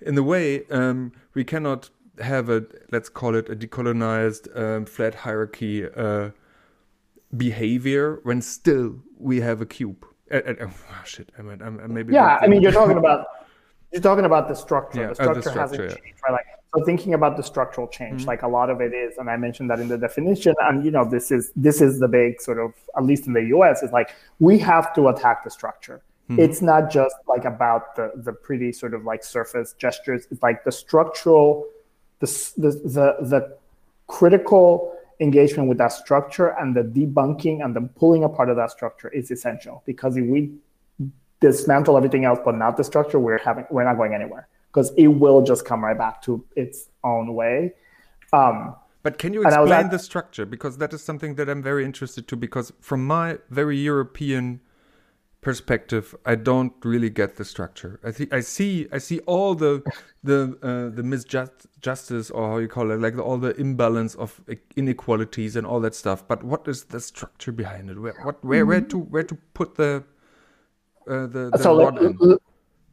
in 0.00 0.14
the 0.14 0.22
way, 0.22 0.64
um, 0.66 1.12
we 1.34 1.44
cannot 1.44 1.90
have 2.20 2.48
a 2.48 2.64
let's 2.90 3.08
call 3.08 3.34
it 3.34 3.48
a 3.48 3.56
decolonized 3.56 4.48
um, 4.58 4.84
flat 4.84 5.14
hierarchy 5.14 5.86
uh, 5.88 6.30
behavior 7.36 8.20
when 8.22 8.40
still 8.42 9.00
we 9.18 9.40
have 9.40 9.60
a 9.60 9.66
cube. 9.66 10.04
Uh, 10.30 10.36
uh, 10.36 10.54
oh, 10.62 10.72
shit, 11.04 11.32
I 11.38 11.42
mean, 11.42 11.62
I'm, 11.62 11.92
maybe. 11.92 12.12
Yeah, 12.14 12.38
I 12.40 12.46
mean, 12.46 12.62
you're 12.62 12.72
talking 12.72 12.98
about 12.98 13.26
you're 13.92 14.02
talking 14.02 14.24
about 14.24 14.48
the 14.48 14.54
structure. 14.54 15.00
Yeah, 15.00 15.08
the 15.08 15.14
structure, 15.14 15.30
uh, 15.30 15.34
the 15.34 15.40
structure 15.42 15.60
hasn't 15.60 15.82
yeah. 15.82 15.88
changed, 15.88 16.20
right? 16.24 16.32
Like, 16.32 16.46
so 16.76 16.84
thinking 16.84 17.14
about 17.14 17.38
the 17.38 17.42
structural 17.42 17.88
change, 17.88 18.20
mm-hmm. 18.20 18.28
like 18.28 18.42
a 18.42 18.48
lot 18.48 18.68
of 18.68 18.82
it 18.82 18.92
is, 18.92 19.16
and 19.16 19.30
I 19.30 19.38
mentioned 19.38 19.70
that 19.70 19.80
in 19.80 19.88
the 19.88 19.96
definition, 19.96 20.54
and 20.60 20.84
you 20.84 20.90
know, 20.90 21.08
this 21.08 21.30
is 21.30 21.52
this 21.56 21.80
is 21.80 21.98
the 21.98 22.08
big 22.08 22.40
sort 22.40 22.58
of, 22.58 22.74
at 22.96 23.04
least 23.04 23.26
in 23.26 23.32
the 23.32 23.44
U.S., 23.44 23.82
is 23.82 23.90
like 23.90 24.14
we 24.38 24.58
have 24.58 24.94
to 24.94 25.08
attack 25.08 25.44
the 25.44 25.50
structure. 25.50 26.02
Mm-hmm. 26.28 26.40
It's 26.40 26.60
not 26.60 26.90
just 26.90 27.14
like 27.26 27.44
about 27.44 27.96
the 27.96 28.12
the 28.16 28.32
pretty 28.32 28.72
sort 28.72 28.92
of 28.92 29.04
like 29.04 29.24
surface 29.24 29.74
gestures. 29.78 30.26
It's 30.30 30.42
like 30.42 30.64
the 30.64 30.72
structural, 30.72 31.66
the 32.20 32.26
the 32.56 32.70
the, 32.70 33.16
the 33.26 33.56
critical 34.06 34.94
engagement 35.20 35.68
with 35.68 35.78
that 35.78 35.92
structure 35.92 36.48
and 36.48 36.76
the 36.76 36.82
debunking 36.82 37.64
and 37.64 37.74
the 37.74 37.80
pulling 37.80 38.24
apart 38.24 38.48
of 38.48 38.56
that 38.56 38.70
structure 38.70 39.08
is 39.08 39.30
essential 39.30 39.82
because 39.84 40.16
if 40.16 40.24
we 40.24 40.52
dismantle 41.40 41.96
everything 41.96 42.24
else 42.24 42.38
but 42.44 42.54
not 42.54 42.76
the 42.76 42.84
structure, 42.84 43.18
we're 43.18 43.38
having 43.38 43.64
we're 43.70 43.84
not 43.84 43.96
going 43.96 44.14
anywhere 44.14 44.48
because 44.70 44.92
it 44.96 45.08
will 45.08 45.42
just 45.42 45.64
come 45.64 45.84
right 45.84 45.96
back 45.96 46.20
to 46.22 46.44
its 46.56 46.88
own 47.04 47.34
way. 47.34 47.72
Um, 48.32 48.76
but 49.02 49.18
can 49.18 49.32
you 49.32 49.42
explain 49.42 49.86
at, 49.86 49.90
the 49.90 49.98
structure 49.98 50.44
because 50.44 50.78
that 50.78 50.92
is 50.92 51.02
something 51.02 51.36
that 51.36 51.48
I'm 51.48 51.62
very 51.62 51.84
interested 51.84 52.28
to 52.28 52.36
because 52.36 52.72
from 52.80 53.06
my 53.06 53.38
very 53.48 53.78
European 53.78 54.60
perspective, 55.40 56.14
I 56.26 56.34
don't 56.34 56.72
really 56.84 57.10
get 57.10 57.36
the 57.36 57.44
structure. 57.44 58.00
I 58.04 58.10
think 58.10 58.32
I 58.32 58.40
see 58.40 58.88
I 58.92 58.98
see 58.98 59.20
all 59.20 59.54
the 59.54 59.82
the 60.22 60.58
uh, 60.62 60.94
the 60.94 61.02
misjustice 61.02 62.30
or 62.34 62.48
how 62.48 62.58
you 62.58 62.68
call 62.68 62.90
it, 62.90 63.00
like 63.00 63.16
the, 63.16 63.22
all 63.22 63.38
the 63.38 63.54
imbalance 63.56 64.14
of 64.16 64.40
inequalities 64.76 65.56
and 65.56 65.66
all 65.66 65.80
that 65.80 65.94
stuff. 65.94 66.26
But 66.26 66.42
what 66.42 66.66
is 66.66 66.84
the 66.84 67.00
structure 67.00 67.52
behind 67.52 67.90
it? 67.90 67.98
Where 67.98 68.14
what 68.24 68.44
where 68.44 68.66
where 68.66 68.80
to 68.80 68.98
where 68.98 69.22
to 69.22 69.36
put 69.54 69.76
the 69.76 70.04
uh, 71.08 71.26
the, 71.26 71.50
the 71.50 71.58
so 71.58 71.74
let, 71.74 71.94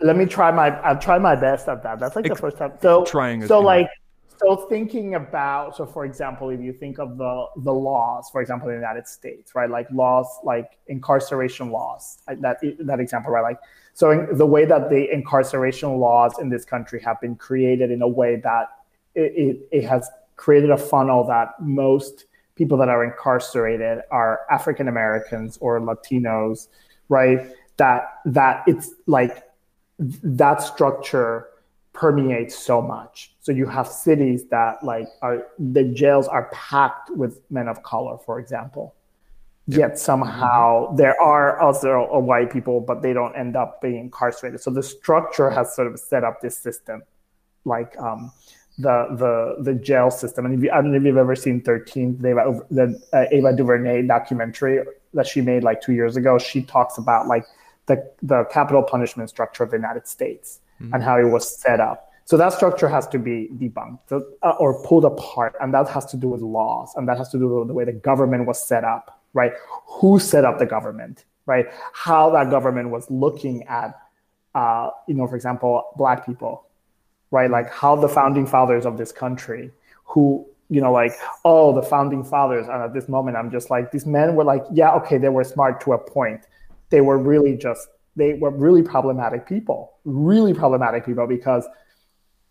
let, 0.01 0.15
me 0.15 0.25
try 0.25 0.51
my 0.51 0.69
I'll 0.81 0.99
try 0.99 1.17
my 1.17 1.35
best 1.35 1.67
at 1.67 1.83
that. 1.83 1.99
That's 1.99 2.15
like 2.15 2.27
the 2.27 2.35
first 2.35 2.57
time. 2.57 2.73
So 2.81 3.05
trying 3.05 3.45
so 3.47 3.59
like 3.59 3.89
so 4.37 4.55
thinking 4.67 5.15
about 5.15 5.75
so 5.75 5.85
for 5.85 6.05
example 6.05 6.49
if 6.49 6.59
you 6.59 6.73
think 6.73 6.99
of 6.99 7.17
the 7.17 7.45
the 7.57 7.73
laws 7.73 8.29
for 8.29 8.41
example 8.41 8.69
in 8.69 8.75
the 8.75 8.79
united 8.79 9.07
states 9.07 9.55
right? 9.55 9.69
Like 9.69 9.87
laws 9.91 10.27
like 10.43 10.77
incarceration 10.87 11.71
laws 11.71 12.19
that 12.27 12.57
that 12.79 12.99
example 12.99 13.31
right? 13.31 13.41
Like 13.41 13.59
so 13.93 14.27
the 14.31 14.45
way 14.45 14.65
that 14.65 14.89
the 14.89 15.11
incarceration 15.13 15.97
laws 15.97 16.37
in 16.39 16.49
this 16.49 16.65
country 16.65 17.01
have 17.01 17.19
been 17.21 17.35
created 17.35 17.91
in 17.91 18.01
a 18.01 18.07
way 18.07 18.35
that 18.37 18.67
it, 19.13 19.31
it, 19.35 19.57
it 19.71 19.83
has 19.85 20.09
created 20.35 20.69
a 20.69 20.77
funnel 20.77 21.25
that 21.27 21.53
most 21.61 22.25
people 22.55 22.77
that 22.77 22.89
are 22.89 23.03
incarcerated 23.03 23.99
are 24.11 24.41
african 24.49 24.87
americans 24.87 25.57
or 25.61 25.79
latinos 25.79 26.67
right? 27.09 27.51
That 27.77 28.19
that 28.25 28.63
it's 28.67 28.91
like 29.05 29.43
that 29.99 30.61
structure 30.61 31.47
permeates 31.95 32.57
so 32.57 32.81
much. 32.81 33.33
So 33.41 33.51
you 33.51 33.65
have 33.65 33.87
cities 33.87 34.45
that 34.49 34.83
like 34.83 35.07
are 35.21 35.47
the 35.57 35.83
jails 35.85 36.27
are 36.27 36.49
packed 36.51 37.09
with 37.11 37.41
men 37.49 37.67
of 37.67 37.81
color, 37.83 38.17
for 38.17 38.39
example. 38.39 38.93
Yep. 39.67 39.79
Yet 39.79 39.99
somehow 39.99 40.87
mm-hmm. 40.87 40.95
there 40.97 41.19
are 41.19 41.59
also 41.59 42.19
white 42.19 42.51
people, 42.51 42.81
but 42.81 43.01
they 43.01 43.13
don't 43.13 43.35
end 43.35 43.55
up 43.55 43.81
being 43.81 43.97
incarcerated. 43.97 44.61
So 44.61 44.69
the 44.69 44.83
structure 44.83 45.49
has 45.49 45.75
sort 45.75 45.87
of 45.87 45.99
set 45.99 46.23
up 46.23 46.41
this 46.41 46.55
system, 46.55 47.01
like 47.63 47.97
um, 47.97 48.31
the 48.77 49.07
the 49.11 49.63
the 49.63 49.73
jail 49.73 50.11
system. 50.11 50.45
And 50.45 50.53
if 50.53 50.63
you, 50.63 50.69
I 50.71 50.75
don't 50.75 50.91
know 50.91 50.97
if 50.97 51.03
you've 51.03 51.17
ever 51.17 51.35
seen 51.35 51.61
Thirteen, 51.61 52.17
the, 52.21 52.63
the 52.69 53.01
uh, 53.11 53.25
Ava 53.31 53.55
DuVernay 53.55 54.03
documentary 54.05 54.83
that 55.15 55.25
she 55.25 55.41
made 55.41 55.63
like 55.63 55.81
two 55.81 55.93
years 55.93 56.15
ago. 56.15 56.37
She 56.37 56.61
talks 56.61 56.99
about 56.99 57.25
like 57.27 57.45
the 57.87 58.11
the 58.21 58.43
capital 58.51 58.83
punishment 58.83 59.29
structure 59.29 59.63
of 59.63 59.71
the 59.71 59.77
United 59.77 60.07
States 60.07 60.59
mm-hmm. 60.81 60.93
and 60.93 61.03
how 61.03 61.17
it 61.17 61.25
was 61.25 61.59
set 61.59 61.79
up. 61.79 62.11
So 62.25 62.37
that 62.37 62.53
structure 62.53 62.87
has 62.87 63.07
to 63.09 63.19
be 63.19 63.49
debunked 63.53 64.11
uh, 64.11 64.49
or 64.59 64.81
pulled 64.83 65.05
apart, 65.05 65.55
and 65.61 65.73
that 65.73 65.87
has 65.89 66.05
to 66.07 66.17
do 66.17 66.27
with 66.27 66.41
laws, 66.41 66.93
and 66.95 67.07
that 67.07 67.17
has 67.17 67.29
to 67.29 67.37
do 67.37 67.47
with 67.47 67.67
the 67.67 67.73
way 67.73 67.85
the 67.85 67.93
government 67.93 68.47
was 68.47 68.65
set 68.65 68.83
up, 68.83 69.21
right? 69.33 69.53
Who 69.85 70.19
set 70.19 70.43
up 70.43 70.57
the 70.57 70.65
government, 70.65 71.25
right? 71.45 71.67
How 71.93 72.31
that 72.31 72.49
government 72.49 72.89
was 72.89 73.09
looking 73.11 73.63
at, 73.63 73.95
uh, 74.55 74.89
you 75.07 75.13
know, 75.13 75.27
for 75.27 75.35
example, 75.35 75.83
black 75.97 76.25
people, 76.25 76.65
right? 77.29 77.49
Like 77.49 77.71
how 77.71 77.95
the 77.95 78.09
founding 78.09 78.47
fathers 78.47 78.87
of 78.87 78.97
this 78.97 79.11
country, 79.11 79.69
who 80.05 80.47
you 80.69 80.81
know, 80.81 80.91
like, 80.91 81.13
oh, 81.43 81.73
the 81.73 81.81
founding 81.81 82.23
fathers. 82.23 82.67
And 82.67 82.81
at 82.81 82.93
this 82.93 83.07
moment, 83.07 83.37
I'm 83.37 83.51
just 83.51 83.69
like, 83.69 83.91
these 83.91 84.05
men 84.05 84.35
were 84.35 84.43
like, 84.43 84.63
yeah, 84.71 84.93
okay, 84.95 85.17
they 85.17 85.29
were 85.29 85.43
smart 85.43 85.79
to 85.81 85.93
a 85.93 85.97
point. 85.97 86.47
They 86.89 87.01
were 87.01 87.17
really 87.17 87.55
just 87.55 87.87
they 88.15 88.33
were 88.33 88.51
really 88.51 88.81
problematic 88.81 89.47
people, 89.47 89.93
really 90.05 90.53
problematic 90.53 91.05
people 91.05 91.27
because 91.27 91.67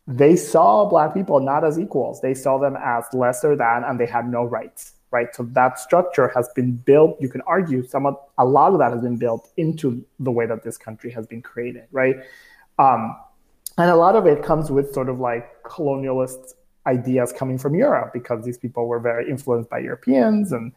they 0.06 0.36
saw 0.36 0.88
black 0.88 1.14
people 1.14 1.40
not 1.40 1.64
as 1.64 1.78
equals. 1.78 2.20
They 2.20 2.34
saw 2.34 2.58
them 2.58 2.76
as 2.76 3.04
lesser 3.12 3.56
than, 3.56 3.84
and 3.84 3.98
they 3.98 4.06
had 4.06 4.28
no 4.28 4.44
rights. 4.44 4.92
Right. 5.10 5.34
So 5.34 5.44
that 5.52 5.78
structure 5.78 6.32
has 6.34 6.48
been 6.56 6.72
built. 6.72 7.16
You 7.20 7.28
can 7.28 7.40
argue 7.42 7.86
some 7.86 8.04
of 8.04 8.16
a 8.36 8.44
lot 8.44 8.72
of 8.72 8.80
that 8.80 8.90
has 8.90 9.00
been 9.00 9.16
built 9.16 9.48
into 9.56 10.04
the 10.18 10.32
way 10.32 10.44
that 10.46 10.64
this 10.64 10.76
country 10.76 11.12
has 11.12 11.24
been 11.26 11.40
created. 11.40 11.84
Right. 11.92 12.16
Um, 12.80 13.16
and 13.78 13.90
a 13.90 13.96
lot 13.96 14.16
of 14.16 14.26
it 14.26 14.42
comes 14.42 14.72
with 14.72 14.92
sort 14.92 15.08
of 15.08 15.20
like 15.20 15.62
colonialist 15.62 16.54
ideas 16.86 17.32
coming 17.32 17.58
from 17.58 17.76
Europe 17.76 18.12
because 18.12 18.44
these 18.44 18.58
people 18.58 18.88
were 18.88 18.98
very 18.98 19.30
influenced 19.30 19.70
by 19.70 19.78
Europeans 19.78 20.52
and 20.52 20.72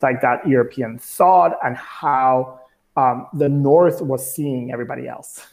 like 0.00 0.20
that 0.22 0.46
European 0.46 0.98
thought 0.98 1.58
and 1.62 1.76
how 1.76 2.59
um, 2.96 3.26
the 3.32 3.48
North 3.48 4.00
was 4.00 4.34
seeing 4.34 4.72
everybody 4.72 5.08
else, 5.08 5.46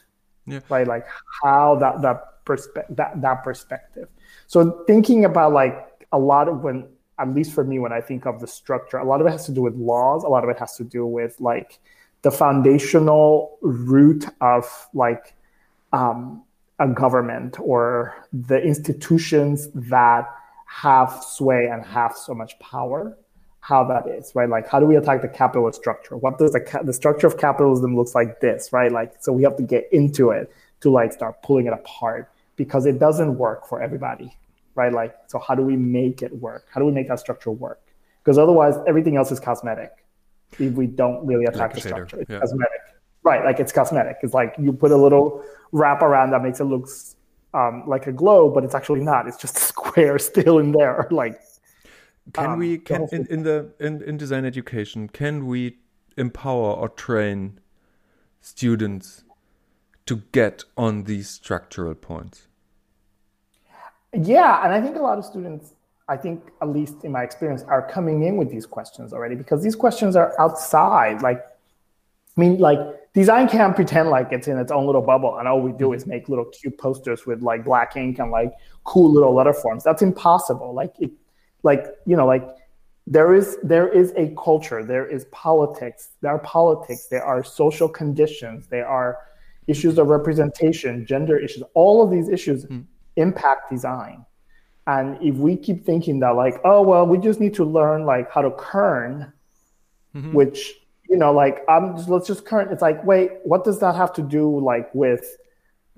yeah. 0.46 0.60
right? 0.68 0.86
Like 0.86 1.06
how 1.42 1.76
that 1.76 2.02
that 2.02 2.44
perspective 2.44 2.96
that 2.96 3.20
that 3.20 3.44
perspective. 3.44 4.08
So 4.46 4.84
thinking 4.86 5.24
about 5.24 5.52
like 5.52 6.06
a 6.12 6.18
lot 6.18 6.48
of 6.48 6.62
when 6.62 6.88
at 7.18 7.34
least 7.34 7.52
for 7.52 7.64
me 7.64 7.78
when 7.78 7.92
I 7.92 8.00
think 8.00 8.26
of 8.26 8.40
the 8.40 8.46
structure, 8.46 8.98
a 8.98 9.04
lot 9.04 9.20
of 9.20 9.26
it 9.26 9.30
has 9.30 9.46
to 9.46 9.52
do 9.52 9.62
with 9.62 9.74
laws. 9.74 10.24
A 10.24 10.28
lot 10.28 10.44
of 10.44 10.50
it 10.50 10.58
has 10.58 10.76
to 10.76 10.84
do 10.84 11.04
with 11.04 11.40
like 11.40 11.78
the 12.22 12.30
foundational 12.30 13.58
root 13.60 14.26
of 14.40 14.88
like 14.94 15.34
um, 15.92 16.44
a 16.78 16.88
government 16.88 17.56
or 17.60 18.26
the 18.32 18.60
institutions 18.60 19.68
that 19.74 20.28
have 20.66 21.22
sway 21.24 21.66
and 21.66 21.84
have 21.84 22.16
so 22.16 22.34
much 22.34 22.58
power 22.58 23.16
how 23.68 23.84
that 23.84 24.08
is 24.08 24.32
right? 24.34 24.48
Like 24.48 24.66
how 24.66 24.80
do 24.80 24.86
we 24.86 24.96
attack 24.96 25.20
the 25.20 25.28
capitalist 25.28 25.78
structure? 25.78 26.16
What 26.16 26.38
does 26.38 26.52
the, 26.52 26.60
ca- 26.60 26.82
the 26.82 26.94
structure 26.94 27.26
of 27.26 27.36
capitalism 27.36 27.94
looks 27.94 28.14
like 28.14 28.40
this 28.40 28.72
right? 28.72 28.90
Like 28.90 29.12
so 29.20 29.30
we 29.30 29.42
have 29.42 29.56
to 29.58 29.62
get 29.62 29.86
into 29.92 30.30
it 30.30 30.50
to 30.80 30.90
like 30.90 31.12
start 31.12 31.42
pulling 31.42 31.66
it 31.66 31.74
apart 31.74 32.30
because 32.56 32.86
it 32.86 32.98
doesn't 32.98 33.36
work 33.36 33.66
for 33.66 33.82
everybody 33.82 34.34
right? 34.74 34.90
Like 34.90 35.14
so 35.26 35.38
how 35.38 35.54
do 35.54 35.60
we 35.60 35.76
make 35.76 36.22
it 36.22 36.32
work? 36.40 36.66
How 36.70 36.80
do 36.80 36.86
we 36.86 36.92
make 36.92 37.08
that 37.08 37.20
structure 37.20 37.50
work? 37.50 37.82
Because 38.24 38.38
otherwise 38.38 38.74
everything 38.86 39.18
else 39.18 39.30
is 39.30 39.38
cosmetic 39.38 39.92
if 40.58 40.72
we 40.72 40.86
don't 40.86 41.26
really 41.26 41.44
attack 41.44 41.60
like 41.60 41.74
the 41.74 41.80
structure. 41.82 42.20
It's 42.20 42.30
yeah. 42.30 42.40
cosmetic. 42.40 42.80
Right 43.22 43.44
like 43.44 43.60
it's 43.60 43.72
cosmetic. 43.72 44.16
It's 44.22 44.32
like 44.32 44.54
you 44.58 44.72
put 44.72 44.92
a 44.92 44.96
little 44.96 45.44
wrap 45.72 46.00
around 46.00 46.30
that 46.30 46.42
makes 46.42 46.60
it 46.60 46.64
look 46.64 46.88
um, 47.52 47.82
like 47.86 48.06
a 48.06 48.12
globe 48.12 48.54
but 48.54 48.64
it's 48.64 48.74
actually 48.74 49.00
not. 49.00 49.28
It's 49.28 49.36
just 49.36 49.58
a 49.58 49.60
square 49.72 50.18
still 50.18 50.58
in 50.58 50.72
there 50.72 51.06
like 51.10 51.38
can 52.32 52.50
um, 52.50 52.58
we 52.58 52.78
can 52.78 53.08
in, 53.12 53.26
in 53.26 53.42
the 53.42 53.72
in, 53.80 54.02
in 54.02 54.16
design 54.16 54.44
education 54.44 55.08
can 55.08 55.46
we 55.46 55.76
empower 56.16 56.72
or 56.72 56.88
train 56.88 57.60
students 58.40 59.24
to 60.06 60.22
get 60.32 60.64
on 60.76 61.04
these 61.04 61.28
structural 61.28 61.94
points? 61.94 62.48
Yeah, 64.14 64.64
and 64.64 64.72
I 64.72 64.80
think 64.80 64.96
a 64.96 65.00
lot 65.00 65.18
of 65.18 65.24
students, 65.24 65.74
I 66.08 66.16
think 66.16 66.42
at 66.62 66.68
least 66.70 67.04
in 67.04 67.12
my 67.12 67.22
experience, 67.22 67.62
are 67.64 67.86
coming 67.86 68.22
in 68.22 68.38
with 68.38 68.50
these 68.50 68.64
questions 68.64 69.12
already 69.12 69.34
because 69.34 69.62
these 69.62 69.76
questions 69.76 70.16
are 70.16 70.34
outside. 70.40 71.20
Like, 71.20 71.40
I 71.40 72.40
mean, 72.40 72.58
like 72.58 72.78
design 73.12 73.48
can't 73.48 73.76
pretend 73.76 74.08
like 74.08 74.32
it's 74.32 74.48
in 74.48 74.58
its 74.58 74.72
own 74.72 74.86
little 74.86 75.02
bubble 75.02 75.36
and 75.38 75.46
all 75.46 75.60
we 75.60 75.72
do 75.72 75.92
is 75.92 76.06
make 76.06 76.28
little 76.28 76.46
cute 76.46 76.78
posters 76.78 77.26
with 77.26 77.42
like 77.42 77.64
black 77.64 77.96
ink 77.96 78.18
and 78.18 78.30
like 78.30 78.52
cool 78.84 79.12
little 79.12 79.34
letter 79.34 79.52
forms. 79.52 79.84
That's 79.84 80.00
impossible. 80.00 80.72
Like 80.72 80.94
it 80.98 81.10
like 81.62 81.86
you 82.06 82.16
know 82.16 82.26
like 82.26 82.46
there 83.06 83.34
is 83.34 83.56
there 83.62 83.88
is 83.88 84.12
a 84.16 84.34
culture 84.42 84.84
there 84.84 85.06
is 85.06 85.24
politics 85.26 86.10
there 86.20 86.30
are 86.30 86.38
politics 86.40 87.06
there 87.06 87.24
are 87.24 87.42
social 87.42 87.88
conditions 87.88 88.66
there 88.68 88.86
are 88.86 89.18
issues 89.66 89.98
of 89.98 90.08
representation 90.08 91.06
gender 91.06 91.38
issues 91.38 91.62
all 91.74 92.02
of 92.02 92.10
these 92.10 92.28
issues 92.28 92.66
mm. 92.66 92.84
impact 93.16 93.70
design 93.70 94.24
and 94.86 95.16
if 95.22 95.34
we 95.36 95.56
keep 95.56 95.84
thinking 95.84 96.20
that 96.20 96.30
like 96.30 96.60
oh 96.64 96.82
well 96.82 97.06
we 97.06 97.18
just 97.18 97.40
need 97.40 97.54
to 97.54 97.64
learn 97.64 98.04
like 98.04 98.30
how 98.30 98.42
to 98.42 98.50
kern 98.52 99.32
mm-hmm. 100.14 100.32
which 100.32 100.74
you 101.08 101.16
know 101.16 101.32
like 101.32 101.64
i'm 101.68 101.96
just 101.96 102.08
let's 102.08 102.26
just 102.26 102.44
kern 102.44 102.68
it's 102.70 102.82
like 102.82 103.02
wait 103.04 103.30
what 103.44 103.64
does 103.64 103.78
that 103.80 103.94
have 103.94 104.12
to 104.12 104.22
do 104.22 104.58
like 104.60 104.94
with 104.94 105.38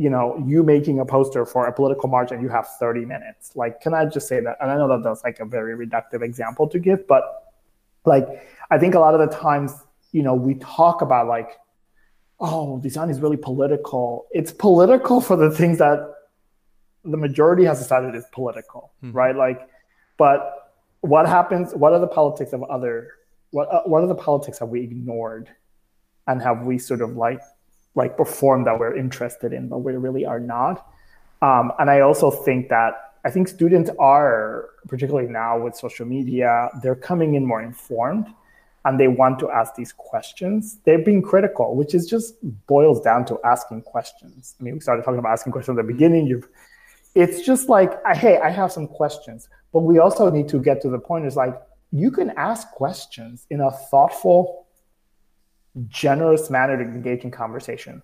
you 0.01 0.09
know, 0.09 0.42
you 0.46 0.62
making 0.62 0.98
a 0.98 1.05
poster 1.05 1.44
for 1.44 1.66
a 1.66 1.72
political 1.74 2.09
march 2.09 2.32
and 2.32 2.40
you 2.40 2.48
have 2.48 2.66
30 2.78 3.05
minutes. 3.05 3.55
Like, 3.55 3.82
can 3.82 3.92
I 3.92 4.07
just 4.07 4.26
say 4.26 4.40
that? 4.40 4.57
And 4.59 4.70
I 4.70 4.78
know 4.78 4.88
that 4.88 5.03
that's 5.03 5.22
like 5.22 5.40
a 5.40 5.44
very 5.44 5.76
reductive 5.76 6.22
example 6.22 6.66
to 6.68 6.78
give, 6.78 7.07
but 7.07 7.53
like, 8.07 8.26
I 8.70 8.78
think 8.78 8.94
a 8.94 8.98
lot 8.98 9.12
of 9.12 9.20
the 9.20 9.36
times, 9.36 9.74
you 10.12 10.22
know, 10.22 10.34
we 10.34 10.55
talk 10.55 11.03
about 11.03 11.26
like, 11.26 11.51
oh, 12.40 12.80
design 12.80 13.11
is 13.11 13.20
really 13.20 13.36
political. 13.36 14.26
It's 14.30 14.53
political 14.53 15.20
for 15.20 15.36
the 15.36 15.51
things 15.51 15.76
that 15.80 16.14
the 17.05 17.18
majority 17.18 17.64
has 17.64 17.78
decided 17.78 18.14
is 18.14 18.24
political, 18.32 18.92
mm-hmm. 19.05 19.14
right? 19.14 19.36
Like, 19.36 19.68
but 20.16 20.72
what 21.03 21.28
happens? 21.28 21.74
What 21.74 21.92
are 21.92 22.01
the 22.01 22.09
politics 22.09 22.55
of 22.55 22.62
other? 22.62 23.11
What 23.51 23.68
uh, 23.70 23.82
what 23.82 24.03
are 24.03 24.07
the 24.07 24.14
politics 24.14 24.61
have 24.61 24.70
we 24.70 24.80
ignored, 24.80 25.51
and 26.26 26.40
have 26.40 26.62
we 26.62 26.78
sort 26.78 27.03
of 27.03 27.16
like 27.16 27.42
like 27.95 28.16
perform 28.16 28.64
that 28.64 28.78
we're 28.78 28.97
interested 28.97 29.53
in, 29.53 29.68
but 29.68 29.78
we 29.78 29.93
really 29.95 30.24
are 30.24 30.41
not. 30.41 30.86
Um, 31.43 31.72
and 31.78 31.91
I 31.91 32.01
also 32.01 32.30
think 32.30 32.68
that 32.68 32.95
I 33.24 33.30
think 33.30 33.49
students 33.49 33.91
are, 33.99 34.70
particularly 34.88 35.28
now 35.28 35.59
with 35.59 35.76
social 35.76 36.07
media, 36.07 36.70
they're 36.82 36.95
coming 36.95 37.34
in 37.34 37.45
more 37.45 37.62
informed 37.62 38.26
and 38.86 38.99
they 38.99 39.09
want 39.09 39.38
to 39.41 39.51
ask 39.51 39.74
these 39.74 39.93
questions. 39.93 40.78
They're 40.84 41.05
being 41.05 41.20
critical, 41.20 41.76
which 41.76 41.95
is 41.95 42.09
just 42.09 42.36
boils 42.66 43.01
down 43.03 43.26
to 43.26 43.38
asking 43.45 43.82
questions. 43.82 44.55
I 44.59 44.62
mean, 44.62 44.74
we 44.74 44.80
started 44.80 45.05
talking 45.05 45.18
about 45.18 45.32
asking 45.32 45.53
questions 45.53 45.78
at 45.78 45.86
the 45.86 45.93
beginning. 45.93 46.26
You've, 46.26 46.49
it's 47.14 47.45
just 47.45 47.68
like, 47.68 47.93
hey, 48.14 48.38
I 48.38 48.49
have 48.49 48.72
some 48.72 48.86
questions, 48.86 49.49
but 49.72 49.80
we 49.80 49.99
also 49.99 50.30
need 50.30 50.49
to 50.49 50.59
get 50.59 50.80
to 50.82 50.88
the 50.88 50.99
point 50.99 51.26
is 51.26 51.36
like, 51.36 51.61
you 51.93 52.11
can 52.11 52.30
ask 52.36 52.70
questions 52.70 53.47
in 53.51 53.61
a 53.61 53.70
thoughtful, 53.70 54.66
generous 55.88 56.50
manner 56.50 56.76
to 56.76 56.82
engage 56.82 57.24
in 57.24 57.30
conversation. 57.30 58.02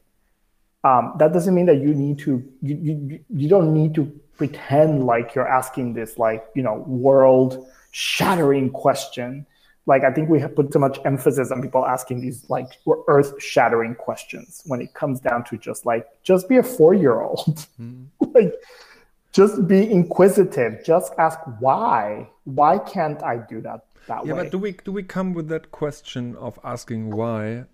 Um, 0.85 1.15
that 1.19 1.33
doesn't 1.33 1.55
mean 1.55 1.67
that 1.67 1.79
you 1.79 1.95
need 1.95 2.19
to 2.21 2.43
you, 2.63 2.77
you 2.77 3.21
you 3.29 3.49
don't 3.49 3.75
need 3.75 3.95
to 3.95 4.05
pretend 4.37 5.05
like 5.05 5.35
you're 5.35 5.49
asking 5.49 5.95
this 5.95 6.19
like 6.19 6.47
you 6.55 6.63
know 6.63 6.85
world 6.87 7.67
shattering 7.91 8.71
question. 8.71 9.47
Like 9.89 10.03
i 10.03 10.11
think 10.13 10.29
we 10.29 10.41
have 10.41 10.57
put 10.57 10.73
too 10.73 10.81
much 10.81 10.99
emphasis 11.05 11.53
on 11.53 11.63
people 11.63 11.87
asking 11.87 12.21
these 12.21 12.45
like 12.51 12.71
earth 13.07 13.41
shattering 13.41 13.95
questions 13.95 14.65
when 14.67 14.81
it 14.81 14.93
comes 14.95 15.21
down 15.21 15.45
to 15.45 15.57
just 15.57 15.87
like 15.87 16.09
just 16.25 16.49
be 16.49 16.57
a 16.57 16.63
four 16.65 16.93
year 16.93 17.21
old 17.21 17.69
mm. 17.81 18.07
like 18.35 18.53
just 19.37 19.69
be 19.69 19.91
inquisitive. 19.91 20.83
Just 20.83 21.13
ask 21.19 21.39
why. 21.61 22.27
Why 22.45 22.79
can't 22.79 23.23
i 23.23 23.37
do 23.37 23.61
that 23.61 23.85
that 24.07 24.27
yeah, 24.27 24.35
way. 24.35 24.43
but 24.45 24.53
do 24.53 24.59
we 24.59 24.73
do 24.73 24.93
we 24.93 25.03
come 25.03 25.35
with 25.35 25.49
that 25.49 25.71
question 25.71 26.37
of 26.37 26.59
asking 26.65 27.11
why 27.11 27.65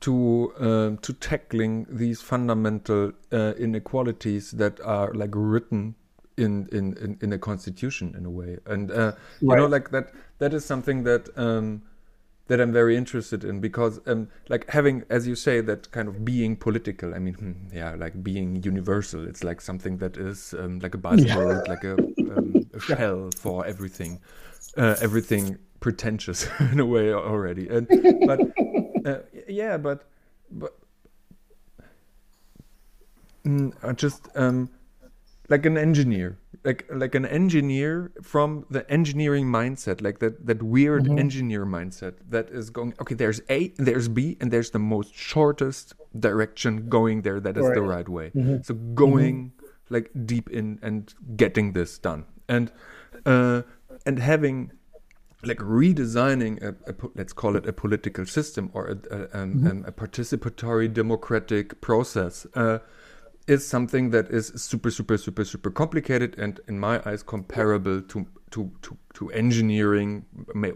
to 0.00 0.52
uh, 0.58 0.96
to 1.02 1.12
tackling 1.12 1.86
these 1.90 2.20
fundamental 2.22 3.12
uh, 3.32 3.52
inequalities 3.58 4.52
that 4.52 4.80
are 4.80 5.12
like 5.12 5.30
written 5.34 5.94
in 6.36 6.68
in 6.72 6.96
in, 6.98 7.18
in 7.20 7.32
a 7.32 7.38
constitution 7.38 8.14
in 8.16 8.24
a 8.24 8.30
way, 8.30 8.58
and 8.66 8.90
uh, 8.90 9.12
you 9.40 9.48
right. 9.48 9.58
know 9.58 9.66
like 9.66 9.90
that 9.90 10.12
that 10.38 10.54
is 10.54 10.64
something 10.64 11.04
that. 11.04 11.28
Um, 11.38 11.82
that 12.46 12.60
I'm 12.60 12.72
very 12.72 12.96
interested 12.96 13.44
in 13.44 13.60
because, 13.60 14.00
um, 14.08 14.26
like 14.48 14.68
having, 14.70 15.04
as 15.08 15.24
you 15.24 15.36
say, 15.36 15.60
that 15.60 15.88
kind 15.92 16.08
of 16.08 16.24
being 16.24 16.56
political. 16.56 17.14
I 17.14 17.20
mean, 17.20 17.34
hmm, 17.34 17.52
yeah, 17.72 17.94
like 17.94 18.24
being 18.24 18.60
universal. 18.64 19.24
It's 19.24 19.44
like 19.44 19.60
something 19.60 19.98
that 19.98 20.16
is 20.16 20.52
um, 20.58 20.80
like 20.80 20.96
a 20.96 20.98
buzzword, 20.98 21.64
yeah. 21.64 21.72
like 21.72 21.84
a, 21.84 21.92
um, 21.92 22.66
a 22.74 22.80
shell 22.88 23.30
for 23.36 23.64
everything 23.64 24.18
uh, 24.76 24.96
everything 25.00 25.58
pretentious 25.80 26.46
in 26.72 26.80
a 26.80 26.86
way 26.86 27.12
already. 27.12 27.68
And 27.68 27.88
but 28.26 28.40
uh, 29.06 29.18
yeah, 29.48 29.76
but 29.76 30.04
but 30.50 30.78
mm, 33.44 33.96
just 33.96 34.28
um, 34.34 34.70
like 35.48 35.66
an 35.66 35.76
engineer, 35.76 36.38
like 36.64 36.86
like 36.90 37.14
an 37.14 37.26
engineer 37.26 38.12
from 38.22 38.66
the 38.70 38.88
engineering 38.90 39.46
mindset, 39.46 40.00
like 40.02 40.20
that 40.20 40.46
that 40.46 40.62
weird 40.62 41.04
mm-hmm. 41.04 41.18
engineer 41.18 41.66
mindset 41.66 42.14
that 42.28 42.48
is 42.50 42.70
going. 42.70 42.94
Okay, 43.00 43.14
there's 43.14 43.40
A, 43.48 43.68
there's 43.76 44.08
B, 44.08 44.36
and 44.40 44.52
there's 44.52 44.70
the 44.70 44.78
most 44.78 45.14
shortest 45.14 45.94
direction 46.18 46.88
going 46.88 47.22
there. 47.22 47.40
That 47.40 47.56
is 47.56 47.64
right. 47.64 47.74
the 47.74 47.82
right 47.82 48.08
way. 48.08 48.30
Mm-hmm. 48.30 48.62
So 48.62 48.74
going 48.74 49.50
mm-hmm. 49.50 49.94
like 49.94 50.10
deep 50.26 50.50
in 50.50 50.78
and 50.82 51.12
getting 51.36 51.72
this 51.72 51.98
done, 51.98 52.26
and 52.48 52.70
uh, 53.26 53.62
and 54.06 54.18
having 54.18 54.72
like 55.42 55.58
redesigning 55.58 56.62
a, 56.62 56.70
a, 56.90 56.94
let's 57.14 57.32
call 57.32 57.56
it 57.56 57.66
a 57.66 57.72
political 57.72 58.26
system 58.26 58.70
or 58.74 58.86
a, 58.88 58.90
a, 58.90 59.42
um, 59.42 59.54
mm-hmm. 59.54 59.66
um, 59.66 59.84
a 59.86 59.92
participatory 59.92 60.92
democratic 60.92 61.80
process 61.80 62.46
uh, 62.54 62.78
is 63.46 63.66
something 63.66 64.10
that 64.10 64.28
is 64.28 64.52
super 64.54 64.90
super 64.90 65.16
super 65.16 65.44
super 65.44 65.70
complicated 65.70 66.38
and 66.38 66.60
in 66.68 66.78
my 66.78 67.00
eyes 67.06 67.22
comparable 67.22 68.02
to 68.02 68.26
to 68.50 68.70
to, 68.82 68.96
to 69.14 69.30
engineering 69.30 70.24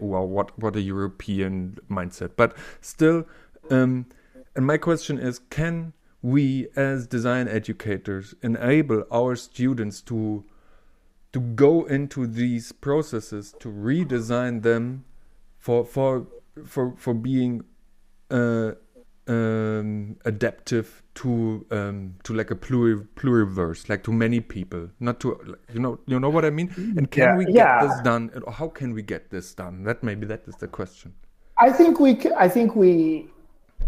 well 0.01 0.27
what 0.27 0.57
what 0.59 0.75
a 0.75 0.81
european 0.81 1.77
mindset 1.89 2.31
but 2.35 2.55
still 2.81 3.25
um, 3.69 4.05
and 4.55 4.65
my 4.65 4.77
question 4.77 5.19
is 5.19 5.39
can 5.49 5.93
we 6.21 6.67
as 6.75 7.05
design 7.05 7.47
educators 7.47 8.33
enable 8.41 9.03
our 9.11 9.35
students 9.35 10.01
to 10.01 10.43
to 11.35 11.41
go 11.41 11.83
into 11.83 12.25
these 12.25 12.71
processes 12.71 13.53
to 13.59 13.67
redesign 13.67 14.63
them 14.63 15.03
for 15.57 15.83
for 15.85 16.25
for 16.65 16.93
for 16.95 17.13
being 17.13 17.61
uh, 18.31 18.71
um, 19.27 20.15
adaptive 20.23 21.03
to 21.15 21.65
um, 21.71 22.15
to 22.23 22.33
like 22.33 22.51
a 22.51 22.55
pluri 22.55 23.05
pluriverse, 23.17 23.89
like 23.89 24.01
to 24.05 24.13
many 24.13 24.39
people, 24.39 24.87
not 25.01 25.19
to 25.19 25.57
you 25.73 25.81
know 25.81 25.99
you 26.05 26.17
know 26.21 26.29
what 26.29 26.45
I 26.45 26.51
mean. 26.51 26.69
And 26.95 27.11
can 27.11 27.23
yeah, 27.23 27.35
we 27.35 27.45
get 27.47 27.55
yeah. 27.55 27.85
this 27.85 27.99
done? 27.99 28.31
How 28.53 28.69
can 28.69 28.93
we 28.93 29.01
get 29.01 29.29
this 29.29 29.53
done? 29.53 29.83
That 29.83 30.03
maybe 30.03 30.25
that 30.27 30.43
is 30.47 30.55
the 30.55 30.69
question. 30.69 31.13
I 31.59 31.69
think 31.69 31.99
we. 31.99 32.17
I 32.37 32.47
think 32.47 32.77
we. 32.77 33.27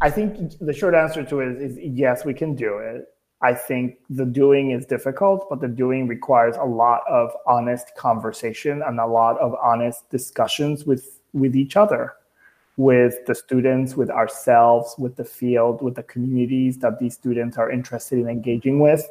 I 0.02 0.10
think 0.10 0.60
the 0.60 0.74
short 0.74 0.96
answer 0.96 1.24
to 1.24 1.40
it 1.40 1.62
is, 1.62 1.78
is 1.78 1.80
yes, 1.82 2.26
we 2.26 2.34
can 2.34 2.56
do 2.56 2.80
it. 2.80 3.06
I 3.42 3.54
think 3.54 3.98
the 4.10 4.26
doing 4.26 4.72
is 4.72 4.86
difficult, 4.86 5.48
but 5.50 5.62
the 5.62 5.68
doing 5.68 6.08
requires 6.08 6.56
a 6.56 6.64
lot 6.64 7.02
of 7.08 7.32
honest 7.46 7.96
conversation 7.96 8.82
and 8.82 9.00
a 9.00 9.06
lot 9.06 9.38
of 9.40 9.54
honest 9.62 10.10
discussions 10.10 10.86
with 10.86 11.20
with 11.34 11.56
each 11.56 11.78
other, 11.78 12.14
with 12.78 13.26
the 13.28 13.36
students, 13.36 13.96
with 13.96 14.10
ourselves, 14.10 14.96
with 14.98 15.18
the 15.18 15.26
field, 15.26 15.84
with 15.84 15.96
the 15.96 16.04
communities 16.04 16.80
that 16.80 16.98
these 16.98 17.14
students 17.14 17.58
are 17.58 17.70
interested 17.70 18.18
in 18.18 18.28
engaging 18.28 18.80
with. 18.80 19.08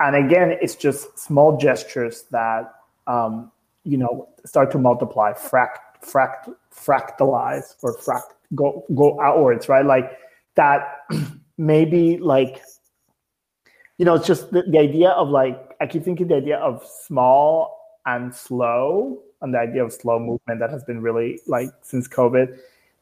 And 0.00 0.14
again, 0.14 0.58
it's 0.60 0.74
just 0.74 1.18
small 1.18 1.56
gestures 1.56 2.24
that 2.32 2.74
um, 3.06 3.50
you 3.84 3.96
know 3.96 4.28
start 4.44 4.70
to 4.72 4.78
multiply, 4.78 5.32
fract, 5.32 6.02
fract, 6.02 6.54
fractalize, 6.70 7.76
or 7.82 7.96
fract 7.96 8.34
go 8.54 8.84
go 8.94 9.18
outwards, 9.22 9.70
right? 9.70 9.86
Like 9.86 10.18
that. 10.56 11.06
maybe 11.58 12.18
like 12.18 12.60
you 13.98 14.04
know, 14.04 14.14
it's 14.14 14.26
just 14.26 14.50
the, 14.50 14.62
the 14.62 14.78
idea 14.78 15.10
of 15.10 15.28
like, 15.28 15.76
I 15.80 15.86
keep 15.86 16.04
thinking 16.04 16.28
the 16.28 16.36
idea 16.36 16.58
of 16.58 16.84
small 16.84 17.98
and 18.06 18.34
slow 18.34 19.22
and 19.40 19.54
the 19.54 19.58
idea 19.58 19.84
of 19.84 19.92
slow 19.92 20.18
movement 20.18 20.60
that 20.60 20.70
has 20.70 20.82
been 20.84 21.00
really 21.00 21.40
like 21.46 21.70
since 21.82 22.08
COVID. 22.08 22.58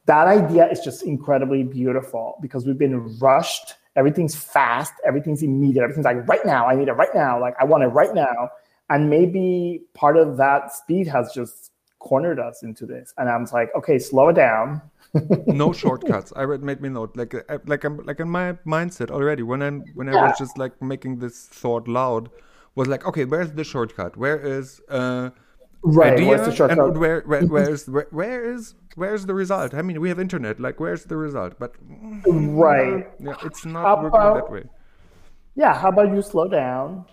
That 0.07 0.27
idea 0.27 0.69
is 0.69 0.81
just 0.81 1.05
incredibly 1.05 1.63
beautiful 1.63 2.37
because 2.43 2.67
we've 2.67 2.79
been 2.79 3.19
rushed. 3.19 3.75
Everything's 3.95 4.35
fast, 4.35 4.93
everything's 5.07 5.43
immediate, 5.43 5.83
everything's 5.83 6.05
like 6.05 6.27
right 6.29 6.45
now. 6.45 6.67
I 6.67 6.75
need 6.75 6.89
it 6.89 6.93
right 6.93 7.15
now. 7.15 7.41
Like 7.41 7.55
I 7.61 7.65
want 7.65 7.85
it 7.85 7.89
right 7.89 8.15
now. 8.15 8.51
And 8.91 9.09
maybe 9.09 9.83
part 9.95 10.17
of 10.17 10.37
that 10.39 10.75
speed 10.75 11.07
has 11.09 11.33
just 11.33 11.71
cornered 12.01 12.41
us 12.41 12.63
into 12.63 12.85
this. 12.85 13.15
And 13.17 13.29
I'm 13.29 13.47
like, 13.53 13.71
okay, 13.77 13.99
slow 13.99 14.29
it 14.29 14.35
down 14.35 14.83
no 15.47 15.73
shortcuts. 15.73 16.33
I 16.37 16.45
read 16.45 16.63
made 16.63 16.81
me 16.81 16.89
note. 16.89 17.17
Like 17.17 17.35
uh, 17.35 17.59
like 17.67 17.85
I'm 17.85 17.99
like 17.99 18.21
in 18.21 18.29
my 18.29 18.55
mindset 18.67 19.11
already 19.11 19.43
when 19.43 19.63
I'm 19.63 19.85
when 19.95 20.09
I 20.09 20.27
was 20.27 20.39
just 20.39 20.59
like 20.59 20.81
making 20.81 21.19
this 21.19 21.47
thought 21.47 21.87
loud 21.89 22.31
was 22.75 22.89
like 22.89 23.07
okay 23.07 23.25
where's 23.25 23.53
the 23.53 23.65
shortcut? 23.65 24.17
Where 24.17 24.39
is 24.39 24.81
uh 24.89 25.31
right 25.83 26.15
idea 26.15 26.29
where's 26.29 26.47
the 26.47 26.55
shortcut? 26.55 26.79
And 26.79 26.99
where 26.99 27.21
where 27.23 27.43
where's 27.57 27.89
where, 27.89 28.09
where 28.11 28.55
is 28.55 28.75
where's 28.95 29.27
the 29.27 29.35
result? 29.35 29.75
I 29.75 29.83
mean 29.83 30.01
we 30.01 30.09
have 30.09 30.19
internet 30.19 30.59
like 30.61 30.81
where's 30.81 31.05
the 31.05 31.17
result? 31.17 31.59
But 31.59 31.75
right. 32.27 33.07
yeah 33.21 33.35
it's 33.43 33.67
not 33.67 33.85
how 33.85 33.97
working 33.97 34.09
about, 34.09 34.35
that 34.35 34.51
way. 34.51 34.65
Yeah 35.55 35.75
how 35.75 35.91
about 35.91 36.15
you 36.15 36.23
slow 36.23 36.49
down 36.49 37.05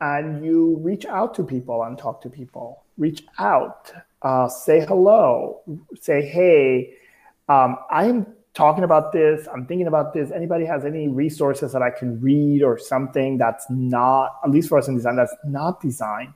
and 0.00 0.44
you 0.44 0.78
reach 0.80 1.06
out 1.06 1.34
to 1.34 1.44
people 1.44 1.82
and 1.82 1.98
talk 1.98 2.20
to 2.22 2.30
people? 2.30 2.84
Reach 2.98 3.24
out 3.38 3.92
uh, 4.22 4.48
say 4.48 4.84
hello 4.86 5.60
say 6.00 6.22
hey 6.22 6.94
um, 7.52 7.76
I'm 7.90 8.26
talking 8.54 8.84
about 8.84 9.12
this. 9.12 9.46
I'm 9.52 9.66
thinking 9.66 9.86
about 9.86 10.14
this. 10.14 10.30
Anybody 10.30 10.64
has 10.64 10.84
any 10.84 11.08
resources 11.08 11.72
that 11.72 11.82
I 11.82 11.90
can 11.90 12.20
read 12.20 12.62
or 12.62 12.78
something 12.78 13.36
that's 13.36 13.66
not, 13.68 14.36
at 14.44 14.50
least 14.50 14.68
for 14.68 14.78
us 14.78 14.88
in 14.88 14.94
design, 14.94 15.16
that's 15.16 15.34
not 15.44 15.80
design. 15.80 16.34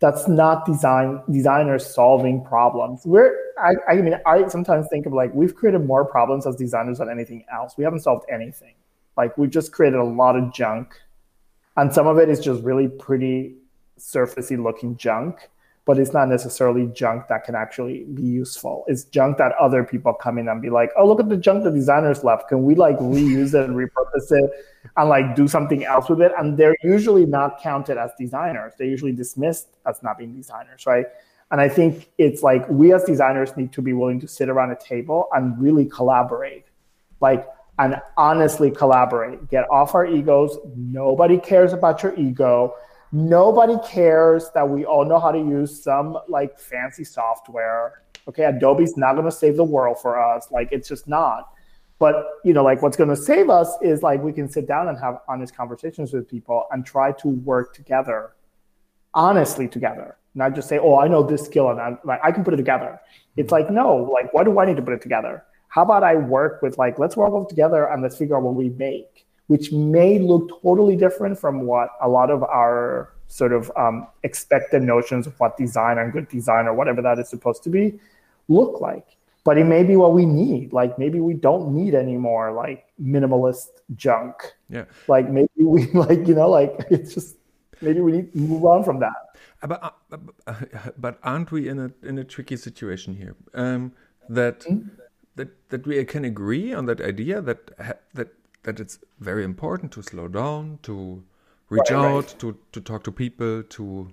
That's 0.00 0.26
not 0.26 0.66
design 0.66 1.20
designers 1.30 1.86
solving 1.86 2.44
problems. 2.44 3.02
We're 3.04 3.34
I, 3.58 3.74
I 3.88 3.94
mean 3.96 4.18
I 4.26 4.48
sometimes 4.48 4.86
think 4.88 5.06
of 5.06 5.12
like 5.12 5.32
we've 5.32 5.54
created 5.54 5.86
more 5.86 6.04
problems 6.04 6.46
as 6.46 6.56
designers 6.56 6.98
than 6.98 7.08
anything 7.08 7.44
else. 7.52 7.74
We 7.78 7.84
haven't 7.84 8.00
solved 8.00 8.26
anything. 8.30 8.74
Like 9.16 9.38
we've 9.38 9.50
just 9.50 9.72
created 9.72 9.98
a 9.98 10.04
lot 10.04 10.36
of 10.36 10.52
junk. 10.52 10.94
And 11.76 11.92
some 11.92 12.06
of 12.06 12.18
it 12.18 12.28
is 12.28 12.40
just 12.40 12.62
really 12.62 12.88
pretty 12.88 13.54
surfacey 13.98 14.62
looking 14.62 14.96
junk 14.96 15.48
but 15.86 15.98
it's 15.98 16.12
not 16.12 16.28
necessarily 16.28 16.86
junk 16.94 17.28
that 17.28 17.44
can 17.44 17.54
actually 17.54 18.04
be 18.14 18.22
useful. 18.22 18.84
It's 18.88 19.04
junk 19.04 19.36
that 19.36 19.52
other 19.60 19.84
people 19.84 20.14
come 20.14 20.38
in 20.38 20.48
and 20.48 20.62
be 20.62 20.70
like, 20.70 20.90
oh, 20.96 21.06
look 21.06 21.20
at 21.20 21.28
the 21.28 21.36
junk 21.36 21.64
the 21.64 21.70
designers 21.70 22.24
left. 22.24 22.48
Can 22.48 22.64
we 22.64 22.74
like 22.74 22.98
reuse 22.98 23.54
it 23.54 23.68
and 23.68 23.76
repurpose 23.76 24.30
it 24.30 24.50
and 24.96 25.08
like 25.10 25.36
do 25.36 25.46
something 25.46 25.84
else 25.84 26.08
with 26.08 26.22
it? 26.22 26.32
And 26.38 26.56
they're 26.56 26.76
usually 26.82 27.26
not 27.26 27.60
counted 27.60 27.98
as 27.98 28.12
designers. 28.18 28.72
They're 28.78 28.86
usually 28.86 29.12
dismissed 29.12 29.76
as 29.86 30.02
not 30.02 30.16
being 30.16 30.34
designers, 30.34 30.86
right? 30.86 31.06
And 31.50 31.60
I 31.60 31.68
think 31.68 32.08
it's 32.16 32.42
like 32.42 32.66
we 32.70 32.94
as 32.94 33.04
designers 33.04 33.54
need 33.54 33.72
to 33.72 33.82
be 33.82 33.92
willing 33.92 34.20
to 34.20 34.28
sit 34.28 34.48
around 34.48 34.70
a 34.70 34.76
table 34.76 35.28
and 35.32 35.60
really 35.60 35.84
collaborate. 35.84 36.64
Like, 37.20 37.46
and 37.78 38.00
honestly 38.16 38.70
collaborate. 38.70 39.50
Get 39.50 39.68
off 39.70 39.94
our 39.94 40.06
egos. 40.06 40.56
Nobody 40.76 41.38
cares 41.38 41.72
about 41.72 42.02
your 42.02 42.14
ego 42.14 42.74
Nobody 43.14 43.76
cares 43.86 44.50
that 44.56 44.68
we 44.68 44.84
all 44.84 45.04
know 45.04 45.20
how 45.20 45.30
to 45.30 45.38
use 45.38 45.80
some 45.80 46.18
like 46.26 46.58
fancy 46.58 47.04
software. 47.04 48.02
Okay, 48.26 48.42
Adobe's 48.42 48.96
not 48.96 49.12
going 49.12 49.24
to 49.24 49.30
save 49.30 49.56
the 49.56 49.62
world 49.62 50.00
for 50.02 50.20
us. 50.20 50.48
Like 50.50 50.68
it's 50.72 50.88
just 50.88 51.06
not. 51.06 51.52
But 52.00 52.26
you 52.42 52.52
know, 52.52 52.64
like 52.64 52.82
what's 52.82 52.96
going 52.96 53.10
to 53.10 53.16
save 53.16 53.50
us 53.50 53.72
is 53.80 54.02
like 54.02 54.20
we 54.20 54.32
can 54.32 54.48
sit 54.48 54.66
down 54.66 54.88
and 54.88 54.98
have 54.98 55.20
honest 55.28 55.56
conversations 55.56 56.12
with 56.12 56.28
people 56.28 56.66
and 56.72 56.84
try 56.84 57.12
to 57.12 57.28
work 57.28 57.72
together, 57.72 58.32
honestly 59.14 59.68
together. 59.68 60.16
Not 60.34 60.56
just 60.56 60.68
say, 60.68 60.78
"Oh, 60.78 60.98
I 60.98 61.06
know 61.06 61.22
this 61.22 61.44
skill 61.44 61.70
and 61.70 61.80
I'm, 61.80 61.98
like 62.02 62.18
I 62.24 62.32
can 62.32 62.42
put 62.42 62.52
it 62.52 62.56
together." 62.56 63.00
It's 63.36 63.52
like, 63.52 63.70
no, 63.70 63.94
like 64.12 64.34
why 64.34 64.42
do 64.42 64.58
I 64.58 64.66
need 64.66 64.74
to 64.74 64.82
put 64.82 64.94
it 64.94 65.02
together? 65.02 65.44
How 65.68 65.82
about 65.82 66.02
I 66.02 66.16
work 66.16 66.62
with 66.62 66.78
like 66.78 66.98
let's 66.98 67.16
work 67.16 67.48
together 67.48 67.84
and 67.86 68.02
let's 68.02 68.18
figure 68.18 68.36
out 68.36 68.42
what 68.42 68.56
we 68.56 68.70
make 68.70 69.24
which 69.46 69.72
may 69.72 70.18
look 70.18 70.62
totally 70.62 70.96
different 70.96 71.38
from 71.38 71.62
what 71.62 71.90
a 72.00 72.08
lot 72.08 72.30
of 72.30 72.42
our 72.42 73.12
sort 73.28 73.52
of 73.52 73.70
um, 73.76 74.06
expected 74.22 74.82
notions 74.82 75.26
of 75.26 75.38
what 75.40 75.56
design 75.56 75.98
and 75.98 76.12
good 76.12 76.28
design 76.28 76.66
or 76.66 76.74
whatever 76.74 77.02
that 77.02 77.18
is 77.18 77.28
supposed 77.28 77.62
to 77.62 77.70
be 77.70 77.98
look 78.48 78.80
like. 78.80 79.16
But 79.44 79.58
it 79.58 79.64
may 79.64 79.84
be 79.84 79.96
what 79.96 80.14
we 80.14 80.24
need. 80.24 80.72
Like 80.72 80.98
maybe 80.98 81.20
we 81.20 81.34
don't 81.34 81.74
need 81.74 81.94
any 81.94 82.16
more 82.16 82.52
like 82.52 82.86
minimalist 83.02 83.68
junk. 83.94 84.34
Yeah. 84.70 84.84
Like 85.06 85.28
maybe 85.28 85.50
we 85.58 85.86
like 85.92 86.26
you 86.26 86.34
know 86.34 86.48
like 86.48 86.86
it's 86.90 87.14
just 87.14 87.36
maybe 87.80 88.00
we 88.00 88.12
need 88.12 88.32
to 88.32 88.38
move 88.38 88.64
on 88.64 88.84
from 88.84 89.00
that. 89.00 89.36
Uh, 89.62 89.66
but 89.66 89.94
uh, 90.46 90.54
but 90.96 91.18
aren't 91.22 91.52
we 91.52 91.68
in 91.68 91.78
a 91.78 91.90
in 92.02 92.18
a 92.18 92.24
tricky 92.24 92.56
situation 92.56 93.14
here? 93.14 93.36
Um, 93.52 93.92
that 94.28 94.60
mm-hmm. 94.60 94.88
that 95.36 95.68
that 95.68 95.86
we 95.86 96.02
can 96.04 96.24
agree 96.24 96.72
on 96.72 96.86
that 96.86 97.00
idea 97.00 97.42
that 97.42 97.70
that 98.14 98.28
that 98.64 98.80
it's 98.80 98.98
very 99.20 99.44
important 99.44 99.92
to 99.92 100.02
slow 100.02 100.28
down, 100.28 100.78
to 100.82 101.22
reach 101.70 101.90
right, 101.90 101.98
out, 101.98 102.26
right. 102.26 102.38
to 102.40 102.58
to 102.72 102.80
talk 102.80 103.04
to 103.04 103.12
people, 103.12 103.62
to 103.62 104.10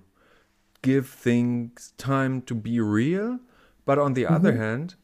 give 0.82 1.08
things 1.08 1.92
time 1.98 2.42
to 2.42 2.54
be 2.54 2.80
real. 2.80 3.38
But 3.84 3.98
on 3.98 4.14
the 4.14 4.24
mm-hmm. 4.24 4.34
other 4.34 4.56
hand, 4.56 4.94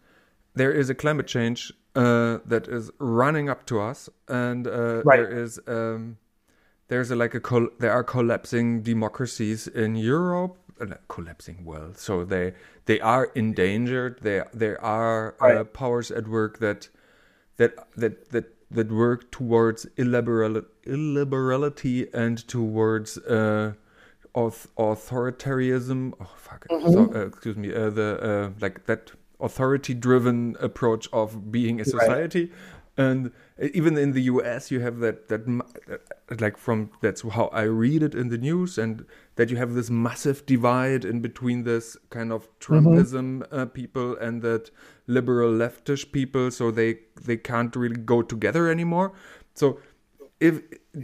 there 0.54 0.72
is 0.72 0.90
a 0.90 0.94
climate 0.94 1.26
change 1.26 1.72
uh, 1.94 2.38
that 2.44 2.68
is 2.68 2.90
running 2.98 3.48
up 3.48 3.66
to 3.66 3.80
us, 3.80 4.08
and 4.28 4.66
uh, 4.66 5.02
right. 5.04 5.16
there 5.16 5.30
is 5.30 5.60
um, 5.66 6.18
there's 6.88 7.10
a, 7.10 7.16
like 7.16 7.34
a 7.34 7.40
col- 7.40 7.70
there 7.78 7.92
are 7.92 8.04
collapsing 8.04 8.82
democracies 8.82 9.66
in 9.66 9.96
Europe, 9.96 10.56
uh, 10.80 10.86
collapsing 11.08 11.64
well, 11.64 11.92
so 11.94 12.24
they 12.24 12.54
they 12.84 13.00
are 13.00 13.26
endangered. 13.34 14.20
There 14.22 14.46
there 14.52 14.82
are 14.82 15.34
uh, 15.40 15.64
powers 15.64 16.10
at 16.10 16.28
work 16.28 16.58
that 16.58 16.88
that 17.56 17.74
that 17.96 18.30
that 18.30 18.57
that 18.70 18.92
work 18.92 19.30
towards 19.30 19.86
illiberal, 19.96 20.62
illiberality 20.86 22.12
and 22.12 22.46
towards 22.46 23.18
uh, 23.18 23.72
auth- 24.34 24.68
authoritarianism. 24.76 26.12
Oh 26.20 26.34
fuck! 26.36 26.66
Mm-hmm. 26.68 26.92
So, 26.92 27.12
uh, 27.14 27.26
excuse 27.26 27.56
me. 27.56 27.74
Uh, 27.74 27.90
the 27.90 28.18
uh, 28.20 28.50
like 28.60 28.86
that 28.86 29.12
authority-driven 29.40 30.56
approach 30.60 31.08
of 31.12 31.52
being 31.52 31.80
a 31.80 31.84
society, 31.84 32.50
right. 32.98 33.06
and 33.06 33.32
even 33.72 33.96
in 33.96 34.12
the 34.12 34.22
U.S. 34.22 34.70
you 34.70 34.80
have 34.80 34.98
that 34.98 35.28
that 35.28 35.42
like 36.40 36.56
from 36.56 36.90
that's 37.00 37.22
how 37.22 37.46
I 37.46 37.62
read 37.62 38.02
it 38.02 38.14
in 38.14 38.28
the 38.28 38.38
news, 38.38 38.78
and 38.78 39.06
that 39.38 39.50
you 39.50 39.56
have 39.56 39.74
this 39.74 39.88
massive 39.88 40.44
divide 40.46 41.04
in 41.04 41.20
between 41.20 41.62
this 41.62 41.96
kind 42.10 42.32
of 42.32 42.48
Trumpism 42.58 43.38
mm-hmm. 43.38 43.54
uh, 43.54 43.66
people 43.66 44.16
and 44.16 44.42
that 44.42 44.68
liberal 45.06 45.52
leftish 45.52 46.10
people, 46.10 46.50
so 46.50 46.72
they 46.72 46.98
they 47.24 47.36
can't 47.36 47.76
really 47.76 48.00
go 48.00 48.20
together 48.20 48.68
anymore. 48.68 49.12
So, 49.54 49.78
if 50.40 50.60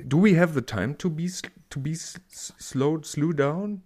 do 0.08 0.16
we 0.16 0.34
have 0.34 0.54
the 0.54 0.62
time 0.62 0.96
to 0.96 1.08
be 1.08 1.30
to 1.70 1.78
be 1.78 1.94
slowed 1.94 3.06
slow 3.06 3.32
down? 3.32 3.82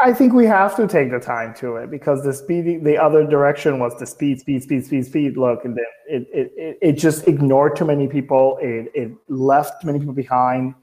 I 0.00 0.12
think 0.12 0.34
we 0.34 0.44
have 0.44 0.76
to 0.76 0.86
take 0.86 1.10
the 1.10 1.18
time 1.18 1.54
to 1.54 1.76
it 1.76 1.90
because 1.90 2.22
the 2.22 2.34
speed, 2.34 2.84
the 2.84 2.98
other 2.98 3.26
direction 3.26 3.78
was 3.78 3.98
the 3.98 4.06
speed, 4.06 4.38
speed, 4.40 4.62
speed, 4.64 4.84
speed, 4.84 5.06
speed. 5.06 5.36
Look, 5.38 5.64
and 5.64 5.74
then 5.74 5.84
it, 6.08 6.28
it, 6.32 6.52
it, 6.56 6.78
it 6.82 6.92
just 6.92 7.26
ignored 7.26 7.74
too 7.74 7.86
many 7.86 8.06
people. 8.06 8.58
It, 8.60 8.92
it 8.94 9.12
left 9.28 9.82
many 9.82 9.98
people 9.98 10.14
behind. 10.14 10.74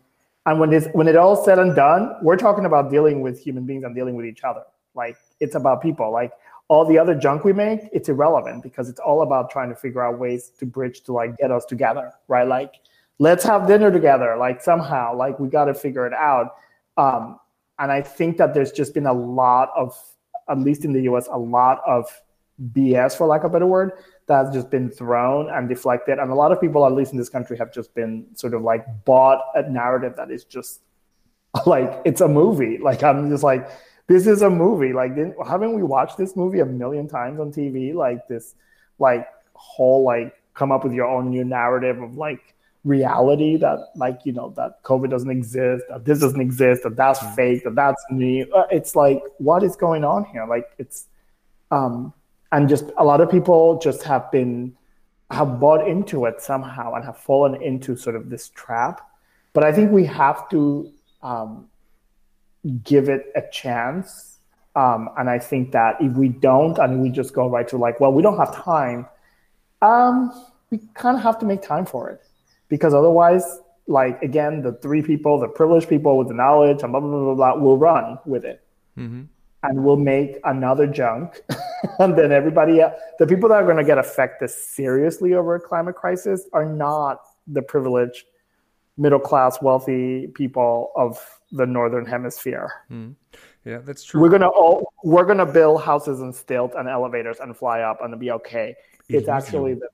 And 0.45 0.59
when 0.59 0.71
it's 0.71 0.87
when 0.93 1.07
it 1.07 1.15
all 1.15 1.35
said 1.43 1.59
and 1.59 1.75
done, 1.75 2.15
we're 2.21 2.37
talking 2.37 2.65
about 2.65 2.91
dealing 2.91 3.21
with 3.21 3.39
human 3.39 3.65
beings 3.65 3.83
and 3.83 3.95
dealing 3.95 4.15
with 4.15 4.25
each 4.25 4.43
other. 4.43 4.63
Like 4.93 5.17
it's 5.39 5.55
about 5.55 5.81
people. 5.81 6.11
Like 6.11 6.31
all 6.67 6.85
the 6.85 6.97
other 6.97 7.15
junk 7.15 7.43
we 7.43 7.53
make, 7.53 7.81
it's 7.91 8.09
irrelevant 8.09 8.63
because 8.63 8.89
it's 8.89 8.99
all 8.99 9.21
about 9.21 9.49
trying 9.49 9.69
to 9.69 9.75
figure 9.75 10.03
out 10.03 10.19
ways 10.19 10.51
to 10.59 10.65
bridge 10.65 11.01
to 11.01 11.13
like 11.13 11.37
get 11.37 11.51
us 11.51 11.65
together, 11.65 12.11
right? 12.27 12.47
Like 12.47 12.73
let's 13.19 13.43
have 13.43 13.67
dinner 13.67 13.91
together. 13.91 14.35
Like 14.37 14.61
somehow, 14.61 15.15
like 15.15 15.39
we 15.39 15.47
got 15.47 15.65
to 15.65 15.73
figure 15.73 16.05
it 16.05 16.13
out. 16.13 16.55
Um, 16.97 17.39
and 17.79 17.91
I 17.91 18.01
think 18.01 18.37
that 18.37 18.53
there's 18.53 18.71
just 18.71 18.93
been 18.93 19.05
a 19.05 19.13
lot 19.13 19.69
of, 19.75 19.97
at 20.49 20.59
least 20.59 20.85
in 20.85 20.93
the 20.93 21.01
US, 21.03 21.27
a 21.31 21.37
lot 21.37 21.81
of 21.85 22.09
BS, 22.71 23.17
for 23.17 23.27
lack 23.27 23.43
of 23.43 23.51
a 23.51 23.53
better 23.53 23.67
word, 23.67 23.91
that's 24.27 24.53
just 24.53 24.69
been 24.69 24.89
thrown 24.89 25.49
and 25.49 25.69
deflected. 25.69 26.19
And 26.19 26.31
a 26.31 26.35
lot 26.35 26.51
of 26.51 26.59
people, 26.59 26.85
at 26.85 26.93
least 26.93 27.11
in 27.11 27.17
this 27.17 27.29
country, 27.29 27.57
have 27.57 27.73
just 27.73 27.93
been 27.93 28.25
sort 28.35 28.53
of 28.53 28.61
like 28.61 28.85
bought 29.05 29.41
a 29.55 29.69
narrative 29.69 30.15
that 30.17 30.31
is 30.31 30.43
just 30.43 30.81
like 31.65 32.01
it's 32.05 32.21
a 32.21 32.27
movie. 32.27 32.77
Like 32.77 33.03
I'm 33.03 33.29
just 33.29 33.43
like, 33.43 33.69
this 34.07 34.27
is 34.27 34.41
a 34.41 34.49
movie. 34.49 34.93
Like, 34.93 35.17
haven't 35.45 35.73
we 35.73 35.83
watched 35.83 36.17
this 36.17 36.35
movie 36.35 36.59
a 36.59 36.65
million 36.65 37.07
times 37.07 37.39
on 37.39 37.51
TV? 37.51 37.93
Like 37.93 38.27
this, 38.27 38.55
like 38.99 39.27
whole 39.53 40.03
like 40.03 40.33
come 40.53 40.71
up 40.71 40.83
with 40.83 40.93
your 40.93 41.07
own 41.07 41.29
new 41.29 41.43
narrative 41.43 42.01
of 42.01 42.15
like 42.15 42.55
reality 42.83 43.57
that 43.57 43.79
like 43.95 44.19
you 44.25 44.31
know 44.31 44.53
that 44.55 44.81
COVID 44.83 45.09
doesn't 45.09 45.29
exist, 45.29 45.83
that 45.89 46.05
this 46.05 46.19
doesn't 46.19 46.41
exist, 46.41 46.83
that 46.83 46.95
that's 46.95 47.19
mm-hmm. 47.19 47.35
fake, 47.35 47.63
that 47.63 47.75
that's 47.75 48.03
new. 48.09 48.45
Uh, 48.53 48.67
it's 48.71 48.95
like 48.95 49.21
what 49.37 49.63
is 49.63 49.75
going 49.75 50.03
on 50.03 50.23
here? 50.25 50.45
Like 50.45 50.69
it's 50.77 51.07
um 51.71 52.13
and 52.55 52.69
just 52.69 52.85
a 52.97 53.03
lot 53.03 53.19
of 53.19 53.29
people 53.29 53.77
just 53.79 54.03
have 54.03 54.31
been 54.31 54.73
have 55.29 55.59
bought 55.59 55.85
into 55.85 56.23
it 56.25 56.39
somehow 56.39 56.93
and 56.93 57.03
have 57.03 57.17
fallen 57.17 57.61
into 57.61 57.97
sort 57.97 58.15
of 58.15 58.29
this 58.29 58.47
trap. 58.49 59.01
But 59.51 59.65
I 59.65 59.73
think 59.73 59.91
we 59.91 60.05
have 60.05 60.47
to 60.51 60.89
um, 61.21 61.67
give 62.83 63.09
it 63.09 63.25
a 63.35 63.43
chance. 63.51 64.37
Um, 64.73 65.09
and 65.17 65.29
I 65.29 65.37
think 65.39 65.73
that 65.73 65.97
if 65.99 66.13
we 66.13 66.29
don't, 66.29 66.77
and 66.77 67.01
we 67.01 67.09
just 67.09 67.33
go 67.33 67.49
right 67.49 67.67
to 67.67 67.77
like, 67.77 67.99
well, 67.99 68.13
we 68.13 68.21
don't 68.21 68.37
have 68.37 68.55
time, 68.55 69.05
um, 69.81 70.31
we 70.69 70.79
kind 70.93 71.17
of 71.17 71.23
have 71.23 71.37
to 71.39 71.45
make 71.45 71.61
time 71.61 71.85
for 71.85 72.09
it 72.09 72.21
because 72.69 72.93
otherwise, 72.93 73.59
like 73.87 74.21
again, 74.21 74.61
the 74.61 74.73
three 74.73 75.01
people, 75.01 75.39
the 75.39 75.49
privileged 75.49 75.89
people 75.89 76.17
with 76.17 76.29
the 76.29 76.33
knowledge 76.33 76.83
and 76.83 76.91
blah 76.93 77.01
blah 77.01 77.09
blah 77.09 77.35
blah, 77.35 77.53
blah 77.53 77.61
will 77.61 77.77
run 77.77 78.17
with 78.25 78.45
it. 78.45 78.61
Mm-hmm 78.97 79.23
and 79.69 79.83
we'll 79.83 79.97
make 79.97 80.39
another 80.43 80.87
junk. 80.87 81.41
and 81.99 82.17
then 82.17 82.31
everybody, 82.31 82.81
else, 82.81 82.93
the 83.19 83.27
people 83.27 83.49
that 83.49 83.55
are 83.55 83.63
going 83.63 83.77
to 83.77 83.83
get 83.83 83.97
affected 83.97 84.49
seriously 84.49 85.33
over 85.33 85.55
a 85.55 85.59
climate 85.59 85.95
crisis 85.95 86.47
are 86.53 86.65
not 86.65 87.21
the 87.47 87.61
privileged, 87.61 88.25
middle 88.97 89.19
class, 89.19 89.61
wealthy 89.61 90.27
people 90.27 90.91
of 90.95 91.19
the 91.51 91.65
northern 91.65 92.05
hemisphere. 92.05 92.71
Mm. 92.91 93.15
Yeah, 93.65 93.79
that's 93.79 94.03
true. 94.03 94.21
We're 94.21 94.29
gonna 94.29 94.47
all, 94.47 94.93
we're 95.03 95.25
gonna 95.25 95.45
build 95.45 95.81
houses 95.81 96.21
and 96.21 96.33
stilts 96.35 96.75
and 96.77 96.87
elevators 96.87 97.39
and 97.39 97.57
fly 97.57 97.81
up 97.81 97.97
and 98.01 98.17
be 98.19 98.29
okay. 98.31 98.75
It's 99.09 99.27
actually 99.27 99.73
the 99.73 99.89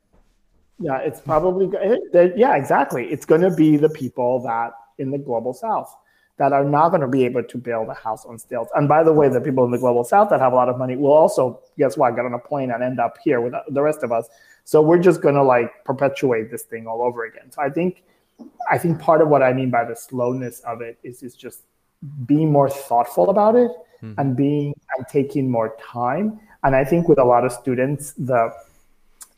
yeah, 0.79 0.97
it's 0.97 1.21
probably 1.21 1.69
eh, 1.77 1.95
eh, 2.13 2.29
yeah, 2.35 2.55
exactly. 2.55 3.05
It's 3.05 3.25
gonna 3.25 3.53
be 3.53 3.77
the 3.77 3.89
people 3.89 4.41
that 4.43 4.73
in 4.97 5.09
the 5.09 5.17
global 5.17 5.53
south 5.53 5.95
that 6.37 6.53
are 6.53 6.63
not 6.63 6.89
going 6.89 7.01
to 7.01 7.07
be 7.07 7.23
able 7.25 7.43
to 7.43 7.57
build 7.57 7.87
a 7.89 7.93
house 7.93 8.25
on 8.25 8.39
stilts. 8.39 8.71
And 8.75 8.87
by 8.87 9.03
the 9.03 9.13
way, 9.13 9.29
the 9.29 9.41
people 9.41 9.63
in 9.65 9.71
the 9.71 9.77
global 9.77 10.03
south 10.03 10.29
that 10.29 10.39
have 10.39 10.53
a 10.53 10.55
lot 10.55 10.69
of 10.69 10.77
money 10.77 10.95
will 10.95 11.13
also, 11.13 11.61
guess 11.77 11.97
what, 11.97 12.15
get 12.15 12.25
on 12.25 12.33
a 12.33 12.39
plane 12.39 12.71
and 12.71 12.83
end 12.83 12.99
up 12.99 13.17
here 13.23 13.41
with 13.41 13.53
the 13.69 13.81
rest 13.81 14.03
of 14.03 14.11
us. 14.11 14.27
So 14.63 14.81
we're 14.81 14.99
just 14.99 15.21
going 15.21 15.35
to 15.35 15.43
like 15.43 15.83
perpetuate 15.85 16.49
this 16.49 16.63
thing 16.63 16.87
all 16.87 17.01
over 17.01 17.25
again. 17.25 17.51
So 17.51 17.61
I 17.61 17.69
think, 17.69 18.03
I 18.71 18.77
think 18.77 18.99
part 18.99 19.21
of 19.21 19.27
what 19.27 19.43
I 19.43 19.53
mean 19.53 19.69
by 19.69 19.85
the 19.85 19.95
slowness 19.95 20.61
of 20.61 20.81
it 20.81 20.97
is 21.03 21.21
is 21.21 21.35
just 21.35 21.61
being 22.25 22.51
more 22.51 22.69
thoughtful 22.69 23.29
about 23.29 23.55
it 23.55 23.71
mm-hmm. 24.01 24.19
and 24.19 24.35
being 24.35 24.73
and 24.97 25.07
taking 25.07 25.49
more 25.49 25.75
time. 25.79 26.39
And 26.63 26.75
I 26.75 26.83
think 26.83 27.07
with 27.07 27.19
a 27.19 27.23
lot 27.23 27.45
of 27.45 27.51
students, 27.51 28.13
the 28.13 28.51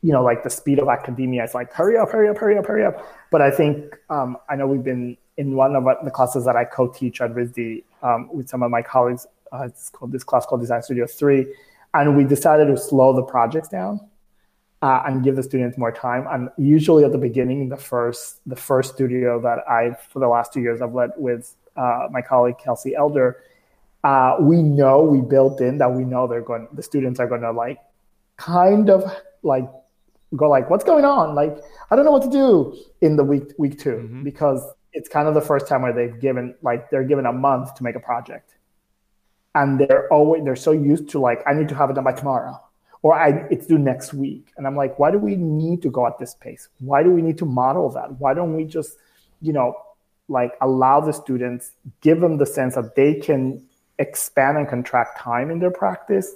you 0.04 0.12
know, 0.12 0.22
like 0.22 0.42
the 0.42 0.50
speed 0.50 0.78
of 0.78 0.88
academia 0.88 1.42
is 1.42 1.54
like 1.54 1.72
hurry 1.72 1.96
up, 1.96 2.10
hurry 2.10 2.28
up, 2.28 2.36
hurry 2.36 2.58
up, 2.58 2.66
hurry 2.66 2.84
up. 2.84 3.08
But 3.30 3.40
I 3.40 3.50
think 3.50 3.96
um, 4.10 4.36
I 4.50 4.54
know 4.54 4.66
we've 4.66 4.84
been 4.84 5.16
in 5.38 5.56
one 5.56 5.74
of 5.74 5.84
the 6.04 6.10
classes 6.10 6.44
that 6.44 6.56
I 6.56 6.66
co-teach 6.66 7.22
at 7.22 7.32
RISD 7.34 7.82
um, 8.02 8.28
with 8.30 8.46
some 8.46 8.62
of 8.62 8.70
my 8.70 8.82
colleagues. 8.82 9.26
Uh, 9.50 9.62
it's 9.62 9.88
called 9.88 10.12
this 10.12 10.22
class 10.22 10.44
called 10.44 10.60
Design 10.60 10.82
Studio 10.82 11.06
Three, 11.06 11.46
and 11.94 12.18
we 12.18 12.24
decided 12.24 12.66
to 12.66 12.76
slow 12.76 13.16
the 13.16 13.22
projects 13.22 13.68
down 13.68 13.98
uh, 14.82 15.04
and 15.06 15.24
give 15.24 15.36
the 15.36 15.42
students 15.42 15.78
more 15.78 15.90
time. 15.90 16.26
And 16.30 16.50
usually 16.58 17.02
at 17.04 17.12
the 17.12 17.18
beginning, 17.18 17.70
the 17.70 17.78
first 17.78 18.40
the 18.44 18.56
first 18.56 18.92
studio 18.92 19.40
that 19.40 19.60
I 19.66 19.96
for 20.10 20.18
the 20.18 20.28
last 20.28 20.52
two 20.52 20.60
years 20.60 20.82
I've 20.82 20.92
led 20.94 21.12
with 21.16 21.56
uh, 21.76 22.08
my 22.10 22.20
colleague 22.20 22.58
Kelsey 22.62 22.94
Elder, 22.94 23.38
uh, 24.04 24.36
we 24.38 24.62
know 24.62 25.02
we 25.02 25.22
built 25.22 25.62
in 25.62 25.78
that 25.78 25.94
we 25.94 26.04
know 26.04 26.26
they're 26.26 26.42
going 26.42 26.68
the 26.74 26.82
students 26.82 27.20
are 27.20 27.26
going 27.26 27.40
to 27.40 27.52
like 27.52 27.78
kind 28.36 28.90
of 28.90 29.10
like 29.42 29.64
go 30.36 30.48
like 30.48 30.70
what's 30.70 30.84
going 30.84 31.04
on? 31.04 31.34
Like 31.34 31.56
I 31.90 31.96
don't 31.96 32.04
know 32.04 32.10
what 32.10 32.22
to 32.22 32.30
do 32.30 32.76
in 33.00 33.16
the 33.16 33.24
week 33.24 33.52
week 33.58 33.78
2 33.78 33.90
mm-hmm. 33.90 34.22
because 34.24 34.62
it's 34.92 35.08
kind 35.08 35.28
of 35.28 35.34
the 35.34 35.40
first 35.40 35.66
time 35.66 35.82
where 35.82 35.92
they've 35.92 36.20
given 36.20 36.54
like 36.62 36.90
they're 36.90 37.04
given 37.04 37.26
a 37.26 37.32
month 37.32 37.74
to 37.76 37.82
make 37.82 37.96
a 37.96 38.00
project. 38.00 38.54
And 39.54 39.78
they're 39.78 40.12
always 40.12 40.44
they're 40.44 40.56
so 40.56 40.72
used 40.72 41.08
to 41.10 41.18
like 41.20 41.42
i 41.46 41.54
need 41.54 41.68
to 41.68 41.74
have 41.74 41.90
it 41.90 41.94
done 41.94 42.04
by 42.04 42.12
tomorrow 42.12 42.60
or 43.02 43.14
i 43.14 43.46
it's 43.50 43.66
due 43.66 43.78
next 43.78 44.14
week. 44.14 44.52
And 44.56 44.66
i'm 44.66 44.76
like 44.76 44.98
why 44.98 45.10
do 45.10 45.18
we 45.18 45.36
need 45.36 45.82
to 45.82 45.90
go 45.90 46.06
at 46.06 46.18
this 46.18 46.34
pace? 46.34 46.68
Why 46.80 47.02
do 47.02 47.10
we 47.10 47.22
need 47.22 47.38
to 47.38 47.46
model 47.46 47.88
that? 47.90 48.18
Why 48.18 48.34
don't 48.34 48.54
we 48.54 48.64
just 48.64 48.96
you 49.40 49.52
know 49.52 49.74
like 50.28 50.52
allow 50.60 51.00
the 51.00 51.12
students 51.12 51.72
give 52.00 52.20
them 52.20 52.38
the 52.38 52.46
sense 52.46 52.74
that 52.74 52.94
they 52.94 53.14
can 53.14 53.62
expand 53.98 54.56
and 54.58 54.68
contract 54.68 55.18
time 55.18 55.50
in 55.50 55.58
their 55.58 55.70
practice 55.70 56.34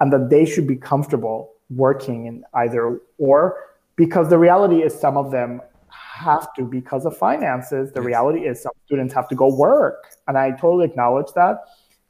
and 0.00 0.12
that 0.12 0.30
they 0.30 0.44
should 0.44 0.66
be 0.66 0.76
comfortable 0.76 1.51
working 1.76 2.26
in 2.26 2.44
either 2.54 3.00
or 3.18 3.56
because 3.96 4.28
the 4.28 4.38
reality 4.38 4.82
is 4.82 4.98
some 4.98 5.16
of 5.16 5.30
them 5.30 5.60
have 5.88 6.52
to 6.54 6.62
because 6.64 7.04
of 7.04 7.16
finances. 7.16 7.92
The 7.92 8.00
yes. 8.00 8.06
reality 8.06 8.40
is 8.40 8.62
some 8.62 8.72
students 8.86 9.12
have 9.14 9.28
to 9.28 9.34
go 9.34 9.54
work, 9.54 10.16
and 10.28 10.38
I 10.38 10.50
totally 10.52 10.86
acknowledge 10.86 11.32
that. 11.34 11.58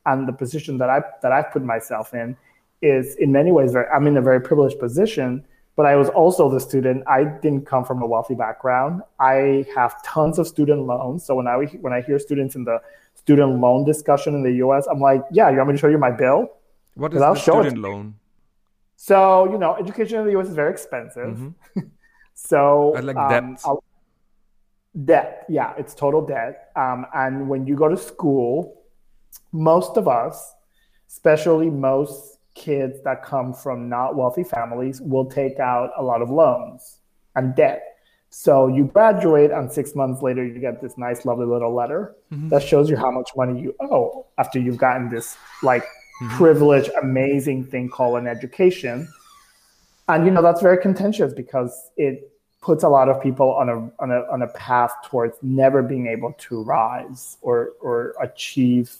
And 0.06 0.26
the 0.26 0.32
position 0.32 0.78
that 0.78 0.90
I 0.90 1.02
that 1.22 1.32
I've 1.32 1.50
put 1.52 1.62
myself 1.62 2.14
in 2.14 2.36
is 2.80 3.16
in 3.16 3.32
many 3.32 3.52
ways 3.52 3.72
very. 3.72 3.86
I'm 3.94 4.06
in 4.06 4.16
a 4.16 4.22
very 4.22 4.40
privileged 4.40 4.78
position, 4.78 5.44
but 5.76 5.86
I 5.86 5.96
was 5.96 6.08
also 6.08 6.50
the 6.50 6.60
student. 6.60 7.04
I 7.06 7.24
didn't 7.24 7.66
come 7.66 7.84
from 7.84 8.02
a 8.02 8.06
wealthy 8.06 8.34
background. 8.34 9.02
I 9.20 9.64
have 9.74 10.02
tons 10.02 10.38
of 10.38 10.46
student 10.48 10.82
loans. 10.86 11.24
So 11.24 11.36
when 11.36 11.46
I 11.46 11.56
when 11.80 11.92
I 11.92 12.00
hear 12.02 12.18
students 12.18 12.56
in 12.56 12.64
the 12.64 12.80
student 13.14 13.60
loan 13.60 13.84
discussion 13.84 14.34
in 14.34 14.42
the 14.42 14.52
U.S., 14.64 14.86
I'm 14.90 15.00
like, 15.00 15.22
yeah, 15.30 15.50
you 15.50 15.56
want 15.56 15.68
me 15.68 15.74
to 15.74 15.78
show 15.78 15.88
you 15.88 15.98
my 15.98 16.10
bill? 16.10 16.48
What 16.94 17.14
is 17.14 17.20
the 17.20 17.34
student 17.34 17.78
loan? 17.78 18.14
So 19.02 19.50
you 19.50 19.58
know, 19.58 19.74
education 19.74 20.20
in 20.20 20.26
the 20.26 20.30
U.S. 20.32 20.46
is 20.46 20.54
very 20.54 20.70
expensive. 20.70 21.36
Mm-hmm. 21.36 21.80
so 22.34 22.94
I 22.96 23.00
like 23.00 23.16
um, 23.16 23.56
Debt, 25.04 25.44
yeah, 25.48 25.72
it's 25.76 25.92
total 25.92 26.24
debt. 26.24 26.70
Um, 26.76 27.06
and 27.12 27.48
when 27.48 27.66
you 27.66 27.74
go 27.74 27.88
to 27.88 27.96
school, 27.96 28.80
most 29.50 29.96
of 29.96 30.06
us, 30.06 30.54
especially 31.08 31.68
most 31.68 32.38
kids 32.54 33.02
that 33.02 33.24
come 33.24 33.52
from 33.52 33.88
not 33.88 34.14
wealthy 34.14 34.44
families, 34.44 35.00
will 35.00 35.28
take 35.28 35.58
out 35.58 35.90
a 35.98 36.02
lot 36.02 36.22
of 36.22 36.30
loans 36.30 36.98
and 37.34 37.56
debt. 37.56 37.82
So 38.30 38.68
you 38.68 38.84
graduate, 38.84 39.50
and 39.50 39.72
six 39.72 39.96
months 39.96 40.22
later, 40.22 40.46
you 40.46 40.60
get 40.60 40.80
this 40.80 40.96
nice, 40.96 41.24
lovely 41.24 41.46
little 41.46 41.74
letter 41.74 42.14
mm-hmm. 42.32 42.50
that 42.50 42.62
shows 42.62 42.88
you 42.88 42.96
how 42.96 43.10
much 43.10 43.30
money 43.34 43.60
you 43.60 43.74
owe 43.80 44.26
after 44.38 44.60
you've 44.60 44.78
gotten 44.78 45.08
this 45.08 45.36
like 45.64 45.84
mm-hmm. 46.20 46.36
privileged, 46.36 46.90
amazing 47.00 47.64
thing 47.64 47.88
called 47.88 48.18
an 48.18 48.26
education. 48.26 49.08
And 50.08 50.24
you 50.26 50.30
know 50.30 50.42
that's 50.42 50.60
very 50.60 50.78
contentious 50.78 51.32
because 51.32 51.90
it 51.96 52.32
puts 52.62 52.84
a 52.84 52.88
lot 52.88 53.08
of 53.08 53.20
people 53.20 53.52
on 53.52 53.68
a 53.68 53.76
on 54.02 54.10
a 54.10 54.20
on 54.30 54.42
a 54.42 54.48
path 54.48 54.92
towards 55.04 55.36
never 55.42 55.82
being 55.82 56.06
able 56.06 56.32
to 56.38 56.62
rise 56.62 57.36
or 57.42 57.72
or 57.80 58.14
achieve 58.20 58.96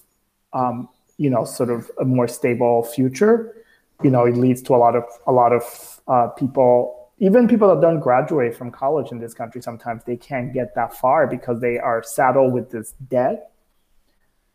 um, 0.53 0.89
you 1.17 1.31
know 1.31 1.45
sort 1.45 1.71
of 1.71 1.91
a 2.01 2.05
more 2.05 2.29
stable 2.29 2.83
future 2.83 3.55
you 4.03 4.11
know 4.11 4.25
it 4.25 4.37
leads 4.37 4.61
to 4.63 4.75
a 4.75 4.77
lot 4.77 4.97
of 4.97 5.05
a 5.27 5.33
lot 5.33 5.53
of 5.53 6.01
uh, 6.09 6.27
people 6.29 7.11
even 7.19 7.47
people 7.47 7.69
that 7.69 7.81
don't 7.81 8.01
graduate 8.01 8.55
from 8.57 8.71
college 8.71 9.13
in 9.13 9.21
this 9.21 9.33
country 9.33 9.63
sometimes 9.63 10.03
they 10.05 10.17
can't 10.17 10.53
get 10.53 10.75
that 10.75 10.93
far 10.95 11.27
because 11.27 11.61
they 11.61 11.79
are 11.79 12.03
saddled 12.03 12.53
with 12.53 12.71
this 12.71 12.95
debt 13.09 13.53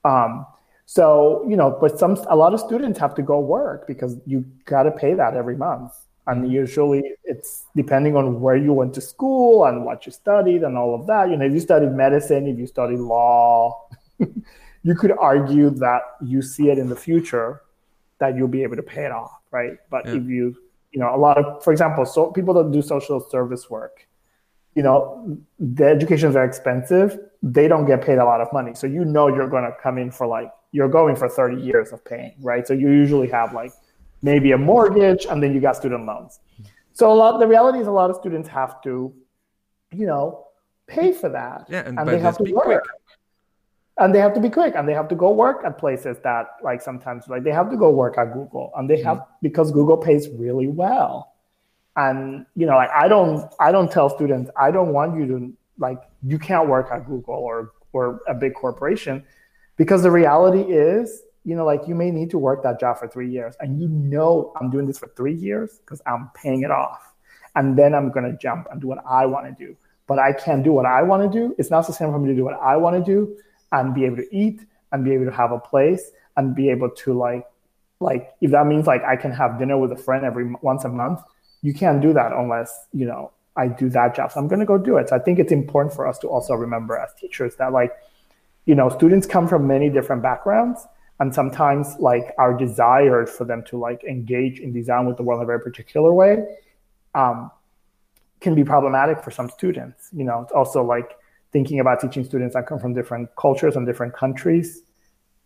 um, 0.03 0.45
so 0.89 1.45
you 1.49 1.57
know 1.57 1.77
but 1.81 1.99
some 1.99 2.17
a 2.29 2.35
lot 2.35 2.53
of 2.53 2.61
students 2.61 2.97
have 2.97 3.13
to 3.13 3.21
go 3.21 3.41
work 3.41 3.85
because 3.88 4.17
you 4.25 4.45
got 4.63 4.83
to 4.83 4.91
pay 4.91 5.13
that 5.13 5.35
every 5.35 5.57
month. 5.57 5.91
And 6.27 6.43
mm-hmm. 6.43 6.51
usually 6.51 7.03
it's 7.25 7.65
depending 7.75 8.15
on 8.15 8.39
where 8.39 8.55
you 8.55 8.71
went 8.71 8.93
to 8.95 9.01
school 9.01 9.65
and 9.65 9.83
what 9.85 10.05
you 10.05 10.13
studied 10.13 10.63
and 10.63 10.77
all 10.77 10.95
of 10.95 11.05
that. 11.07 11.29
You 11.29 11.35
know 11.35 11.45
if 11.45 11.51
you 11.51 11.59
studied 11.59 11.91
medicine 11.91 12.47
if 12.47 12.57
you 12.57 12.67
studied 12.67 12.99
law 12.99 13.89
you 14.83 14.95
could 14.95 15.11
argue 15.19 15.69
that 15.71 16.03
you 16.21 16.41
see 16.41 16.69
it 16.69 16.77
in 16.77 16.88
the 16.88 16.95
future 16.95 17.61
that 18.19 18.38
you'll 18.38 18.47
be 18.47 18.63
able 18.63 18.77
to 18.77 18.83
pay 18.83 19.05
it 19.05 19.11
off 19.11 19.33
right? 19.51 19.77
But 19.89 20.05
yeah. 20.05 20.15
if 20.15 20.23
you 20.23 20.55
you 20.93 21.01
know 21.01 21.13
a 21.13 21.19
lot 21.19 21.38
of 21.38 21.61
for 21.65 21.73
example 21.73 22.05
so 22.05 22.31
people 22.31 22.53
that 22.53 22.71
do 22.71 22.81
social 22.81 23.19
service 23.19 23.69
work 23.69 24.07
you 24.77 24.83
know 24.83 25.38
the 25.59 25.85
education 25.85 26.29
is 26.29 26.33
very 26.33 26.47
expensive. 26.47 27.19
They 27.41 27.67
don't 27.67 27.85
get 27.85 28.05
paid 28.05 28.19
a 28.19 28.25
lot 28.25 28.41
of 28.41 28.53
money. 28.53 28.75
So 28.75 28.85
you 28.85 29.03
know 29.03 29.27
you're 29.27 29.49
going 29.49 29.63
to 29.63 29.75
come 29.81 29.97
in 29.97 30.11
for 30.11 30.27
like 30.27 30.51
you're 30.72 30.89
going 30.89 31.15
for 31.15 31.30
30 31.30 31.61
years 31.61 31.91
of 31.91 32.03
paying 32.03 32.34
right 32.41 32.68
so 32.68 32.74
you 32.74 32.89
usually 32.89 33.28
have 33.28 33.53
like 33.53 33.72
maybe 34.22 34.51
a 34.51 34.57
mortgage, 34.57 35.26
and 35.26 35.41
then 35.41 35.53
you 35.53 35.59
got 35.59 35.76
student 35.76 36.05
loans. 36.05 36.39
So 36.93 37.11
a 37.11 37.13
lot. 37.13 37.39
The 37.39 37.47
reality 37.47 37.80
is, 37.80 37.88
a 37.88 37.91
lot 37.91 38.09
of 38.09 38.15
students 38.15 38.49
have 38.49 38.82
to, 38.84 39.13
you 39.91 40.05
know, 40.05 40.47
pay 40.88 41.13
for 41.13 41.30
that. 41.30 41.68
Yeah, 41.70 41.84
and, 41.86 41.99
and 41.99 42.09
they 42.09 42.20
have 42.20 42.38
to 42.38 42.51
work. 42.51 42.65
Quick. 42.65 42.84
And 43.99 44.13
they 44.13 44.20
have 44.20 44.34
to 44.36 44.39
be 44.39 44.49
quick, 44.49 44.76
and 44.76 44.88
they 44.88 44.93
have 44.93 45.07
to 45.07 45.15
go 45.15 45.32
work 45.32 45.63
at 45.65 45.80
places 45.80 46.18
that, 46.24 46.45
like, 46.63 46.84
sometimes, 46.84 47.28
like, 47.28 47.43
they 47.43 47.51
have 47.51 47.72
to 47.72 47.78
go 47.78 47.89
work 47.89 48.20
at 48.20 48.32
Google, 48.32 48.72
and 48.76 48.88
they 48.88 49.01
have 49.01 49.18
mm-hmm. 49.18 49.32
because 49.41 49.72
Google 49.72 49.97
pays 49.97 50.30
really 50.30 50.68
well. 50.68 51.34
And 51.95 52.45
you 52.55 52.68
know, 52.68 52.76
like 52.76 52.91
I 52.91 53.07
don't 53.07 53.51
I 53.59 53.72
don't 53.72 53.91
tell 53.91 54.07
students 54.07 54.51
I 54.55 54.70
don't 54.70 54.93
want 54.93 55.18
you 55.18 55.26
to 55.26 55.53
like 55.80 55.99
you 56.22 56.38
can't 56.38 56.70
work 56.70 56.89
at 56.91 57.07
Google 57.07 57.34
or 57.34 57.72
or 57.91 58.20
a 58.28 58.36
big 58.36 58.53
corporation 58.53 59.24
because 59.78 60.01
the 60.03 60.11
reality 60.11 60.61
is 60.61 61.23
you 61.45 61.55
know 61.55 61.65
like 61.65 61.88
you 61.88 61.95
may 61.95 62.11
need 62.11 62.30
to 62.30 62.38
work 62.38 62.61
that 62.63 62.80
job 62.80 62.97
for 62.97 63.07
three 63.07 63.30
years 63.30 63.55
and 63.61 63.80
you 63.80 63.88
know 63.88 64.51
i'm 64.59 64.69
doing 64.69 64.86
this 64.86 64.99
for 64.99 65.07
three 65.15 65.34
years 65.34 65.80
because 65.80 66.01
i'm 66.05 66.30
paying 66.36 66.63
it 66.63 66.71
off 66.71 67.13
and 67.55 67.78
then 67.78 67.95
i'm 67.95 68.11
going 68.11 68.30
to 68.30 68.38
jump 68.38 68.67
and 68.71 68.82
do 68.82 68.88
what 68.88 68.99
i 69.07 69.25
want 69.25 69.45
to 69.45 69.65
do. 69.65 69.75
But 70.07 70.19
i 70.19 70.34
can't 70.34 70.63
do 70.63 70.71
what 70.73 70.86
i 70.86 71.01
want 71.01 71.32
to 71.32 71.39
do. 71.39 71.55
It's 71.57 71.71
not 71.71 71.86
sustainable 71.86 72.19
for 72.19 72.25
me 72.25 72.30
to 72.30 72.36
do 72.36 72.43
what 72.43 72.59
i 72.61 72.75
want 72.75 72.97
to 72.97 73.03
do 73.03 73.38
and 73.71 73.93
be 73.93 74.05
able 74.05 74.17
to 74.17 74.36
eat 74.36 74.61
and 74.91 75.03
be 75.03 75.13
able 75.13 75.25
to 75.25 75.32
have 75.32 75.51
a 75.51 75.59
place 75.59 76.11
and 76.36 76.55
be 76.55 76.69
able 76.69 76.89
to 76.89 77.13
like 77.13 77.45
like 77.99 78.34
if 78.41 78.51
that 78.51 78.67
means 78.67 78.88
like 78.88 79.03
i 79.03 79.15
can 79.15 79.32
have 79.32 79.57
dinner 79.57 79.78
with 79.78 79.91
a 79.91 79.97
friend 79.97 80.25
every 80.25 80.53
once 80.61 80.84
a 80.84 80.89
month 80.89 81.21
you 81.61 81.73
can't 81.73 82.01
do 82.01 82.13
that 82.13 82.32
unless 82.32 82.86
you 82.93 83.05
know 83.05 83.32
i 83.55 83.67
do 83.67 83.89
that 83.89 84.15
job. 84.15 84.32
So 84.32 84.39
i'm 84.39 84.47
going 84.47 84.59
to 84.59 84.65
go 84.65 84.78
do 84.78 84.97
it. 84.97 85.09
So 85.09 85.15
i 85.15 85.19
think 85.19 85.39
it's 85.39 85.51
important 85.51 85.93
for 85.93 86.07
us 86.07 86.17
to 86.19 86.28
also 86.28 86.53
remember 86.53 86.97
as 86.97 87.09
teachers 87.19 87.55
that 87.55 87.71
like 87.71 87.91
you 88.68 88.76
know 88.76 88.89
students 88.89 89.26
come 89.26 89.47
from 89.47 89.65
many 89.65 89.89
different 89.89 90.22
backgrounds 90.22 90.86
and 91.20 91.34
sometimes 91.34 91.95
like 91.99 92.36
our 92.38 92.55
desire 92.55 93.26
for 93.26 93.45
them 93.45 93.63
to 93.63 93.78
like 93.78 94.03
engage 94.03 94.59
in 94.59 94.72
design 94.72 95.07
with 95.07 95.18
the 95.18 95.24
world 95.24 95.39
in 95.39 95.43
a 95.43 95.47
very 95.47 95.59
particular 95.59 96.13
way 96.13 96.45
um, 97.15 97.49
can 98.39 98.53
be 98.53 98.63
problematic 98.63 99.24
for 99.24 99.32
some 99.32 99.49
students. 99.49 100.09
You 100.13 100.26
know 100.26 100.41
it's 100.41 100.51
also 100.51 100.84
like 100.84 101.18
thinking 101.51 101.80
about 101.80 102.01
teaching 102.01 102.24
students 102.24 102.53
that 102.53 102.68
come 102.68 102.78
from 102.78 102.93
different 102.93 103.30
cultures 103.38 103.76
and 103.76 103.88
different 103.88 104.13
countries 104.13 104.84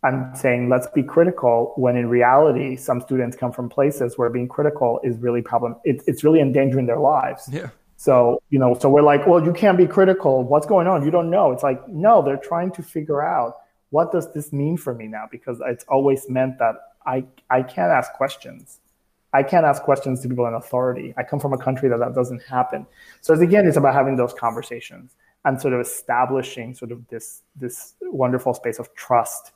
and 0.02 0.36
saying 0.36 0.68
let's 0.68 0.88
be 0.88 1.02
critical 1.02 1.72
when 1.76 1.96
in 1.96 2.08
reality 2.08 2.74
some 2.74 3.00
students 3.00 3.36
come 3.36 3.52
from 3.52 3.68
places 3.68 4.18
where 4.18 4.28
being 4.28 4.48
critical 4.48 5.00
is 5.04 5.16
really 5.18 5.40
problem 5.40 5.76
it, 5.84 6.02
it's 6.08 6.24
really 6.24 6.40
endangering 6.40 6.86
their 6.86 6.98
lives. 6.98 7.48
Yeah 7.50 7.70
so 8.04 8.14
you 8.50 8.58
know 8.58 8.70
so 8.80 8.86
we're 8.94 9.08
like 9.12 9.26
well 9.26 9.42
you 9.48 9.52
can't 9.52 9.78
be 9.78 9.86
critical 9.86 10.34
what's 10.42 10.66
going 10.66 10.86
on 10.86 11.04
you 11.04 11.10
don't 11.10 11.30
know 11.30 11.52
it's 11.52 11.62
like 11.62 11.80
no 11.88 12.22
they're 12.22 12.44
trying 12.50 12.70
to 12.70 12.82
figure 12.82 13.22
out 13.22 13.58
what 13.92 14.10
does 14.10 14.32
this 14.32 14.52
mean 14.54 14.78
for 14.78 14.94
me 14.94 15.06
now? 15.06 15.28
Because 15.30 15.60
it's 15.66 15.84
always 15.84 16.28
meant 16.28 16.58
that 16.58 16.76
I, 17.06 17.24
I 17.50 17.62
can't 17.62 17.92
ask 17.92 18.10
questions. 18.14 18.80
I 19.34 19.42
can't 19.42 19.66
ask 19.66 19.82
questions 19.82 20.20
to 20.20 20.28
people 20.30 20.46
in 20.46 20.54
authority. 20.54 21.12
I 21.18 21.22
come 21.24 21.38
from 21.38 21.52
a 21.52 21.58
country 21.58 21.90
that 21.90 21.98
that 21.98 22.14
doesn't 22.14 22.42
happen. 22.42 22.86
So 23.20 23.34
again, 23.34 23.66
it's 23.66 23.76
about 23.76 23.94
having 23.94 24.16
those 24.16 24.32
conversations 24.32 25.14
and 25.44 25.60
sort 25.60 25.74
of 25.74 25.80
establishing 25.80 26.74
sort 26.74 26.90
of 26.90 27.06
this 27.08 27.42
this 27.56 27.94
wonderful 28.00 28.54
space 28.54 28.78
of 28.78 28.94
trust 28.94 29.52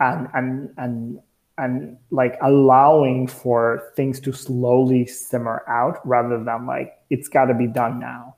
and 0.00 0.28
and 0.32 0.70
and 0.78 1.20
and 1.58 1.96
like 2.10 2.36
allowing 2.42 3.26
for 3.26 3.92
things 3.96 4.20
to 4.20 4.32
slowly 4.32 5.06
simmer 5.06 5.64
out 5.68 6.06
rather 6.06 6.42
than 6.42 6.66
like 6.66 6.98
it's 7.10 7.28
got 7.28 7.46
to 7.46 7.54
be 7.54 7.66
done 7.66 7.98
now, 7.98 8.36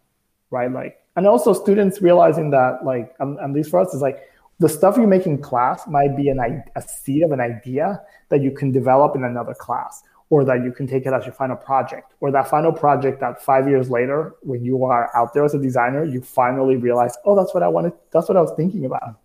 right? 0.51 0.71
Like 0.71 1.03
and 1.16 1.27
also 1.27 1.53
students 1.53 2.01
realizing 2.01 2.51
that 2.51 2.85
like 2.85 3.14
at 3.21 3.51
least 3.51 3.71
for 3.71 3.81
us 3.81 3.93
is 3.93 4.01
like 4.01 4.23
the 4.61 4.69
stuff 4.69 4.97
you 4.97 5.07
make 5.07 5.27
in 5.27 5.39
class 5.39 5.87
might 5.87 6.16
be 6.16 6.29
an, 6.29 6.62
a 6.77 6.83
seed 6.83 7.23
of 7.23 7.33
an 7.33 7.41
idea 7.41 8.01
that 8.29 8.41
you 8.43 8.51
can 8.51 8.71
develop 8.73 9.16
in 9.16 9.25
another 9.25 9.55
class 9.55 10.03
or 10.31 10.45
that 10.45 10.62
you 10.62 10.73
can 10.73 10.87
take 10.87 11.07
it 11.07 11.12
as 11.12 11.25
your 11.25 11.33
final 11.33 11.57
project 11.57 12.12
or 12.21 12.31
that 12.31 12.49
final 12.49 12.73
project 12.73 13.21
that 13.21 13.43
five 13.43 13.69
years 13.69 13.91
later 13.91 14.35
when 14.43 14.64
you 14.64 14.85
are 14.85 15.11
out 15.16 15.33
there 15.35 15.45
as 15.45 15.55
a 15.55 15.59
designer 15.59 16.05
you 16.05 16.21
finally 16.21 16.77
realize 16.77 17.16
oh 17.25 17.35
that's 17.35 17.55
what 17.55 17.62
i 17.62 17.69
wanted 17.69 17.93
that's 18.12 18.29
what 18.29 18.37
i 18.37 18.41
was 18.41 18.53
thinking 18.57 18.85
about 18.85 19.19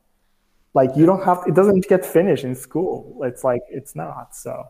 like 0.73 0.91
you 0.95 1.05
don't 1.05 1.23
have 1.23 1.43
it 1.47 1.55
doesn't 1.55 1.87
get 1.87 2.05
finished 2.05 2.43
in 2.43 2.55
school. 2.55 3.19
It's 3.23 3.43
like 3.43 3.61
it's 3.69 3.95
not 3.95 4.35
so 4.35 4.65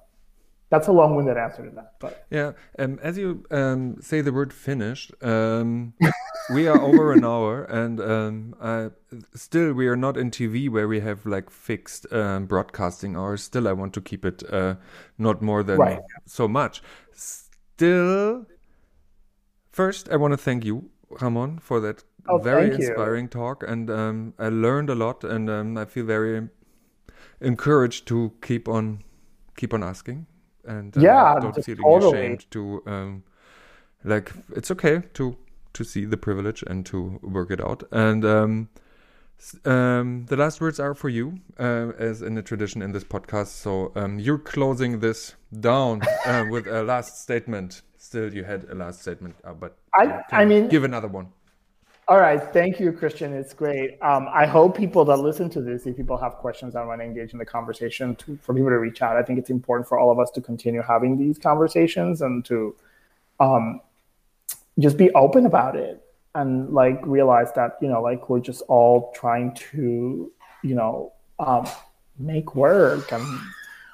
that's 0.74 0.88
a 0.88 0.92
long-winded 0.92 1.38
answer 1.38 1.64
to 1.64 1.76
that 1.76 1.94
but 2.00 2.26
yeah 2.32 2.54
um, 2.80 3.00
as 3.04 3.16
you 3.16 3.46
um, 3.52 3.96
say 4.02 4.22
the 4.22 4.34
word 4.34 4.52
finished 4.52 5.12
um, 5.22 5.94
we 6.52 6.68
are 6.68 6.82
over 6.82 7.14
an 7.14 7.24
hour 7.24 7.66
and 7.66 8.02
um, 8.02 8.56
uh, 8.60 8.90
still 9.36 9.72
we 9.74 9.88
are 9.88 9.96
not 9.96 10.18
in 10.18 10.32
tv 10.32 10.68
where 10.72 10.88
we 10.88 11.00
have 11.00 11.28
like 11.28 11.52
fixed 11.52 12.12
um, 12.12 12.48
broadcasting 12.48 13.16
hours. 13.16 13.44
Still 13.44 13.68
i 13.68 13.72
want 13.72 13.94
to 13.94 14.02
keep 14.02 14.26
it 14.26 14.42
uh, 14.52 14.74
not 15.20 15.44
more 15.44 15.62
than 15.62 15.78
right. 15.78 16.00
so 16.26 16.48
much. 16.48 16.82
Still 17.12 18.48
first 19.72 20.10
i 20.10 20.16
want 20.16 20.32
to 20.32 20.38
thank 20.38 20.66
you 20.66 20.90
ramon 21.22 21.60
for 21.60 21.80
that 21.82 22.04
oh, 22.28 22.38
very 22.38 22.74
inspiring 22.74 23.26
you. 23.26 23.30
talk 23.30 23.64
and 23.68 23.90
um, 23.90 24.34
i 24.40 24.50
learned 24.50 24.90
a 24.90 24.96
lot 24.96 25.24
and 25.24 25.80
i 25.80 25.86
feel 25.86 26.06
very 26.06 26.48
encouraged 27.42 28.08
to 28.08 28.32
keep 28.42 28.68
on 28.68 29.04
keep 29.56 29.74
on 29.74 29.84
asking 29.84 30.26
and 30.66 30.96
uh, 30.98 31.02
yeah, 31.02 31.36
don't 31.40 31.64
feel 31.64 31.76
totally. 31.76 32.20
ashamed 32.20 32.52
to 32.52 32.84
um, 32.86 33.24
like 34.04 34.32
it's 34.56 34.72
okay 34.72 35.02
to 35.14 35.38
to 35.74 35.84
see 35.84 36.06
the 36.06 36.18
privilege 36.18 36.64
and 36.68 36.86
to 36.86 37.20
work 37.22 37.52
it 37.52 37.60
out. 37.60 37.84
And 37.92 38.24
um, 38.24 38.70
um, 39.66 40.26
the 40.28 40.38
last 40.38 40.62
words 40.62 40.80
are 40.80 40.94
for 40.94 41.10
you, 41.10 41.40
uh, 41.60 41.92
as 41.98 42.22
in 42.22 42.36
the 42.36 42.44
tradition 42.44 42.82
in 42.82 42.92
this 42.92 43.04
podcast. 43.04 43.48
So 43.48 43.92
um, 43.96 44.20
you're 44.20 44.38
closing 44.38 45.00
this 45.00 45.34
down 45.60 46.02
uh, 46.26 46.46
with 46.50 46.68
a 46.68 46.84
last 46.84 47.22
statement. 47.22 47.82
Still, 47.98 48.34
you 48.34 48.44
had 48.44 48.66
a 48.66 48.76
last 48.76 49.02
statement, 49.02 49.36
uh, 49.44 49.54
but 49.54 49.78
I, 49.96 50.22
I 50.32 50.46
mean, 50.46 50.68
give 50.68 50.84
another 50.84 51.08
one. 51.08 51.30
All 52.10 52.20
right, 52.20 52.42
thank 52.52 52.82
you, 52.82 52.92
Christian. 52.92 53.32
It's 53.32 53.54
great. 53.54 53.98
Um, 54.02 54.28
I 54.30 54.46
hope 54.46 54.76
people 54.76 55.06
that 55.06 55.18
listen 55.18 55.50
to 55.52 55.62
this, 55.62 55.86
if 55.86 55.96
people 55.96 56.18
have 56.18 56.34
questions 56.34 56.76
and 56.76 56.86
want 56.86 57.00
to 57.00 57.06
engage 57.06 57.32
in 57.32 57.40
the 57.40 57.46
conversation, 57.46 58.14
to, 58.18 58.38
for 58.42 58.54
people 58.54 58.70
to 58.72 58.78
reach 58.78 59.02
out. 59.02 59.16
I 59.16 59.24
think 59.24 59.40
it's 59.40 59.50
important 59.50 59.88
for 59.88 59.98
all 59.98 60.12
of 60.12 60.20
us 60.20 60.30
to 60.32 60.42
continue 60.42 60.82
having 60.82 61.18
these 61.18 61.38
conversations 61.38 62.22
and 62.22 62.44
to 62.44 62.76
um, 63.40 63.80
just 64.80 64.98
be 64.98 65.12
open 65.12 65.46
about 65.46 65.78
it 65.78 66.04
and 66.36 66.74
like 66.74 67.00
realize 67.06 67.54
that 67.54 67.78
you 67.82 67.88
know, 67.88 68.02
like 68.02 68.30
we're 68.30 68.42
just 68.42 68.64
all 68.64 69.14
trying 69.16 69.54
to, 69.72 70.30
you 70.62 70.76
know, 70.76 71.14
um, 71.40 71.66
make 72.20 72.54
work 72.54 73.14
and 73.14 73.26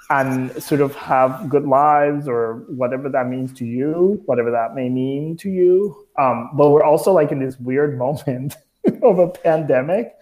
and 0.09 0.63
sort 0.63 0.81
of 0.81 0.95
have 0.95 1.47
good 1.47 1.65
lives 1.65 2.27
or 2.27 2.63
whatever 2.69 3.07
that 3.09 3.27
means 3.27 3.53
to 3.53 3.65
you, 3.65 4.19
whatever 4.25 4.49
that 4.49 4.73
may 4.73 4.89
mean 4.89 5.37
to 5.37 5.49
you. 5.49 6.07
Um, 6.19 6.49
but 6.53 6.69
we're 6.69 6.83
also 6.83 7.13
like 7.13 7.31
in 7.31 7.39
this 7.39 7.59
weird 7.59 7.97
moment 8.05 8.55
of 9.03 9.19
a 9.19 9.29
pandemic 9.29 10.15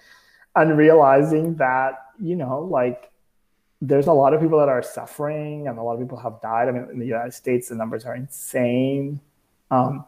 and 0.55 0.77
realizing 0.77 1.55
that, 1.55 2.05
you 2.21 2.35
know, 2.35 2.59
like 2.61 3.11
there's 3.81 4.07
a 4.07 4.13
lot 4.13 4.33
of 4.33 4.41
people 4.41 4.59
that 4.59 4.69
are 4.69 4.83
suffering 4.83 5.67
and 5.67 5.77
a 5.77 5.83
lot 5.83 5.93
of 5.93 5.99
people 5.99 6.17
have 6.17 6.41
died. 6.41 6.67
I 6.67 6.71
mean, 6.71 6.87
in 6.91 6.99
the 6.99 7.05
United 7.05 7.33
States, 7.33 7.69
the 7.69 7.75
numbers 7.75 8.05
are 8.05 8.15
insane. 8.15 9.19
Um, 9.69 10.05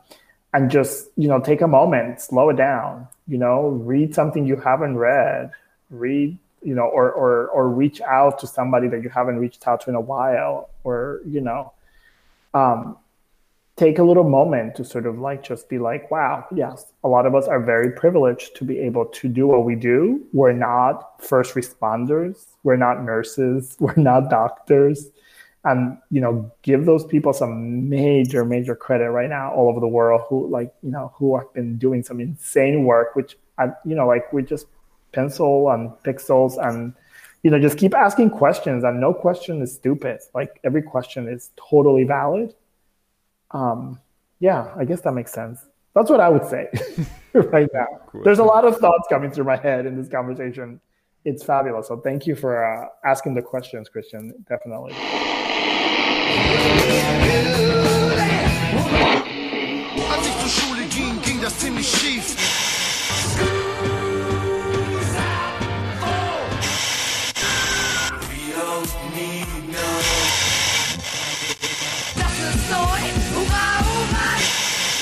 and 0.53 0.71
just, 0.71 1.09
you 1.15 1.27
know, 1.27 1.39
take 1.39 1.61
a 1.61 1.67
moment, 1.67 2.21
slow 2.21 2.49
it 2.49 2.55
down, 2.55 3.07
you 3.27 3.37
know, 3.37 3.67
read 3.67 4.15
something 4.15 4.45
you 4.45 4.55
haven't 4.55 4.97
read, 4.97 5.51
read 5.91 6.37
you 6.61 6.75
know, 6.75 6.83
or 6.83 7.11
or 7.11 7.47
or 7.49 7.69
reach 7.69 8.01
out 8.01 8.39
to 8.39 8.47
somebody 8.47 8.87
that 8.89 9.01
you 9.01 9.09
haven't 9.09 9.37
reached 9.37 9.67
out 9.67 9.81
to 9.81 9.89
in 9.89 9.95
a 9.95 10.01
while, 10.01 10.69
or 10.83 11.21
you 11.25 11.41
know, 11.41 11.71
um, 12.53 12.97
take 13.79 13.97
a 13.97 14.03
little 14.03 14.27
moment 14.29 14.75
to 14.75 14.83
sort 14.83 15.05
of 15.05 15.19
like 15.19 15.41
just 15.41 15.69
be 15.69 15.79
like, 15.79 16.11
wow, 16.11 16.45
yes, 16.53 16.91
a 17.05 17.07
lot 17.07 17.25
of 17.25 17.33
us 17.33 17.47
are 17.47 17.61
very 17.61 17.91
privileged 17.91 18.55
to 18.57 18.65
be 18.65 18.77
able 18.79 19.05
to 19.05 19.29
do 19.29 19.47
what 19.47 19.63
we 19.63 19.75
do. 19.75 20.21
We're 20.33 20.51
not 20.51 21.23
first 21.23 21.55
responders, 21.55 22.45
we're 22.63 22.75
not 22.75 23.03
nurses, 23.03 23.77
we're 23.79 23.95
not 23.95 24.29
doctors. 24.29 25.09
And 25.63 25.97
you 26.11 26.19
know, 26.19 26.51
give 26.61 26.85
those 26.85 27.05
people 27.05 27.31
some 27.31 27.89
major, 27.89 28.43
major 28.43 28.75
credit 28.75 29.11
right 29.11 29.29
now 29.29 29.51
all 29.53 29.69
over 29.69 29.79
the 29.79 29.87
world 29.87 30.21
who 30.27 30.49
like, 30.49 30.73
you 30.83 30.91
know, 30.91 31.13
who 31.15 31.37
have 31.37 31.53
been 31.53 31.77
doing 31.77 32.03
some 32.03 32.19
insane 32.19 32.83
work, 32.83 33.15
which 33.15 33.37
I, 33.57 33.67
you 33.85 33.95
know, 33.95 34.07
like 34.07 34.31
we 34.33 34.43
just 34.43 34.67
pencil 35.11 35.69
and 35.71 35.89
pixels 36.03 36.57
and 36.67 36.93
you 37.43 37.49
know 37.49 37.59
just 37.59 37.77
keep 37.77 37.95
asking 37.95 38.29
questions 38.29 38.83
and 38.83 38.99
no 38.99 39.13
question 39.13 39.61
is 39.61 39.73
stupid 39.73 40.19
like 40.35 40.59
every 40.63 40.81
question 40.83 41.27
is 41.27 41.49
totally 41.55 42.03
valid 42.03 42.53
um 43.51 43.99
yeah 44.39 44.73
i 44.77 44.85
guess 44.85 45.01
that 45.01 45.13
makes 45.13 45.31
sense. 45.31 45.65
That's 45.95 46.09
what 46.09 46.19
i 46.19 46.29
would 46.29 46.45
say 46.45 46.69
right 47.33 47.69
now. 47.73 47.87
Cool. 48.07 48.23
there's 48.23 48.39
a 48.39 48.43
lot 48.43 48.65
of 48.65 48.77
thoughts 48.77 49.07
coming 49.09 49.31
through 49.31 49.45
my 49.45 49.57
head 49.57 49.85
in 49.85 49.95
this 49.95 50.09
conversation. 50.09 50.79
It's 51.25 51.43
fabulous. 51.43 51.87
So 51.89 51.99
thank 51.99 52.25
you 52.25 52.35
for 52.35 52.63
uh, 52.65 52.87
asking 53.05 53.35
the 53.35 53.41
questions 53.41 53.89
christian. 53.89 54.33
Definitely 54.47 54.95